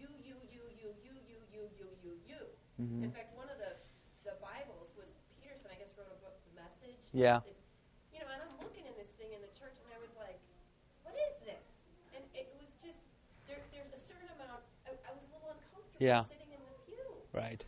you, 0.00 0.08
you, 0.24 0.36
you, 0.48 0.64
you, 0.80 0.88
you, 1.04 1.12
you, 1.28 1.38
you, 1.52 1.62
you, 1.76 1.88
you, 2.00 2.12
you. 2.24 2.42
Mm-hmm. 2.80 3.04
In 3.06 3.10
fact, 3.12 3.36
one 3.36 3.52
of 3.52 3.60
the 3.60 3.76
the 4.24 4.38
Bibles 4.40 4.88
was 4.96 5.10
Peterson, 5.42 5.68
I 5.68 5.76
guess, 5.76 5.90
wrote 5.98 6.08
a 6.08 6.18
book, 6.22 6.38
The 6.48 6.54
Message. 6.56 7.02
Yeah. 7.12 7.42
You 8.14 8.22
know, 8.22 8.30
and 8.30 8.40
I'm 8.40 8.54
looking 8.62 8.86
in 8.86 8.94
this 8.94 9.10
thing 9.18 9.34
in 9.34 9.42
the 9.42 9.52
church, 9.58 9.74
and 9.82 9.90
I 9.90 9.98
was 9.98 10.14
like, 10.14 10.38
what 11.02 11.12
is 11.18 11.34
this? 11.42 11.66
And 12.14 12.22
it 12.32 12.54
was 12.56 12.70
just 12.80 13.02
there, 13.50 13.60
there's 13.74 13.90
a 13.90 14.00
certain 14.00 14.30
amount. 14.38 14.62
I, 14.86 14.94
I 15.04 15.10
was 15.10 15.26
a 15.26 15.30
little 15.34 15.52
uncomfortable 15.52 16.00
yeah. 16.00 16.24
sitting. 16.30 16.42
Right. 17.32 17.64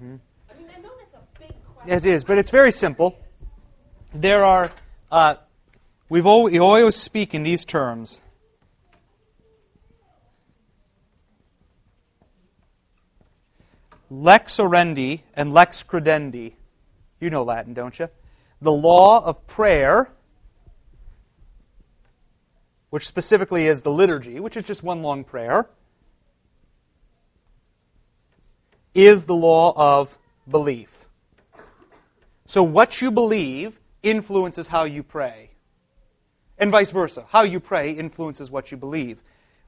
I 0.00 0.04
mean, 0.04 0.20
I 0.76 0.80
know 0.80 0.90
that's 0.98 1.14
a 1.14 1.40
big 1.40 1.52
question. 1.74 1.96
It 1.96 2.04
is, 2.04 2.24
but 2.24 2.38
it's 2.38 2.50
very 2.50 2.70
simple. 2.70 3.18
There 4.14 4.44
are, 4.44 4.70
uh, 5.10 5.36
we've 6.08 6.26
always, 6.26 6.52
we 6.52 6.58
always 6.58 6.94
speak 6.94 7.34
in 7.34 7.42
these 7.42 7.64
terms. 7.64 8.20
Lex 14.10 14.56
orandi 14.56 15.20
and 15.34 15.50
lex 15.50 15.82
credendi. 15.82 16.52
You 17.20 17.30
know 17.30 17.42
Latin, 17.42 17.74
don't 17.74 17.98
you? 17.98 18.08
The 18.62 18.72
law 18.72 19.24
of 19.24 19.46
prayer, 19.46 20.10
which 22.90 23.06
specifically 23.06 23.66
is 23.66 23.82
the 23.82 23.92
liturgy, 23.92 24.40
which 24.40 24.56
is 24.56 24.64
just 24.64 24.82
one 24.82 25.02
long 25.02 25.24
prayer, 25.24 25.68
is 28.98 29.26
the 29.26 29.34
law 29.34 29.72
of 29.76 30.18
belief. 30.50 31.06
So, 32.46 32.64
what 32.64 33.00
you 33.00 33.12
believe 33.12 33.78
influences 34.02 34.66
how 34.66 34.84
you 34.84 35.04
pray. 35.04 35.50
And 36.58 36.72
vice 36.72 36.90
versa. 36.90 37.24
How 37.28 37.42
you 37.42 37.60
pray 37.60 37.92
influences 37.92 38.50
what 38.50 38.72
you 38.72 38.76
believe. 38.76 39.22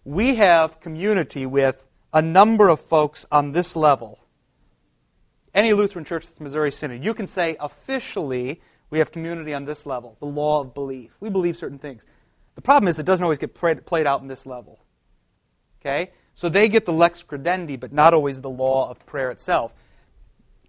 We 0.05 0.35
have 0.35 0.81
community 0.81 1.47
with 1.47 1.85
a 2.13 2.21
number 2.21 2.69
of 2.69 2.81
folks 2.81 3.25
on 3.31 3.53
this 3.53 3.77
level. 3.77 4.19
Any 5.55 5.75
Lutheran 5.75 6.05
church 6.05 6.27
that's 6.27 6.41
Missouri 6.41 6.73
Synod, 6.73 7.05
you 7.05 7.15
can 7.15 7.29
say 7.29 7.57
officially 7.61 8.61
we 8.91 8.99
have 8.99 9.13
community 9.13 9.55
on 9.55 9.65
this 9.65 9.87
level, 9.87 10.17
the 10.19 10.27
law 10.27 10.63
of 10.63 10.75
belief. 10.75 11.15
We 11.21 11.31
believe 11.31 11.57
certain 11.57 11.79
things. 11.79 12.05
The 12.57 12.63
problem 12.63 12.89
is 12.89 12.99
it 12.99 13.07
doesn't 13.07 13.23
always 13.23 13.39
get 13.39 13.55
played 13.55 14.07
out 14.09 14.23
in 14.23 14.27
this 14.27 14.45
level. 14.45 14.81
Okay? 15.81 16.11
So 16.41 16.49
they 16.49 16.69
get 16.69 16.87
the 16.87 16.93
lex 16.95 17.23
credendi, 17.23 17.79
but 17.79 17.93
not 17.93 18.15
always 18.15 18.41
the 18.41 18.49
law 18.49 18.89
of 18.89 19.05
prayer 19.05 19.31
itself. 19.31 19.75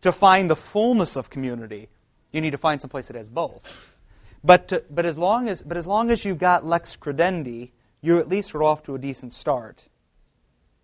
To 0.02 0.12
find 0.12 0.50
the 0.50 0.56
fullness 0.58 1.16
of 1.16 1.30
community, 1.30 1.88
you 2.34 2.42
need 2.42 2.50
to 2.50 2.58
find 2.58 2.82
some 2.82 2.90
place 2.90 3.08
that 3.08 3.16
has 3.16 3.30
both. 3.30 3.66
But, 4.44 4.68
to, 4.68 4.84
but, 4.90 5.06
as 5.06 5.18
long 5.18 5.48
as, 5.48 5.64
but 5.64 5.78
as 5.78 5.88
long 5.88 6.12
as 6.12 6.26
you've 6.26 6.40
got 6.40 6.66
lex 6.66 6.98
credendi, 6.98 7.70
you 8.02 8.20
at 8.20 8.28
least 8.28 8.54
are 8.54 8.64
off 8.64 8.84
to 8.84 8.96
a 8.96 9.00
decent 9.00 9.32
start. 9.32 9.88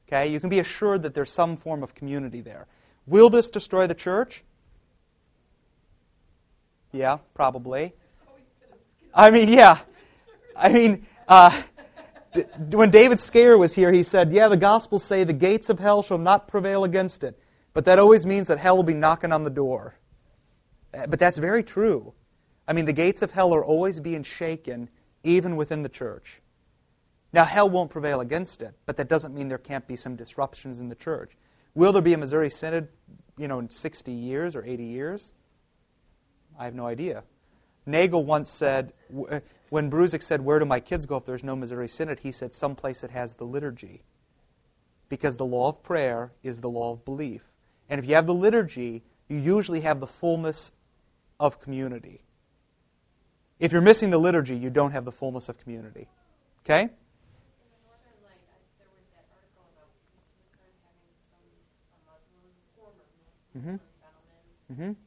Okay? 0.08 0.28
You 0.28 0.40
can 0.40 0.50
be 0.50 0.60
assured 0.60 1.04
that 1.04 1.14
there's 1.14 1.32
some 1.32 1.58
form 1.58 1.84
of 1.84 1.94
community 1.94 2.40
there. 2.40 2.66
Will 3.08 3.30
this 3.30 3.50
destroy 3.50 3.88
the 3.88 3.94
church? 3.94 4.42
Yeah, 6.94 7.18
probably. 7.34 7.92
I 9.14 9.32
mean, 9.32 9.50
yeah. 9.50 9.80
I 10.56 10.70
mean, 10.70 11.06
uh, 11.28 11.62
when 12.70 12.92
David 12.92 13.20
Scaer 13.20 13.58
was 13.58 13.74
here, 13.74 13.92
he 13.92 14.04
said, 14.04 14.32
Yeah, 14.32 14.48
the 14.48 14.58
Gospels 14.58 15.04
say 15.04 15.24
the 15.24 15.34
gates 15.34 15.70
of 15.70 15.80
hell 15.80 16.04
shall 16.04 16.18
not 16.18 16.48
prevail 16.48 16.84
against 16.84 17.24
it. 17.24 17.40
But 17.74 17.86
that 17.86 18.00
always 18.00 18.26
means 18.26 18.48
that 18.48 18.58
hell 18.58 18.76
will 18.76 18.84
be 18.84 18.94
knocking 18.94 19.32
on 19.32 19.44
the 19.44 19.50
door. 19.50 19.96
Uh, 20.94 21.08
But 21.08 21.20
that's 21.20 21.38
very 21.38 21.64
true. 21.64 22.14
I 22.68 22.74
mean, 22.74 22.86
the 22.86 22.94
gates 22.94 23.22
of 23.22 23.32
hell 23.32 23.54
are 23.54 23.64
always 23.64 24.00
being 24.00 24.24
shaken, 24.24 24.90
even 25.24 25.56
within 25.56 25.84
the 25.84 25.90
church. 25.90 26.42
Now, 27.32 27.46
hell 27.46 27.70
won't 27.70 27.92
prevail 27.92 28.20
against 28.20 28.62
it, 28.62 28.74
but 28.86 28.98
that 28.98 29.08
doesn't 29.08 29.34
mean 29.34 29.48
there 29.48 29.58
can't 29.58 29.88
be 29.88 29.96
some 29.96 30.16
disruptions 30.16 30.80
in 30.80 30.90
the 30.90 30.96
church. 30.96 31.38
Will 31.76 31.92
there 31.92 32.02
be 32.02 32.14
a 32.14 32.18
Missouri 32.18 32.50
Synod, 32.50 32.88
you 33.38 33.48
know, 33.48 33.60
in 33.60 33.70
60 33.70 34.12
years 34.12 34.56
or 34.56 34.66
80 34.66 34.84
years? 34.84 35.34
I 36.58 36.66
have 36.66 36.74
no 36.74 36.88
idea. 36.88 37.24
Nagel 37.86 38.26
once 38.26 38.50
said, 38.50 38.94
uh, 39.30 39.40
when 39.70 39.90
Bruzik 39.90 40.24
said, 40.24 40.42
Where 40.42 40.60
do 40.60 40.66
my 40.66 40.80
kids 40.80 41.06
go 41.06 41.18
if 41.18 41.26
there's 41.26 41.44
no 41.44 41.56
Missouri 41.56 41.88
Synod? 41.88 42.20
He 42.20 42.32
said, 42.32 42.54
Someplace 42.54 43.02
that 43.02 43.12
has 43.12 43.36
the 43.36 43.46
liturgy. 43.46 44.04
Because 45.10 45.38
the 45.38 45.46
law 45.46 45.70
of 45.70 45.84
prayer 45.84 46.32
is 46.44 46.62
the 46.62 46.70
law 46.70 46.94
of 46.94 47.06
belief. 47.06 47.44
And 47.90 48.00
if 48.00 48.08
you 48.08 48.16
have 48.16 48.28
the 48.28 48.34
liturgy, 48.34 49.04
you 49.30 49.38
usually 49.38 49.82
have 49.82 50.00
the 50.00 50.08
fullness 50.08 50.72
of 51.40 51.62
community. 51.62 52.22
If 53.60 53.72
you're 53.72 53.82
missing 53.82 54.10
the 54.10 54.18
liturgy, 54.18 54.56
you 54.56 54.70
don't 54.70 54.92
have 54.92 55.06
the 55.06 55.12
fullness 55.12 55.50
of 55.50 55.58
community. 55.58 56.08
Okay? 56.64 56.90
In 64.70 64.96
the 64.96 65.07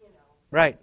you 0.00 0.06
know, 0.06 0.20
Right. 0.50 0.78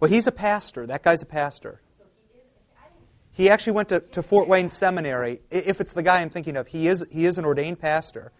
Well, 0.00 0.10
he's 0.10 0.26
a 0.26 0.32
pastor. 0.32 0.86
That 0.86 1.02
guy's 1.02 1.22
a 1.22 1.26
pastor. 1.26 1.80
He 1.98 2.38
is. 2.38 2.44
I 2.76 2.88
didn't. 2.88 3.06
He 3.32 3.50
actually 3.50 3.74
went 3.74 3.88
to, 3.90 4.00
to 4.00 4.22
Fort 4.22 4.48
Wayne 4.48 4.68
Seminary. 4.68 5.40
If 5.50 5.80
it's 5.80 5.92
the 5.92 6.02
guy 6.02 6.20
I'm 6.20 6.30
thinking 6.30 6.56
of, 6.56 6.66
he 6.66 6.88
is, 6.88 7.06
he 7.10 7.24
is 7.24 7.38
an 7.38 7.44
ordained 7.44 7.80
pastor. 7.80 8.32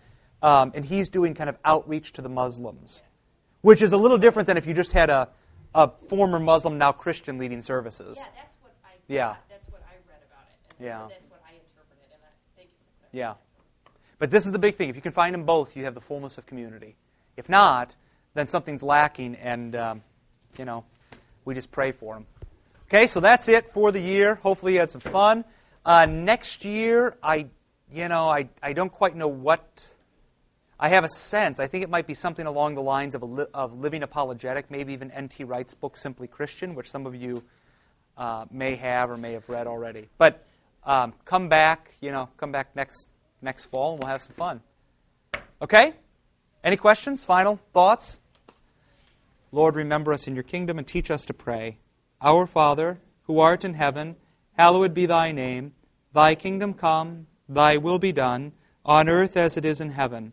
Um, 0.42 0.72
and 0.74 0.84
he's 0.84 1.10
doing 1.10 1.34
kind 1.34 1.50
of 1.50 1.58
outreach 1.64 2.12
to 2.14 2.22
the 2.22 2.30
Muslims, 2.30 3.02
which 3.60 3.82
is 3.82 3.92
a 3.92 3.98
little 3.98 4.16
different 4.18 4.46
than 4.46 4.56
if 4.56 4.66
you 4.66 4.72
just 4.72 4.92
had 4.92 5.10
a, 5.10 5.28
a 5.74 5.88
former 5.88 6.38
Muslim, 6.38 6.78
now 6.78 6.92
Christian 6.92 7.38
leading 7.38 7.60
services. 7.60 8.18
Yeah, 8.18 8.26
that's 8.34 8.56
what 8.60 8.72
I. 8.84 8.88
Yeah. 9.08 9.36
That's 9.48 9.68
what 9.70 9.82
I 9.88 9.94
read 10.08 10.20
about 10.28 10.46
it. 10.48 10.74
And 10.78 10.86
Yeah. 10.86 11.06
That's 11.08 11.30
what 11.30 11.42
I 11.46 11.52
interpreted, 11.54 12.12
and 12.12 12.22
I 12.22 12.56
thank 12.56 12.68
you. 12.70 13.18
Yeah. 13.18 13.34
But 14.18 14.30
this 14.30 14.46
is 14.46 14.52
the 14.52 14.58
big 14.58 14.76
thing. 14.76 14.88
If 14.88 14.96
you 14.96 15.02
can 15.02 15.12
find 15.12 15.34
them 15.34 15.44
both, 15.44 15.76
you 15.76 15.84
have 15.84 15.94
the 15.94 16.00
fullness 16.00 16.38
of 16.38 16.46
community. 16.46 16.96
If 17.36 17.48
not, 17.48 17.94
then 18.34 18.48
something's 18.48 18.82
lacking, 18.82 19.34
and, 19.36 19.74
um, 19.74 20.02
you 20.58 20.64
know, 20.64 20.84
we 21.44 21.54
just 21.54 21.70
pray 21.70 21.92
for 21.92 22.14
them. 22.14 22.26
Okay, 22.88 23.06
so 23.06 23.20
that's 23.20 23.48
it 23.48 23.72
for 23.72 23.92
the 23.92 24.00
year. 24.00 24.34
Hopefully, 24.36 24.74
you 24.74 24.80
had 24.80 24.90
some 24.90 25.00
fun. 25.00 25.44
Uh, 25.86 26.06
next 26.06 26.64
year, 26.64 27.16
I, 27.22 27.46
you 27.92 28.08
know, 28.08 28.28
I, 28.28 28.48
I 28.62 28.72
don't 28.72 28.92
quite 28.92 29.16
know 29.16 29.28
what. 29.28 29.94
I 30.82 30.88
have 30.88 31.04
a 31.04 31.10
sense. 31.10 31.60
I 31.60 31.66
think 31.66 31.84
it 31.84 31.90
might 31.90 32.06
be 32.06 32.14
something 32.14 32.46
along 32.46 32.74
the 32.74 32.82
lines 32.82 33.14
of, 33.14 33.22
li- 33.22 33.44
of 33.52 33.78
living 33.78 34.02
apologetic, 34.02 34.70
maybe 34.70 34.94
even 34.94 35.10
N.T. 35.10 35.44
Wright's 35.44 35.74
book, 35.74 35.98
Simply 35.98 36.26
Christian, 36.26 36.74
which 36.74 36.90
some 36.90 37.06
of 37.06 37.14
you 37.14 37.42
uh, 38.16 38.46
may 38.50 38.76
have 38.76 39.10
or 39.10 39.18
may 39.18 39.34
have 39.34 39.46
read 39.46 39.66
already. 39.66 40.08
But 40.16 40.46
um, 40.84 41.12
come 41.26 41.50
back, 41.50 41.92
you 42.00 42.10
know, 42.10 42.30
come 42.38 42.50
back 42.50 42.74
next 42.74 43.08
next 43.42 43.66
fall, 43.66 43.92
and 43.92 44.02
we'll 44.02 44.10
have 44.10 44.22
some 44.22 44.34
fun. 44.34 44.62
Okay? 45.60 45.92
Any 46.64 46.78
questions? 46.78 47.24
Final 47.24 47.60
thoughts? 47.74 48.20
Lord, 49.52 49.74
remember 49.74 50.14
us 50.14 50.26
in 50.26 50.34
your 50.34 50.44
kingdom 50.44 50.78
and 50.78 50.86
teach 50.86 51.10
us 51.10 51.26
to 51.26 51.34
pray. 51.34 51.78
Our 52.22 52.46
Father, 52.46 53.00
who 53.24 53.38
art 53.38 53.66
in 53.66 53.74
heaven, 53.74 54.16
hallowed 54.56 54.94
be 54.94 55.04
thy 55.04 55.32
name. 55.32 55.72
Thy 56.14 56.34
kingdom 56.34 56.72
come, 56.72 57.26
thy 57.48 57.76
will 57.76 57.98
be 57.98 58.12
done, 58.12 58.52
on 58.84 59.08
earth 59.08 59.36
as 59.36 59.56
it 59.58 59.64
is 59.64 59.80
in 59.80 59.90
heaven. 59.90 60.32